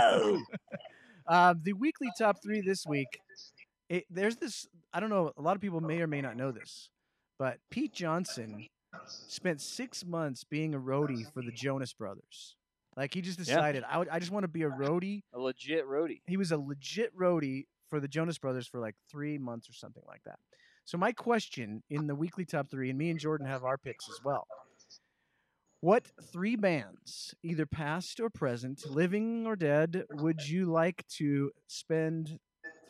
Whoa! 0.00 0.40
Um, 1.30 1.60
the 1.62 1.74
weekly 1.74 2.08
top 2.18 2.42
three 2.42 2.62
this 2.62 2.86
week. 2.86 3.20
It, 3.90 4.06
there's 4.08 4.36
this. 4.36 4.66
I 4.94 5.00
don't 5.00 5.10
know. 5.10 5.30
A 5.36 5.42
lot 5.42 5.56
of 5.56 5.60
people 5.60 5.80
may 5.82 6.00
or 6.00 6.06
may 6.06 6.22
not 6.22 6.36
know 6.38 6.52
this, 6.52 6.88
but 7.38 7.58
Pete 7.70 7.92
Johnson 7.92 8.66
spent 9.26 9.60
six 9.60 10.04
months 10.04 10.44
being 10.44 10.74
a 10.74 10.78
roadie 10.78 11.30
for 11.32 11.42
the 11.42 11.52
Jonas 11.52 11.92
Brothers. 11.92 12.56
Like 12.96 13.14
he 13.14 13.20
just 13.20 13.38
Yeah. 13.38 13.44
decided, 13.44 13.84
I, 13.88 13.98
would, 13.98 14.08
I 14.08 14.18
just 14.18 14.32
want 14.32 14.44
to 14.44 14.48
be 14.48 14.62
a 14.62 14.70
roadie. 14.70 15.22
a 15.32 15.38
legit 15.38 15.86
roadie. 15.86 16.20
He 16.26 16.36
was 16.36 16.50
a 16.50 16.58
legit 16.58 17.16
roadie 17.16 17.66
for 17.90 18.00
the 18.00 18.08
Jonas 18.08 18.38
Brothers 18.38 18.66
for 18.66 18.80
like 18.80 18.96
three 19.10 19.38
months 19.38 19.68
or 19.68 19.72
something 19.72 20.02
like 20.06 20.22
that. 20.24 20.38
So 20.84 20.98
my 20.98 21.12
question 21.12 21.82
in 21.90 22.06
the 22.06 22.14
weekly 22.14 22.44
top 22.44 22.70
three, 22.70 22.88
and 22.90 22.98
me 22.98 23.10
and 23.10 23.18
Jordan 23.20 23.46
have 23.46 23.62
our 23.64 23.76
picks 23.78 24.08
as 24.08 24.18
well. 24.24 24.46
What 25.80 26.10
three 26.32 26.56
bands, 26.56 27.34
either 27.44 27.66
past 27.66 28.18
or 28.18 28.30
present, 28.30 28.84
living 28.90 29.46
or 29.46 29.54
dead, 29.54 30.04
would 30.10 30.46
you 30.48 30.66
like 30.66 31.06
to 31.18 31.52
spend 31.68 32.38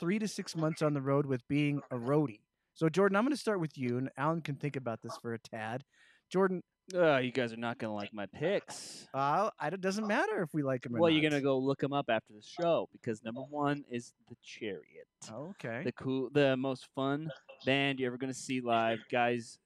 three 0.01 0.19
to 0.19 0.27
six 0.29 0.57
months 0.57 0.81
on 0.81 0.95
the 0.95 1.03
road 1.03 1.27
with 1.27 1.47
being 1.49 1.83
a 1.91 1.97
roadie? 1.97 2.41
So 2.79 2.89
Jordan, 2.89 3.17
I'm 3.17 3.25
going 3.25 3.35
to 3.35 3.41
start 3.41 3.59
with 3.59 3.77
you, 3.77 3.99
and 3.99 4.09
Alan 4.17 4.41
can 4.41 4.55
think 4.55 4.77
about 4.77 5.03
this 5.03 5.11
for 5.21 5.35
a 5.35 5.39
tad. 5.41 5.83
Jordan, 6.31 6.63
Uh, 6.95 7.17
you 7.17 7.33
guys 7.33 7.53
are 7.53 7.57
not 7.57 7.77
gonna 7.79 7.93
like 7.93 8.13
my 8.15 8.27
picks. 8.27 9.09
uh, 9.13 9.51
it 9.61 9.81
doesn't 9.81 10.07
matter 10.07 10.43
if 10.43 10.55
we 10.55 10.63
like 10.63 10.83
them 10.83 10.95
or 10.95 11.01
Well, 11.01 11.11
not. 11.13 11.21
you're 11.21 11.29
gonna 11.29 11.43
go 11.43 11.59
look 11.59 11.81
them 11.81 11.93
up 11.93 12.07
after 12.09 12.33
the 12.33 12.41
show 12.41 12.89
because 12.93 13.23
number 13.25 13.43
one 13.43 13.85
is 13.91 14.15
the 14.29 14.37
Chariot, 14.43 15.09
Okay. 15.29 15.83
the 15.83 15.93
cool, 15.93 16.31
the 16.31 16.57
most 16.57 16.87
fun 16.95 17.31
band 17.67 17.99
you're 17.99 18.07
ever 18.07 18.17
gonna 18.17 18.33
see 18.33 18.61
live. 18.61 19.01
Guys 19.11 19.59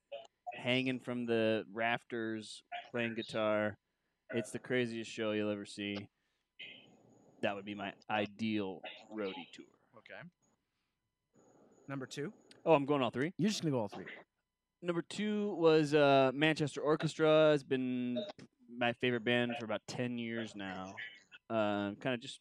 hanging 0.55 0.99
from 1.01 1.27
the 1.27 1.65
rafters 1.73 2.63
playing 2.91 3.15
guitar. 3.15 3.77
It's 4.31 4.51
the 4.53 4.59
craziest 4.59 5.11
show 5.11 5.33
you'll 5.33 5.51
ever 5.51 5.67
see. 5.67 6.09
That 7.43 7.55
would 7.55 7.65
be 7.67 7.75
my 7.75 7.93
ideal 8.09 8.81
roadie 9.13 9.51
tour. 9.53 9.67
Okay. 9.99 10.21
Number 11.89 12.07
two. 12.07 12.33
Oh, 12.65 12.75
I'm 12.75 12.87
going 12.87 13.03
all 13.03 13.11
three. 13.11 13.33
You're 13.39 13.51
just 13.51 13.63
gonna 13.63 13.73
go 13.73 13.81
all 13.81 13.89
three. 13.89 14.05
Number 14.83 15.03
two 15.03 15.55
was 15.57 15.95
uh, 15.95 16.31
Manchester 16.35 16.81
Orchestra. 16.81 17.51
Has 17.51 17.65
been 17.65 18.19
my 18.77 18.93
favorite 18.95 19.25
band 19.25 19.53
for 19.59 19.65
about 19.65 19.81
ten 19.89 20.19
years 20.19 20.55
now. 20.55 20.95
Um, 21.51 21.97
kind 22.01 22.15
of 22.15 22.21
just 22.21 22.41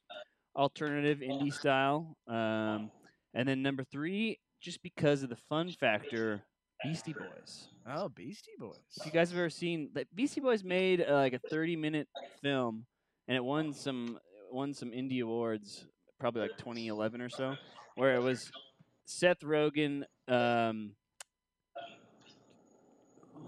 alternative 0.56 1.20
indie 1.20 1.54
style. 1.54 2.16
Um, 2.28 2.92
and 3.34 3.48
then 3.48 3.62
number 3.62 3.84
three, 3.84 4.40
just 4.62 4.84
because 4.84 5.24
of 5.24 5.30
the 5.30 5.38
fun 5.50 5.72
factor, 5.72 6.44
Beastie 6.84 7.14
Boys. 7.14 7.70
Oh, 7.90 8.10
Beastie 8.10 8.52
Boys. 8.60 8.78
If 8.98 9.06
you 9.06 9.12
guys 9.12 9.30
have 9.32 9.40
ever 9.40 9.50
seen, 9.50 9.90
like 9.96 10.08
Beastie 10.14 10.42
Boys 10.42 10.64
made 10.64 11.02
uh, 11.08 11.14
like 11.16 11.34
a 11.34 11.40
thirty-minute 11.50 12.08
film, 12.44 12.86
and 13.28 13.36
it 13.36 13.44
won 13.44 13.74
some 13.74 14.20
won 14.52 14.74
some 14.74 14.92
indie 14.92 15.24
awards, 15.24 15.88
probably 16.20 16.42
like 16.42 16.58
2011 16.58 17.22
or 17.22 17.30
so, 17.30 17.56
where 17.96 18.16
it 18.16 18.22
was 18.22 18.52
Seth 19.06 19.40
Rogen. 19.42 20.04
Um, 20.28 20.92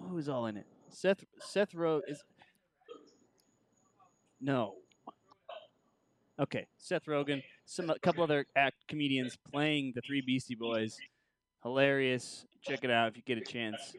who 0.08 0.16
was 0.16 0.30
all 0.30 0.46
in 0.48 0.58
it? 0.58 0.66
Seth 0.90 1.24
Seth 1.40 1.72
Rogen 1.74 2.02
is 2.08 2.24
no. 4.42 4.76
Okay, 6.40 6.66
Seth 6.78 7.06
Rogen, 7.06 7.44
some 7.66 7.90
a 7.90 8.00
couple 8.00 8.24
other 8.24 8.46
act 8.56 8.76
comedians 8.88 9.38
playing 9.52 9.94
the 9.96 10.02
three 10.02 10.22
Beastie 10.22 10.56
Boys. 10.56 10.98
Hilarious. 11.62 12.46
Check 12.64 12.84
it 12.84 12.90
out 12.92 13.10
if 13.10 13.18
you 13.18 13.24
get 13.24 13.38
a 13.38 13.42
chance. 13.42 13.94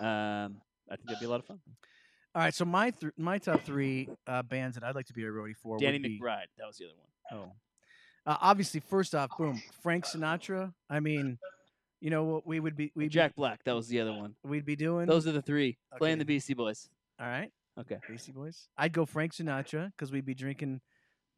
Um, 0.00 0.56
I 0.90 0.96
think 0.96 1.06
that'd 1.06 1.20
be 1.20 1.26
a 1.26 1.28
lot 1.28 1.40
of 1.40 1.46
fun. 1.46 1.60
All 2.34 2.42
right, 2.42 2.54
so 2.54 2.64
my 2.64 2.90
th- 2.90 3.12
my 3.16 3.38
top 3.38 3.62
three 3.62 4.08
uh, 4.26 4.42
bands 4.42 4.76
that 4.76 4.84
I'd 4.84 4.94
like 4.94 5.06
to 5.06 5.12
be 5.12 5.24
a 5.24 5.28
roadie 5.28 5.56
for 5.56 5.78
Danny 5.78 5.98
would 5.98 6.02
be 6.02 6.20
McBride, 6.20 6.44
that 6.58 6.66
was 6.66 6.76
the 6.76 6.84
other 6.86 6.94
one. 7.30 7.40
oh, 7.48 7.52
uh, 8.26 8.36
obviously 8.40 8.80
first 8.80 9.14
off, 9.14 9.30
boom, 9.38 9.60
Frank 9.82 10.04
Sinatra. 10.04 10.72
I 10.90 11.00
mean, 11.00 11.38
you 12.00 12.10
know 12.10 12.24
what 12.24 12.46
we 12.46 12.60
would 12.60 12.76
be 12.76 12.92
we'd 12.94 13.10
Jack 13.10 13.34
Black, 13.34 13.62
that 13.64 13.74
was 13.74 13.88
the 13.88 14.00
other 14.00 14.12
one. 14.12 14.34
we'd 14.44 14.66
be 14.66 14.76
doing. 14.76 15.06
Those 15.06 15.26
are 15.26 15.32
the 15.32 15.42
three 15.42 15.78
playing 15.98 16.18
the 16.18 16.24
Beastie 16.24 16.54
Boys. 16.54 16.88
All 17.20 17.26
right, 17.26 17.50
Okay. 17.78 17.96
Beastie 18.08 18.32
Boys. 18.32 18.68
I'd 18.76 18.92
go 18.92 19.06
Frank 19.06 19.32
Sinatra 19.32 19.90
because 19.92 20.12
we'd 20.12 20.26
be 20.26 20.34
drinking 20.34 20.80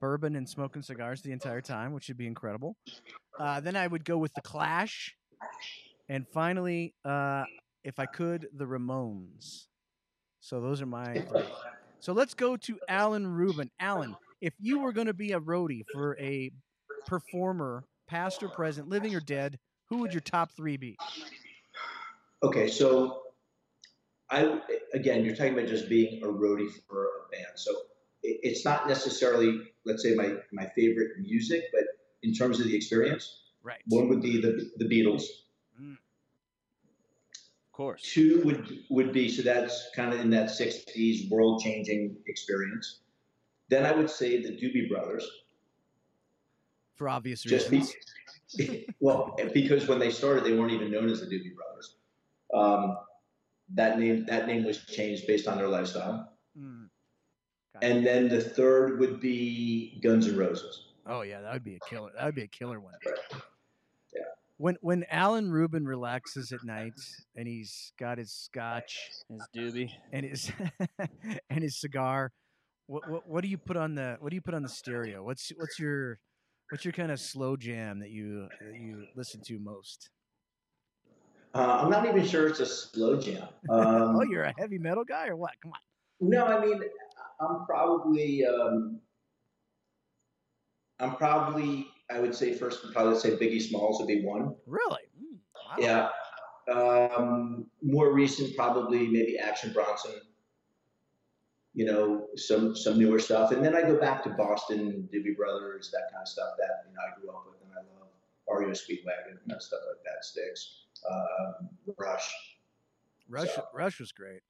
bourbon 0.00 0.36
and 0.36 0.48
smoking 0.48 0.82
cigars 0.82 1.22
the 1.22 1.32
entire 1.32 1.60
time, 1.60 1.92
which 1.92 2.08
would 2.08 2.16
be 2.16 2.26
incredible. 2.26 2.76
Uh, 3.38 3.60
then 3.60 3.76
I 3.76 3.86
would 3.86 4.04
go 4.04 4.18
with 4.18 4.32
the 4.34 4.40
Clash, 4.42 5.14
and 6.08 6.26
finally, 6.32 6.94
uh, 7.04 7.44
if 7.84 7.98
I 7.98 8.06
could, 8.06 8.48
the 8.52 8.64
Ramones. 8.64 9.66
So 10.40 10.60
those 10.60 10.80
are 10.82 10.86
my 10.86 11.14
three. 11.14 11.42
So 12.00 12.12
let's 12.12 12.34
go 12.34 12.56
to 12.56 12.78
Alan 12.88 13.26
Rubin. 13.26 13.70
Alan, 13.80 14.16
if 14.40 14.54
you 14.60 14.78
were 14.80 14.92
going 14.92 15.08
to 15.08 15.14
be 15.14 15.32
a 15.32 15.40
roadie 15.40 15.82
for 15.92 16.16
a 16.18 16.50
performer, 17.08 17.84
past 18.06 18.42
or 18.42 18.48
present, 18.48 18.88
living 18.88 19.14
or 19.14 19.20
dead, 19.20 19.58
who 19.88 19.98
would 19.98 20.12
your 20.12 20.20
top 20.20 20.52
three 20.52 20.76
be? 20.76 20.96
Okay, 22.42 22.68
so 22.68 23.22
I 24.30 24.60
again, 24.92 25.24
you're 25.24 25.34
talking 25.34 25.54
about 25.54 25.66
just 25.66 25.88
being 25.88 26.22
a 26.22 26.26
roadie 26.26 26.70
for 26.88 27.04
a 27.04 27.30
band, 27.32 27.56
so 27.56 27.72
it, 28.22 28.40
it's 28.42 28.64
not 28.64 28.86
necessarily, 28.86 29.60
let's 29.84 30.02
say, 30.02 30.14
my 30.14 30.34
my 30.52 30.66
favorite 30.76 31.18
music, 31.18 31.64
but 31.72 31.84
in 32.22 32.34
terms 32.34 32.60
of 32.60 32.66
the 32.66 32.76
experience, 32.76 33.44
Right. 33.62 33.80
one 33.88 34.08
would 34.08 34.22
be 34.22 34.40
the 34.40 34.70
the 34.76 34.84
Beatles. 34.84 35.24
Mm. 35.80 35.94
Of 35.94 37.72
course. 37.72 38.02
Two 38.02 38.42
would 38.44 38.78
would 38.90 39.12
be 39.12 39.30
so 39.30 39.42
that's 39.42 39.90
kind 39.96 40.12
of 40.12 40.20
in 40.20 40.30
that 40.30 40.50
'60s 40.50 41.30
world 41.30 41.62
changing 41.62 42.16
experience. 42.26 43.00
Then 43.68 43.84
I 43.84 43.92
would 43.92 44.10
say 44.10 44.42
the 44.42 44.50
Doobie 44.50 44.88
Brothers, 44.88 45.28
For 46.98 47.08
obvious 47.08 47.42
just 47.42 47.70
reasons. 47.70 47.94
be, 48.56 48.86
well 49.00 49.36
because 49.54 49.86
when 49.88 49.98
they 49.98 50.10
started, 50.10 50.44
they 50.44 50.52
weren't 50.52 50.72
even 50.72 50.90
known 50.90 51.08
as 51.08 51.20
the 51.20 51.26
Doobie 51.26 51.54
Brothers. 51.54 51.96
Um, 52.52 52.98
that 53.74 53.98
name 53.98 54.26
that 54.26 54.46
name 54.46 54.64
was 54.64 54.84
changed 54.84 55.26
based 55.26 55.46
on 55.46 55.56
their 55.56 55.68
lifestyle. 55.68 56.32
Mm. 56.58 56.88
And 57.80 58.04
then 58.04 58.28
the 58.28 58.40
third 58.40 58.98
would 58.98 59.20
be 59.20 60.00
Guns 60.02 60.26
N' 60.26 60.36
Roses. 60.36 60.86
Oh 61.06 61.22
yeah, 61.22 61.40
that 61.40 61.52
would 61.52 61.64
be 61.64 61.76
a 61.76 61.88
killer. 61.88 62.10
That 62.16 62.24
would 62.24 62.34
be 62.34 62.42
a 62.42 62.48
killer 62.48 62.80
one. 62.80 62.94
Yeah. 64.12 64.22
When 64.56 64.76
when 64.80 65.04
Alan 65.10 65.50
Rubin 65.50 65.86
relaxes 65.86 66.50
at 66.50 66.64
night 66.64 66.94
and 67.36 67.46
he's 67.46 67.92
got 67.98 68.18
his 68.18 68.32
scotch 68.32 69.08
His 69.30 69.42
doobie. 69.56 69.90
and 70.12 70.26
his 70.26 70.50
and 71.50 71.62
his 71.62 71.80
cigar, 71.80 72.32
what, 72.86 73.08
what 73.08 73.28
what 73.28 73.42
do 73.44 73.48
you 73.48 73.58
put 73.58 73.76
on 73.76 73.94
the 73.94 74.16
what 74.18 74.30
do 74.30 74.34
you 74.34 74.42
put 74.42 74.54
on 74.54 74.62
the 74.62 74.68
stereo? 74.68 75.22
What's 75.22 75.50
what's 75.56 75.78
your 75.78 76.18
what's 76.70 76.84
your 76.84 76.92
kind 76.92 77.10
of 77.10 77.20
slow 77.20 77.56
jam 77.56 78.00
that 78.00 78.10
you 78.10 78.48
that 78.60 78.80
you 78.80 79.06
listen 79.16 79.40
to 79.46 79.58
most? 79.58 80.10
Uh, 81.54 81.80
I'm 81.82 81.90
not 81.90 82.06
even 82.06 82.26
sure 82.26 82.46
it's 82.46 82.60
a 82.60 82.66
slow 82.66 83.18
jam. 83.18 83.48
Um, 83.70 84.16
oh, 84.16 84.22
you're 84.22 84.44
a 84.44 84.54
heavy 84.58 84.78
metal 84.78 85.04
guy 85.04 85.28
or 85.28 85.36
what? 85.36 85.52
Come 85.62 85.72
on. 85.72 86.28
No, 86.28 86.44
I 86.44 86.64
mean, 86.64 86.80
I'm 87.40 87.64
probably, 87.66 88.44
um, 88.44 89.00
I'm 90.98 91.16
probably, 91.16 91.86
I 92.10 92.18
would 92.18 92.34
say 92.34 92.54
first, 92.54 92.80
probably 92.92 93.18
say 93.18 93.30
Biggie 93.36 93.62
Smalls 93.62 93.98
would 94.00 94.08
be 94.08 94.24
one. 94.24 94.54
Really? 94.66 95.02
Mm, 95.20 95.38
wow. 95.78 96.10
Yeah. 96.68 96.74
Um, 96.74 97.66
more 97.82 98.12
recent, 98.12 98.56
probably 98.56 99.06
maybe 99.06 99.38
Action 99.38 99.72
Bronson. 99.72 100.12
You 101.78 101.84
know, 101.84 102.26
some 102.34 102.74
some 102.74 102.98
newer 102.98 103.20
stuff, 103.20 103.52
and 103.52 103.64
then 103.64 103.76
I 103.76 103.82
go 103.82 103.96
back 104.00 104.24
to 104.24 104.30
Boston, 104.30 105.08
Doobie 105.12 105.36
Brothers, 105.36 105.90
that 105.92 106.10
kind 106.12 106.22
of 106.22 106.28
stuff 106.28 106.50
that 106.58 106.70
you 106.88 106.92
know 106.94 107.00
I 107.06 107.20
grew 107.20 107.30
up 107.30 107.44
with, 107.46 107.60
and 107.62 107.70
I 107.72 107.82
love 108.00 108.08
REO 108.60 108.70
Speedwagon, 108.70 109.38
and 109.48 109.62
stuff 109.62 109.80
like 109.88 110.02
that. 110.04 110.24
Styx, 110.24 110.86
um, 111.08 111.68
Rush. 111.96 112.28
Rush 113.28 113.54
So- 113.54 113.68
Rush 113.72 114.00
was 114.00 114.10
great. 114.10 114.40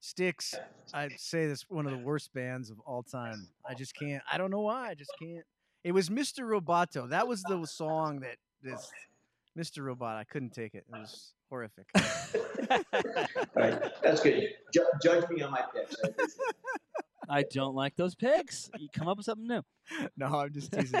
Styx, 0.00 0.54
I'd 0.92 1.18
say 1.18 1.46
that's 1.46 1.64
one 1.70 1.86
of 1.86 1.92
the 1.92 2.04
worst 2.04 2.34
bands 2.34 2.68
of 2.70 2.78
all 2.80 3.02
time. 3.02 3.48
I 3.68 3.72
just 3.72 3.94
can't. 4.00 4.22
I 4.30 4.36
don't 4.36 4.50
know 4.50 4.60
why. 4.60 4.90
I 4.90 4.94
just 4.94 5.12
can't. 5.18 5.44
It 5.84 5.92
was 5.92 6.10
Mr. 6.10 6.40
Roboto. 6.40 7.08
That 7.08 7.26
was 7.26 7.42
the 7.44 7.64
song 7.64 8.20
that 8.20 8.36
this 8.62 8.90
Mr. 9.56 9.82
Robot. 9.84 10.16
I 10.16 10.24
couldn't 10.24 10.50
take 10.50 10.74
it. 10.74 10.84
It 10.92 10.98
was 10.98 11.32
horrific. 11.50 11.86
All 11.96 12.02
right, 13.56 13.82
that's 14.02 14.20
good. 14.22 14.48
Ju- 14.72 14.84
judge 15.02 15.28
me 15.30 15.42
on 15.42 15.50
my 15.50 15.62
picks. 15.74 15.96
I 16.02 16.08
appreciate 16.08 16.38
it. 16.38 16.64
I 17.28 17.42
don't 17.52 17.74
like 17.74 17.96
those 17.96 18.14
picks. 18.14 18.70
You 18.78 18.88
come 18.92 19.08
up 19.08 19.16
with 19.16 19.26
something 19.26 19.48
new. 19.48 19.62
no, 20.16 20.26
I'm 20.26 20.52
just 20.52 20.70
teasing. 20.72 21.00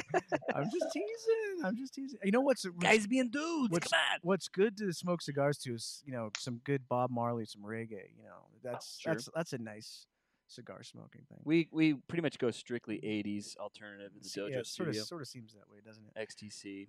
I'm 0.54 0.64
just 0.64 0.92
teasing. 0.92 1.64
I'm 1.64 1.76
just 1.76 1.94
teasing. 1.94 2.18
You 2.24 2.32
know 2.32 2.40
what's 2.40 2.64
what's- 2.64 2.78
Guys 2.82 3.06
being 3.06 3.30
dudes. 3.30 3.70
What's- 3.70 3.88
come 3.88 3.98
on. 4.12 4.18
What's 4.22 4.48
good 4.48 4.76
to 4.78 4.92
smoke 4.92 5.22
cigars 5.22 5.58
to 5.58 5.74
is 5.74 6.02
you 6.04 6.12
know 6.12 6.30
some 6.38 6.60
good 6.64 6.88
Bob 6.88 7.10
Marley, 7.10 7.44
some 7.44 7.62
reggae. 7.62 8.10
You 8.16 8.24
know 8.24 8.46
that's 8.64 8.98
Sure. 8.98 9.14
that's 9.14 9.28
that's 9.34 9.52
a 9.52 9.58
nice 9.58 10.06
cigar 10.48 10.82
smoking 10.82 11.22
thing. 11.28 11.38
We 11.44 11.68
we 11.70 11.94
pretty 11.94 12.22
much 12.22 12.38
go 12.38 12.50
strictly 12.50 12.96
80s 12.98 13.56
alternative 13.58 14.10
in 14.14 14.22
the 14.22 14.28
Se- 14.28 14.40
Dojo 14.40 14.50
yeah, 14.50 14.58
it 14.58 14.66
sort 14.66 14.88
of 14.88 14.96
sort 14.96 15.22
of 15.22 15.28
seems 15.28 15.52
that 15.54 15.70
way, 15.72 15.78
doesn't 15.84 16.04
it? 16.14 16.28
XTC. 16.28 16.88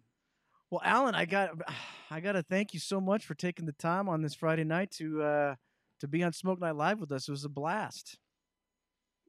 Well, 0.70 0.82
Alan, 0.84 1.16
I 1.16 1.26
got 1.26 1.52
I 2.12 2.20
got 2.20 2.34
to 2.34 2.44
thank 2.44 2.74
you 2.74 2.80
so 2.80 3.02
much 3.02 3.26
for 3.26 3.34
taking 3.36 3.66
the 3.66 3.74
time 3.74 4.08
on 4.08 4.22
this 4.22 4.34
Friday 4.34 4.64
night 4.64 4.92
to 4.92 5.22
uh, 5.22 5.56
to 6.00 6.08
be 6.08 6.24
on 6.24 6.34
Smoke 6.34 6.60
Night 6.60 6.76
Live 6.76 7.00
with 7.00 7.12
us. 7.12 7.28
It 7.28 7.32
was 7.32 7.46
a 7.46 7.50
blast. 7.50 8.18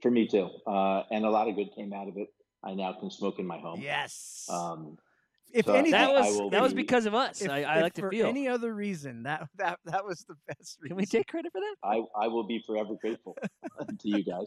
For 0.01 0.11
me 0.13 0.29
too, 0.29 0.49
uh, 0.67 1.03
and 1.11 1.25
a 1.25 1.31
lot 1.31 1.49
of 1.49 1.57
good 1.57 1.75
came 1.75 1.93
out 1.93 2.07
of 2.07 2.17
it. 2.17 2.29
I 2.63 2.75
now 2.75 2.93
can 2.93 3.11
smoke 3.11 3.39
in 3.41 3.47
my 3.47 3.59
home. 3.59 3.81
Yes. 3.81 4.47
Um, 4.49 4.97
if 5.53 5.65
so 5.65 5.73
anything, 5.73 5.93
That 5.93 6.13
was 6.13 6.39
will 6.39 6.51
that 6.51 6.63
was 6.63 6.75
because 6.75 7.07
of 7.07 7.15
us. 7.15 7.41
if, 7.41 7.51
I, 7.51 7.63
I 7.63 7.77
if 7.77 7.83
like 7.83 7.95
to 7.95 8.03
for 8.03 8.11
feel. 8.11 8.27
any 8.27 8.47
other 8.47 8.75
reason 8.75 9.25
that 9.25 9.49
that 9.57 9.79
that 9.87 10.05
was 10.05 10.25
the 10.29 10.37
best 10.47 10.79
reason. 10.81 10.89
Can 10.89 10.97
we 10.97 11.07
take 11.07 11.27
credit 11.27 11.51
for 11.53 11.61
that? 11.61 11.75
I, 11.83 12.03
I 12.17 12.29
will 12.29 12.45
be 12.47 12.63
forever 12.65 12.95
grateful 13.01 13.37
to 13.89 14.09
you 14.09 14.23
guys. 14.23 14.47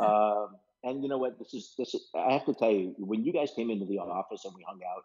Um, 0.00 0.56
and 0.84 1.02
you 1.02 1.08
know 1.08 1.18
what? 1.18 1.38
This 1.38 1.52
is 1.52 1.74
this. 1.76 1.94
Is, 1.94 2.08
I 2.14 2.32
have 2.32 2.46
to 2.46 2.54
tell 2.54 2.70
you, 2.70 2.94
when 2.98 3.24
you 3.24 3.32
guys 3.32 3.50
came 3.54 3.68
into 3.68 3.84
the 3.84 3.98
office 3.98 4.44
and 4.46 4.54
we 4.54 4.64
hung 4.66 4.80
out 4.88 5.02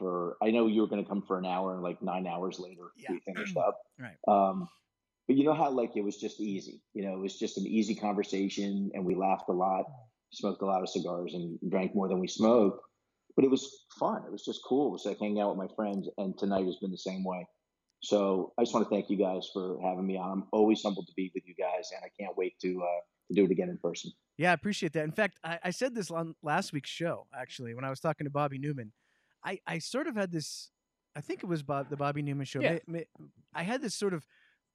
for, 0.00 0.36
I 0.42 0.50
know 0.50 0.66
you 0.66 0.80
were 0.80 0.88
going 0.88 1.04
to 1.04 1.08
come 1.08 1.22
for 1.22 1.38
an 1.38 1.46
hour, 1.46 1.74
and 1.74 1.82
like 1.82 2.02
nine 2.02 2.26
hours 2.26 2.58
later 2.58 2.90
Yeah. 2.96 3.10
we 3.12 3.20
finished 3.20 3.56
up. 3.56 3.78
Right. 3.98 4.16
Um, 4.26 4.68
but 5.28 5.36
you 5.36 5.44
know 5.44 5.54
how 5.54 5.70
like 5.70 5.94
it 5.94 6.00
was 6.02 6.16
just 6.16 6.40
easy. 6.40 6.82
You 6.94 7.04
know, 7.04 7.12
it 7.12 7.20
was 7.20 7.38
just 7.38 7.56
an 7.58 7.66
easy 7.66 7.94
conversation, 7.94 8.90
and 8.94 9.04
we 9.04 9.14
laughed 9.14 9.48
a 9.48 9.52
lot, 9.52 9.84
smoked 10.32 10.62
a 10.62 10.66
lot 10.66 10.82
of 10.82 10.88
cigars, 10.88 11.34
and 11.34 11.56
drank 11.70 11.94
more 11.94 12.08
than 12.08 12.18
we 12.18 12.26
smoked. 12.26 12.80
But 13.36 13.44
it 13.44 13.50
was 13.50 13.84
fun. 14.00 14.24
It 14.26 14.32
was 14.32 14.44
just 14.44 14.60
cool. 14.66 14.88
It 14.88 14.92
was 14.92 15.04
like 15.04 15.20
hanging 15.20 15.40
out 15.40 15.56
with 15.56 15.68
my 15.68 15.72
friends, 15.76 16.08
and 16.18 16.36
tonight 16.36 16.64
has 16.66 16.76
been 16.76 16.90
the 16.90 16.98
same 16.98 17.22
way. 17.22 17.46
So 18.02 18.52
I 18.58 18.62
just 18.62 18.74
want 18.74 18.88
to 18.88 18.90
thank 18.94 19.10
you 19.10 19.18
guys 19.18 19.48
for 19.52 19.78
having 19.82 20.06
me 20.06 20.16
on. 20.16 20.32
I'm 20.32 20.44
always 20.52 20.82
humbled 20.82 21.06
to 21.06 21.12
be 21.16 21.30
with 21.34 21.46
you 21.46 21.54
guys, 21.54 21.90
and 21.94 22.02
I 22.04 22.10
can't 22.20 22.36
wait 22.36 22.58
to 22.62 22.82
uh, 22.82 23.00
to 23.28 23.34
do 23.34 23.44
it 23.44 23.50
again 23.52 23.68
in 23.68 23.78
person. 23.78 24.10
Yeah, 24.36 24.50
I 24.50 24.54
appreciate 24.54 24.94
that. 24.94 25.04
In 25.04 25.12
fact, 25.12 25.38
I, 25.44 25.58
I 25.64 25.70
said 25.70 25.94
this 25.94 26.10
on 26.10 26.34
last 26.42 26.72
week's 26.72 26.88
show, 26.90 27.26
actually, 27.38 27.74
when 27.74 27.84
I 27.84 27.90
was 27.90 28.00
talking 28.00 28.24
to 28.24 28.30
Bobby 28.30 28.58
Newman. 28.58 28.90
I, 29.44 29.58
I 29.66 29.78
sort 29.78 30.06
of 30.06 30.16
had 30.16 30.32
this, 30.32 30.70
I 31.16 31.20
think 31.20 31.42
it 31.42 31.46
was 31.46 31.62
Bob, 31.62 31.90
the 31.90 31.96
Bobby 31.96 32.22
Newman 32.22 32.46
show. 32.46 32.60
Yeah. 32.60 32.78
I 33.54 33.62
had 33.62 33.82
this 33.82 33.94
sort 33.94 34.14
of 34.14 34.26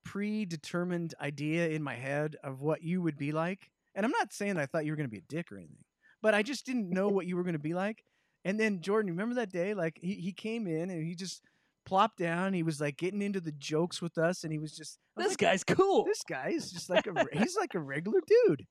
predetermined 0.04 1.14
idea 1.22 1.70
in 1.70 1.84
my 1.84 1.96
head 1.96 2.36
of 2.44 2.62
what 2.62 2.82
you 2.84 3.02
would 3.02 3.18
be 3.18 3.32
like. 3.32 3.72
And 3.96 4.06
I'm 4.06 4.12
not 4.12 4.34
saying 4.34 4.58
I 4.58 4.66
thought 4.66 4.86
you 4.86 4.92
were 4.92 4.96
going 4.98 5.08
to 5.10 5.12
be 5.12 5.20
a 5.20 5.30
dick 5.30 5.52
or 5.52 5.58
anything, 5.58 5.84
but 6.22 6.34
I 6.34 6.44
just 6.44 6.66
didn't 6.66 6.90
know 6.90 7.08
what 7.08 7.26
you 7.28 7.36
were 7.36 7.44
going 7.44 7.54
to 7.54 7.60
be 7.60 7.74
like. 7.74 8.04
And 8.44 8.60
then, 8.60 8.82
Jordan, 8.82 9.12
remember 9.12 9.36
that 9.36 9.52
day? 9.52 9.74
Like, 9.74 9.98
he, 10.02 10.16
he 10.16 10.32
came 10.32 10.68
in 10.68 10.90
and 10.90 11.04
he 11.04 11.16
just 11.16 11.42
plopped 11.86 12.18
down. 12.18 12.54
He 12.54 12.64
was 12.64 12.80
like 12.82 12.98
getting 12.98 13.22
into 13.22 13.40
the 13.42 13.54
jokes 13.54 14.02
with 14.02 14.18
us, 14.18 14.44
and 14.44 14.52
he 14.52 14.60
was 14.60 14.76
just, 14.76 15.00
was 15.16 15.26
This 15.26 15.32
like, 15.34 15.38
guy's 15.40 15.64
cool. 15.64 16.04
this 16.04 16.22
guy 16.28 16.50
is 16.50 16.72
just 16.72 16.90
like 16.90 17.08
a, 17.08 17.26
he's 17.34 17.56
like 17.58 17.74
a 17.74 17.80
regular 17.80 18.20
dude. 18.28 18.66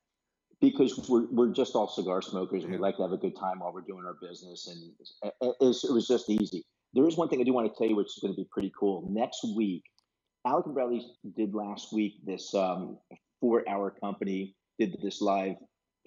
Because 0.60 1.08
we're, 1.08 1.26
we're 1.30 1.52
just 1.52 1.74
all 1.74 1.88
cigar 1.88 2.22
smokers 2.22 2.62
and 2.64 2.72
we 2.72 2.78
like 2.78 2.96
to 2.96 3.02
have 3.02 3.12
a 3.12 3.16
good 3.16 3.36
time 3.36 3.60
while 3.60 3.72
we're 3.72 3.80
doing 3.82 4.04
our 4.06 4.16
business. 4.20 4.68
And 4.68 4.92
it, 5.42 5.54
it, 5.60 5.76
it 5.84 5.92
was 5.92 6.06
just 6.06 6.28
easy. 6.30 6.64
There 6.92 7.06
is 7.08 7.16
one 7.16 7.28
thing 7.28 7.40
i 7.40 7.44
do 7.44 7.52
want 7.52 7.72
to 7.72 7.76
tell 7.76 7.88
you 7.88 7.96
which 7.96 8.06
is 8.08 8.18
going 8.22 8.32
to 8.34 8.36
be 8.36 8.46
pretty 8.52 8.72
cool. 8.78 9.06
Next 9.10 9.44
week 9.56 9.82
alec 10.46 10.66
and 10.66 10.74
bradley 10.74 11.02
did 11.36 11.54
last 11.54 11.92
week 11.92 12.14
this 12.24 12.54
um, 12.54 12.98
four 13.40 13.66
hour 13.68 13.90
company 13.90 14.54
did 14.78 14.94
this 15.02 15.20
live 15.22 15.56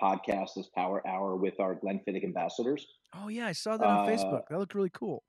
podcast 0.01 0.49
this 0.55 0.69
power 0.75 1.01
hour 1.07 1.35
with 1.35 1.59
our 1.59 1.75
glenfiddich 1.75 2.23
ambassadors. 2.23 2.85
Oh 3.15 3.27
yeah, 3.29 3.47
I 3.47 3.51
saw 3.53 3.77
that 3.77 3.85
on 3.85 4.07
Uh, 4.07 4.11
Facebook. 4.11 4.43
That 4.49 4.59
looked 4.59 4.75
really 4.75 4.91
cool. 4.93 5.23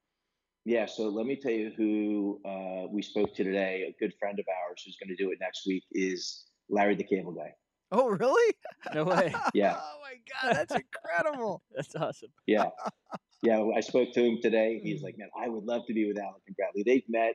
yeah 0.64 0.86
so 0.86 1.08
let 1.08 1.26
me 1.26 1.36
tell 1.36 1.52
you 1.52 1.72
who 1.76 2.40
uh, 2.44 2.86
we 2.90 3.02
spoke 3.02 3.34
to 3.34 3.42
today. 3.44 3.84
A 3.88 3.94
good 3.98 4.12
friend 4.20 4.38
of 4.38 4.44
ours 4.48 4.82
who's 4.84 4.96
going 5.02 5.14
to 5.16 5.22
do 5.22 5.30
it 5.32 5.38
next 5.40 5.66
week 5.66 5.84
is 5.92 6.44
larry 6.70 6.94
the 6.94 7.04
cable 7.04 7.32
guy 7.32 7.50
Oh 7.90 8.08
really? 8.08 8.54
No 8.94 9.04
way. 9.12 9.34
Yeah. 9.54 9.76
oh 9.78 9.98
my 10.02 10.14
god, 10.42 10.56
that's 10.56 10.74
incredible. 10.74 11.62
That's 11.74 11.94
awesome. 11.96 12.30
Yeah. 12.46 12.66
Yeah. 13.42 13.64
I 13.76 13.80
spoke 13.80 14.12
to 14.12 14.22
him 14.22 14.38
today. 14.42 14.80
He's 14.82 15.02
like, 15.02 15.16
man, 15.16 15.28
I 15.40 15.48
would 15.48 15.64
love 15.64 15.82
to 15.86 15.94
be 15.94 16.06
with 16.06 16.18
Alec 16.18 16.42
and 16.46 16.56
Bradley. 16.56 16.82
They've 16.84 17.08
met. 17.08 17.34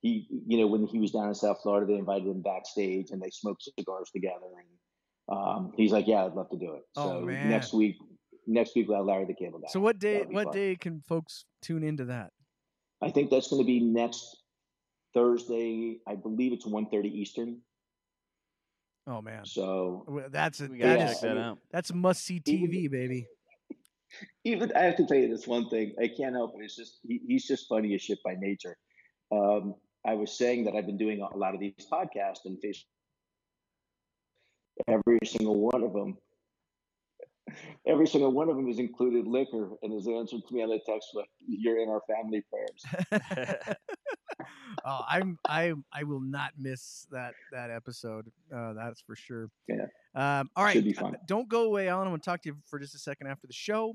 He, 0.00 0.26
you 0.46 0.58
know, 0.58 0.66
when 0.66 0.86
he 0.86 0.98
was 0.98 1.12
down 1.12 1.28
in 1.28 1.34
South 1.34 1.58
Florida, 1.62 1.86
they 1.90 1.98
invited 1.98 2.26
him 2.26 2.42
backstage 2.42 3.10
and 3.10 3.22
they 3.22 3.30
smoked 3.30 3.62
cigars 3.78 4.10
together. 4.14 4.50
And 4.58 5.38
um, 5.38 5.72
he's 5.76 5.92
like, 5.92 6.06
yeah, 6.06 6.26
I'd 6.26 6.34
love 6.34 6.50
to 6.50 6.58
do 6.58 6.74
it. 6.74 6.82
Oh, 6.96 7.08
So 7.08 7.20
man. 7.22 7.48
next 7.48 7.72
week, 7.72 7.96
next 8.46 8.76
week 8.76 8.86
we'll 8.88 8.98
have 8.98 9.06
Larry 9.06 9.24
the 9.24 9.32
Cable 9.32 9.60
Guy. 9.60 9.68
So 9.70 9.80
what 9.80 9.98
day? 9.98 10.24
What 10.28 10.44
fun. 10.48 10.52
day 10.52 10.76
can 10.76 11.00
folks 11.00 11.46
tune 11.62 11.82
into 11.82 12.04
that? 12.06 12.32
I 13.00 13.10
think 13.10 13.30
that's 13.30 13.48
going 13.48 13.62
to 13.62 13.66
be 13.66 13.80
next 13.80 14.36
Thursday. 15.14 15.98
I 16.06 16.16
believe 16.16 16.52
it's 16.52 16.66
1.30 16.66 17.06
Eastern. 17.06 17.60
Oh 19.06 19.20
man, 19.20 19.44
So 19.44 20.06
that's 20.30 20.60
a 20.60 20.66
We 20.68 20.78
that 20.80 20.98
Yeah, 20.98 21.04
is 21.10 21.12
check 21.12 21.20
that 21.22 21.30
I 21.30 21.34
mean- 21.34 21.42
out. 21.42 21.58
that's 21.70 21.92
must 21.92 22.24
see 22.24 22.40
Even- 22.46 22.70
TV, 22.70 22.90
baby. 22.90 23.26
even 24.44 24.72
I 24.74 24.82
have 24.84 24.96
to 24.96 25.06
tell 25.06 25.18
you 25.18 25.28
this 25.28 25.46
one 25.46 25.68
thing. 25.68 25.94
I 26.00 26.08
can't 26.08 26.34
help 26.34 26.54
it. 26.58 26.64
It's 26.64 26.76
just 26.76 27.00
he, 27.06 27.20
he's 27.26 27.46
just 27.46 27.68
funny 27.68 27.94
as 27.94 28.02
shit 28.02 28.18
by 28.24 28.34
nature. 28.38 28.76
Um, 29.30 29.74
I 30.06 30.14
was 30.14 30.36
saying 30.38 30.64
that 30.64 30.74
I've 30.74 30.86
been 30.86 30.96
doing 30.98 31.20
a 31.20 31.36
lot 31.36 31.54
of 31.54 31.60
these 31.60 31.74
podcasts 31.90 32.44
and 32.46 32.58
face 32.60 32.84
every 34.88 35.18
single 35.24 35.58
one 35.60 35.82
of 35.82 35.92
them. 35.92 36.16
Every 37.86 38.06
single 38.06 38.32
one 38.32 38.48
of 38.48 38.56
them 38.56 38.66
has 38.68 38.78
included 38.78 39.26
liquor, 39.26 39.70
and 39.82 39.92
his 39.92 40.08
answer 40.08 40.36
to 40.38 40.54
me 40.54 40.62
on 40.62 40.70
the 40.70 40.80
text 40.86 41.10
was, 41.14 41.26
"You're 41.46 41.78
in 41.78 41.88
our 41.88 42.00
family 42.08 42.42
prayers." 42.50 43.76
oh, 44.84 45.00
I'm 45.06 45.38
I 45.46 45.74
I 45.92 46.04
will 46.04 46.20
not 46.20 46.52
miss 46.58 47.06
that 47.10 47.34
that 47.52 47.70
episode. 47.70 48.30
Uh, 48.54 48.72
that's 48.72 49.02
for 49.02 49.14
sure. 49.14 49.50
Yeah. 49.68 49.86
Um, 50.14 50.50
all 50.56 50.64
right. 50.64 50.72
Should 50.72 50.84
be 50.84 50.94
fun. 50.94 51.16
Don't 51.26 51.48
go 51.48 51.64
away, 51.64 51.88
Alan. 51.88 52.06
I 52.06 52.10
want 52.10 52.22
to 52.22 52.30
talk 52.30 52.42
to 52.42 52.48
you 52.48 52.56
for 52.64 52.78
just 52.78 52.94
a 52.94 52.98
second 52.98 53.26
after 53.26 53.46
the 53.46 53.52
show. 53.52 53.94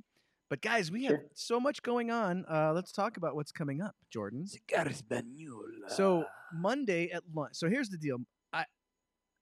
But 0.49 0.61
guys, 0.61 0.91
we 0.91 1.05
have 1.05 1.19
so 1.35 1.59
much 1.59 1.83
going 1.83 2.09
on. 2.09 2.43
Uh, 2.49 2.73
let's 2.73 2.91
talk 2.91 3.17
about 3.17 3.35
what's 3.35 3.51
coming 3.51 3.81
up, 3.81 3.95
Jordan. 4.09 4.47
Cigar 4.47 4.85
Española. 4.85 5.89
So 5.89 6.25
Monday 6.53 7.11
at 7.11 7.21
lunch. 7.35 7.53
So 7.53 7.69
here's 7.69 7.89
the 7.89 7.97
deal. 7.97 8.17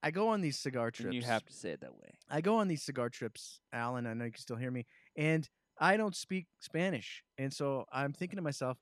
I 0.07 0.11
go 0.11 0.29
on 0.29 0.39
these 0.39 0.57
cigar 0.57 0.89
trips. 0.89 1.07
And 1.07 1.13
you 1.13 1.21
have 1.23 1.43
to 1.43 1.53
say 1.53 1.71
it 1.71 1.81
that 1.81 1.93
way. 1.93 2.13
I 2.29 2.39
go 2.39 2.59
on 2.59 2.69
these 2.69 2.81
cigar 2.81 3.09
trips, 3.09 3.59
Alan. 3.73 4.07
I 4.07 4.13
know 4.13 4.23
you 4.23 4.31
can 4.31 4.39
still 4.39 4.55
hear 4.55 4.71
me, 4.71 4.85
and 5.17 5.45
I 5.77 5.97
don't 5.97 6.15
speak 6.15 6.47
Spanish, 6.61 7.23
and 7.37 7.53
so 7.53 7.83
I'm 7.91 8.13
thinking 8.13 8.37
to 8.37 8.41
myself, 8.41 8.77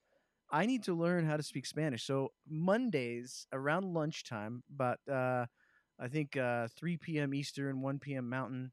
I 0.51 0.67
need 0.67 0.83
to 0.83 0.93
learn 0.93 1.25
how 1.25 1.35
to 1.35 1.41
speak 1.41 1.65
Spanish. 1.65 2.05
So 2.05 2.31
Mondays 2.47 3.47
around 3.51 3.91
lunchtime, 3.91 4.61
but 4.69 4.99
uh, 5.11 5.47
I 5.99 6.09
think 6.09 6.37
uh, 6.37 6.67
3 6.77 6.97
p.m. 6.97 7.33
Eastern, 7.33 7.81
1 7.81 7.97
p.m. 7.97 8.29
Mountain. 8.29 8.71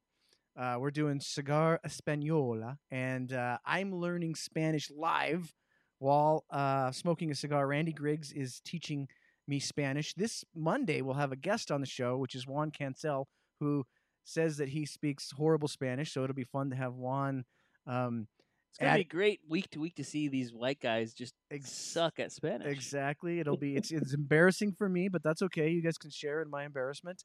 Uh, 0.55 0.77
we're 0.79 0.91
doing 0.91 1.21
Cigar 1.21 1.81
Española, 1.87 2.77
and 2.91 3.33
uh, 3.33 3.57
I'm 3.65 3.95
learning 3.95 4.35
Spanish 4.35 4.91
live 4.91 5.55
while 6.01 6.45
uh, 6.51 6.91
smoking 6.91 7.31
a 7.31 7.35
cigar. 7.35 7.67
Randy 7.67 7.95
Griggs 7.95 8.31
is 8.31 8.61
teaching 8.63 9.09
me 9.49 9.59
Spanish. 9.59 10.15
This 10.15 10.45
Monday, 10.55 11.03
we'll 11.03 11.15
have 11.15 11.33
a 11.33 11.37
guest 11.37 11.71
on 11.71 11.81
the 11.81 11.87
show, 11.87 12.17
which 12.19 12.35
is 12.35 12.47
Juan 12.47 12.71
Cancel, 12.71 13.29
who 13.61 13.85
says 14.25 14.57
that 14.59 14.69
he 14.71 14.87
speaks 14.87 15.33
horrible 15.33 15.69
Spanish. 15.69 16.13
So 16.13 16.23
it'll 16.25 16.35
be 16.35 16.45
fun 16.45 16.71
to 16.71 16.77
have 16.77 16.95
Juan. 16.95 17.45
Um, 17.87 18.29
It's 18.71 18.79
gonna 18.79 18.93
add- 18.93 18.97
be 18.99 19.05
great 19.05 19.41
week 19.49 19.69
to 19.71 19.81
week 19.81 19.97
to 19.97 20.05
see 20.05 20.29
these 20.29 20.53
white 20.55 20.81
guys 20.81 21.13
just 21.13 21.35
Ex- 21.51 21.71
suck 21.73 22.19
at 22.21 22.33
Spanish. 22.33 22.69
Exactly. 22.69 23.41
It'll 23.41 23.57
be 23.57 23.77
it's 23.77 23.91
it's 23.91 24.15
embarrassing 24.23 24.73
for 24.73 24.89
me, 24.89 25.09
but 25.09 25.23
that's 25.23 25.43
okay. 25.43 25.69
You 25.71 25.83
guys 25.83 25.99
can 25.99 26.11
share 26.11 26.41
in 26.41 26.49
my 26.49 26.65
embarrassment. 26.65 27.25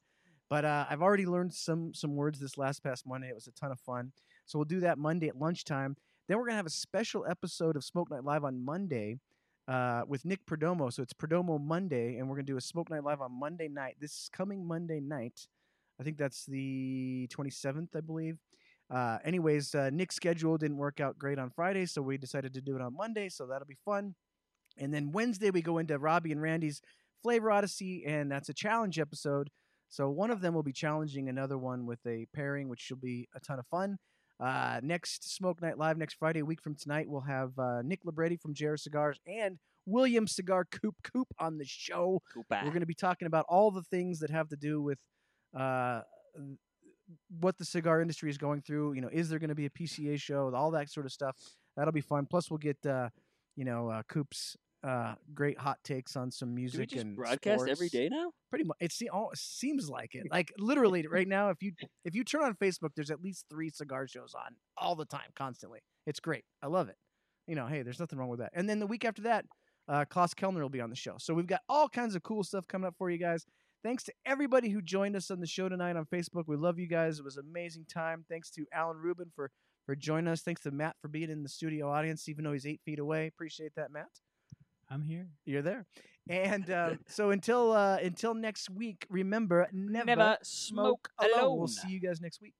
But 0.50 0.64
uh, 0.64 0.86
I've 0.88 1.02
already 1.02 1.26
learned 1.26 1.54
some 1.54 1.94
some 1.94 2.16
words 2.16 2.40
this 2.40 2.58
last 2.58 2.82
past 2.82 3.06
Monday. 3.06 3.28
It 3.28 3.34
was 3.34 3.46
a 3.46 3.52
ton 3.52 3.70
of 3.70 3.78
fun. 3.80 4.12
So 4.46 4.58
we'll 4.58 4.64
do 4.66 4.80
that 4.80 4.98
Monday 4.98 5.28
at 5.28 5.36
lunchtime. 5.36 5.96
Then 6.26 6.36
we're 6.38 6.46
gonna 6.46 6.56
have 6.56 6.66
a 6.66 6.70
special 6.70 7.24
episode 7.26 7.76
of 7.76 7.84
Smoke 7.84 8.10
Night 8.10 8.24
Live 8.24 8.44
on 8.44 8.62
Monday 8.64 9.18
uh, 9.68 10.02
with 10.08 10.24
Nick 10.24 10.44
Perdomo. 10.46 10.92
So 10.92 11.02
it's 11.02 11.12
Perdomo 11.12 11.62
Monday, 11.62 12.16
and 12.16 12.28
we're 12.28 12.36
gonna 12.36 12.46
do 12.46 12.56
a 12.56 12.60
Smoke 12.60 12.90
Night 12.90 13.04
Live 13.04 13.20
on 13.20 13.38
Monday 13.38 13.68
night. 13.68 13.96
This 14.00 14.30
coming 14.32 14.66
Monday 14.66 15.00
night. 15.00 15.46
I 16.00 16.04
think 16.04 16.16
that's 16.16 16.46
the 16.46 17.28
27th, 17.28 17.94
I 17.94 18.00
believe. 18.00 18.38
Uh, 18.90 19.18
anyways, 19.24 19.74
uh, 19.74 19.90
Nick's 19.90 20.16
schedule 20.16 20.56
didn't 20.56 20.78
work 20.78 21.00
out 21.00 21.18
great 21.18 21.38
on 21.38 21.50
Friday, 21.50 21.84
so 21.86 22.00
we 22.00 22.16
decided 22.16 22.54
to 22.54 22.60
do 22.60 22.76
it 22.76 22.80
on 22.80 22.96
Monday. 22.96 23.28
So 23.28 23.46
that'll 23.46 23.66
be 23.66 23.76
fun. 23.84 24.14
And 24.78 24.94
then 24.94 25.12
Wednesday 25.12 25.50
we 25.50 25.60
go 25.60 25.78
into 25.78 25.98
Robbie 25.98 26.32
and 26.32 26.40
Randy's 26.40 26.80
Flavor 27.22 27.50
Odyssey, 27.50 28.04
and 28.06 28.30
that's 28.30 28.48
a 28.48 28.54
challenge 28.54 28.98
episode. 28.98 29.50
So 29.90 30.08
one 30.08 30.30
of 30.30 30.40
them 30.40 30.54
will 30.54 30.62
be 30.62 30.72
challenging 30.72 31.28
another 31.28 31.58
one 31.58 31.84
with 31.84 32.00
a 32.06 32.26
pairing, 32.34 32.68
which 32.68 32.86
will 32.90 32.98
be 32.98 33.28
a 33.34 33.40
ton 33.40 33.58
of 33.58 33.66
fun. 33.66 33.98
Uh, 34.40 34.80
next 34.82 35.34
Smoke 35.34 35.60
Night 35.60 35.78
Live 35.78 35.96
next 35.98 36.14
Friday, 36.14 36.40
a 36.40 36.44
week 36.44 36.60
from 36.62 36.74
tonight, 36.74 37.08
we'll 37.08 37.22
have 37.22 37.58
uh, 37.58 37.82
Nick 37.82 38.04
Libretti 38.04 38.36
from 38.36 38.54
JR 38.54 38.76
Cigars 38.76 39.18
and 39.26 39.58
William 39.86 40.26
Cigar 40.26 40.64
Coop 40.70 40.94
Coop 41.02 41.28
on 41.38 41.58
the 41.58 41.64
show. 41.64 42.22
We're 42.64 42.70
going 42.70 42.80
to 42.80 42.86
be 42.86 42.94
talking 42.94 43.26
about 43.26 43.46
all 43.48 43.70
the 43.70 43.82
things 43.82 44.20
that 44.20 44.30
have 44.30 44.48
to 44.50 44.56
do 44.56 44.80
with 44.80 44.98
uh, 45.58 46.02
what 47.40 47.56
the 47.58 47.64
cigar 47.64 48.00
industry 48.00 48.30
is 48.30 48.38
going 48.38 48.62
through. 48.62 48.92
You 48.92 49.00
know, 49.00 49.08
is 49.10 49.28
there 49.28 49.38
going 49.38 49.48
to 49.48 49.54
be 49.54 49.66
a 49.66 49.70
PCA 49.70 50.20
show? 50.20 50.54
All 50.54 50.70
that 50.72 50.90
sort 50.90 51.06
of 51.06 51.12
stuff. 51.12 51.36
That'll 51.76 51.92
be 51.92 52.00
fun. 52.00 52.26
Plus, 52.26 52.50
we'll 52.50 52.58
get 52.58 52.84
uh, 52.86 53.08
you 53.56 53.64
know 53.64 53.88
uh, 53.88 54.02
Coop's 54.08 54.56
uh, 54.84 55.14
great 55.34 55.58
hot 55.58 55.78
takes 55.82 56.16
on 56.16 56.30
some 56.30 56.54
music 56.54 56.76
Do 56.76 56.80
we 56.82 56.86
just 56.86 57.04
and 57.04 57.16
broadcast 57.16 57.62
every 57.62 57.88
sports. 57.88 57.92
day 57.92 58.08
now? 58.10 58.30
Pretty 58.50 58.64
much, 58.64 58.76
it 58.80 58.92
se- 58.92 59.08
all, 59.08 59.30
seems 59.34 59.90
like 59.90 60.14
it. 60.14 60.26
Like 60.30 60.52
literally, 60.58 61.06
right 61.06 61.26
now, 61.26 61.50
if 61.50 61.62
you 61.62 61.72
if 62.04 62.14
you 62.14 62.24
turn 62.24 62.42
on 62.44 62.54
Facebook, 62.54 62.90
there's 62.94 63.10
at 63.10 63.20
least 63.20 63.46
three 63.50 63.70
cigar 63.70 64.06
shows 64.06 64.34
on 64.34 64.54
all 64.76 64.94
the 64.94 65.04
time, 65.04 65.30
constantly. 65.34 65.80
It's 66.06 66.20
great. 66.20 66.44
I 66.62 66.68
love 66.68 66.88
it. 66.88 66.96
You 67.46 67.54
know, 67.54 67.66
hey, 67.66 67.82
there's 67.82 67.98
nothing 68.00 68.18
wrong 68.18 68.28
with 68.28 68.40
that. 68.40 68.52
And 68.54 68.68
then 68.68 68.78
the 68.78 68.86
week 68.86 69.04
after 69.04 69.22
that, 69.22 69.44
uh, 69.88 70.04
Klaas 70.04 70.34
Kelner 70.34 70.60
will 70.60 70.68
be 70.68 70.80
on 70.80 70.90
the 70.90 70.96
show. 70.96 71.16
So 71.18 71.34
we've 71.34 71.46
got 71.46 71.60
all 71.68 71.88
kinds 71.88 72.14
of 72.14 72.22
cool 72.22 72.44
stuff 72.44 72.68
coming 72.68 72.86
up 72.86 72.94
for 72.98 73.10
you 73.10 73.18
guys. 73.18 73.44
Thanks 73.82 74.02
to 74.04 74.12
everybody 74.26 74.68
who 74.70 74.82
joined 74.82 75.16
us 75.16 75.30
on 75.30 75.40
the 75.40 75.46
show 75.46 75.68
tonight 75.68 75.96
on 75.96 76.04
Facebook. 76.04 76.44
We 76.46 76.56
love 76.56 76.78
you 76.78 76.88
guys. 76.88 77.18
It 77.18 77.24
was 77.24 77.36
an 77.36 77.44
amazing 77.48 77.86
time. 77.92 78.24
Thanks 78.28 78.50
to 78.50 78.66
Alan 78.72 78.98
Rubin 78.98 79.30
for 79.34 79.50
for 79.86 79.96
joining 79.96 80.28
us. 80.28 80.42
Thanks 80.42 80.60
to 80.62 80.70
Matt 80.70 80.96
for 81.00 81.08
being 81.08 81.30
in 81.30 81.42
the 81.42 81.48
studio 81.48 81.90
audience, 81.90 82.28
even 82.28 82.44
though 82.44 82.52
he's 82.52 82.66
eight 82.66 82.80
feet 82.84 82.98
away. 82.98 83.26
Appreciate 83.26 83.72
that, 83.76 83.90
Matt. 83.90 84.08
I'm 84.90 85.02
here. 85.02 85.26
You're 85.44 85.62
there. 85.62 85.86
And 86.28 86.70
uh, 86.70 86.90
so 87.06 87.30
until 87.30 87.72
uh, 87.72 87.98
until 88.02 88.34
next 88.34 88.68
week, 88.70 89.06
remember 89.08 89.66
never, 89.72 90.04
Never 90.06 90.36
smoke 90.42 91.08
smoke 91.12 91.32
alone. 91.32 91.44
alone. 91.44 91.58
We'll 91.58 91.68
see 91.68 91.88
you 91.88 92.00
guys 92.00 92.20
next 92.20 92.40
week. 92.42 92.54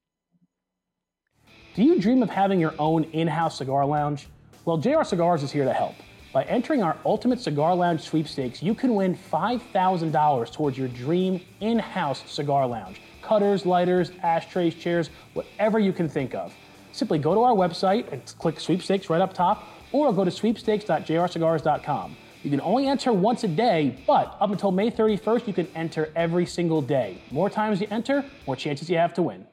Do 1.74 1.82
you 1.82 2.00
dream 2.00 2.22
of 2.22 2.30
having 2.30 2.58
your 2.60 2.74
own 2.78 3.04
in 3.04 3.28
house 3.28 3.58
cigar 3.58 3.84
lounge? 3.86 4.28
Well, 4.64 4.78
JR 4.78 5.02
Cigars 5.04 5.42
is 5.42 5.52
here 5.52 5.64
to 5.64 5.72
help. 5.72 5.94
By 6.32 6.44
entering 6.44 6.82
our 6.82 6.96
Ultimate 7.06 7.40
Cigar 7.40 7.74
Lounge 7.74 8.02
sweepstakes, 8.02 8.62
you 8.62 8.74
can 8.74 8.94
win 8.94 9.16
$5,000 9.32 10.52
towards 10.52 10.76
your 10.76 10.88
dream 10.88 11.40
in 11.60 11.78
house 11.78 12.22
cigar 12.30 12.66
lounge. 12.66 13.00
Cutters, 13.22 13.64
lighters, 13.64 14.10
ashtrays, 14.22 14.74
chairs, 14.74 15.08
whatever 15.32 15.78
you 15.78 15.92
can 15.92 16.06
think 16.08 16.34
of. 16.34 16.52
Simply 16.92 17.18
go 17.18 17.34
to 17.34 17.40
our 17.40 17.54
website 17.54 18.12
and 18.12 18.22
click 18.38 18.60
sweepstakes 18.60 19.08
right 19.08 19.22
up 19.22 19.32
top, 19.32 19.66
or 19.92 20.12
go 20.12 20.24
to 20.24 20.30
sweepstakes.jrcigars.com. 20.30 22.16
You 22.42 22.50
can 22.50 22.60
only 22.60 22.86
enter 22.86 23.12
once 23.12 23.42
a 23.44 23.48
day, 23.48 23.98
but 24.06 24.36
up 24.40 24.50
until 24.50 24.70
May 24.70 24.90
31st, 24.90 25.46
you 25.46 25.52
can 25.52 25.66
enter 25.74 26.12
every 26.14 26.46
single 26.46 26.80
day. 26.80 27.20
More 27.30 27.50
times 27.50 27.80
you 27.80 27.88
enter, 27.90 28.24
more 28.46 28.56
chances 28.56 28.88
you 28.88 28.96
have 28.96 29.12
to 29.14 29.22
win. 29.22 29.46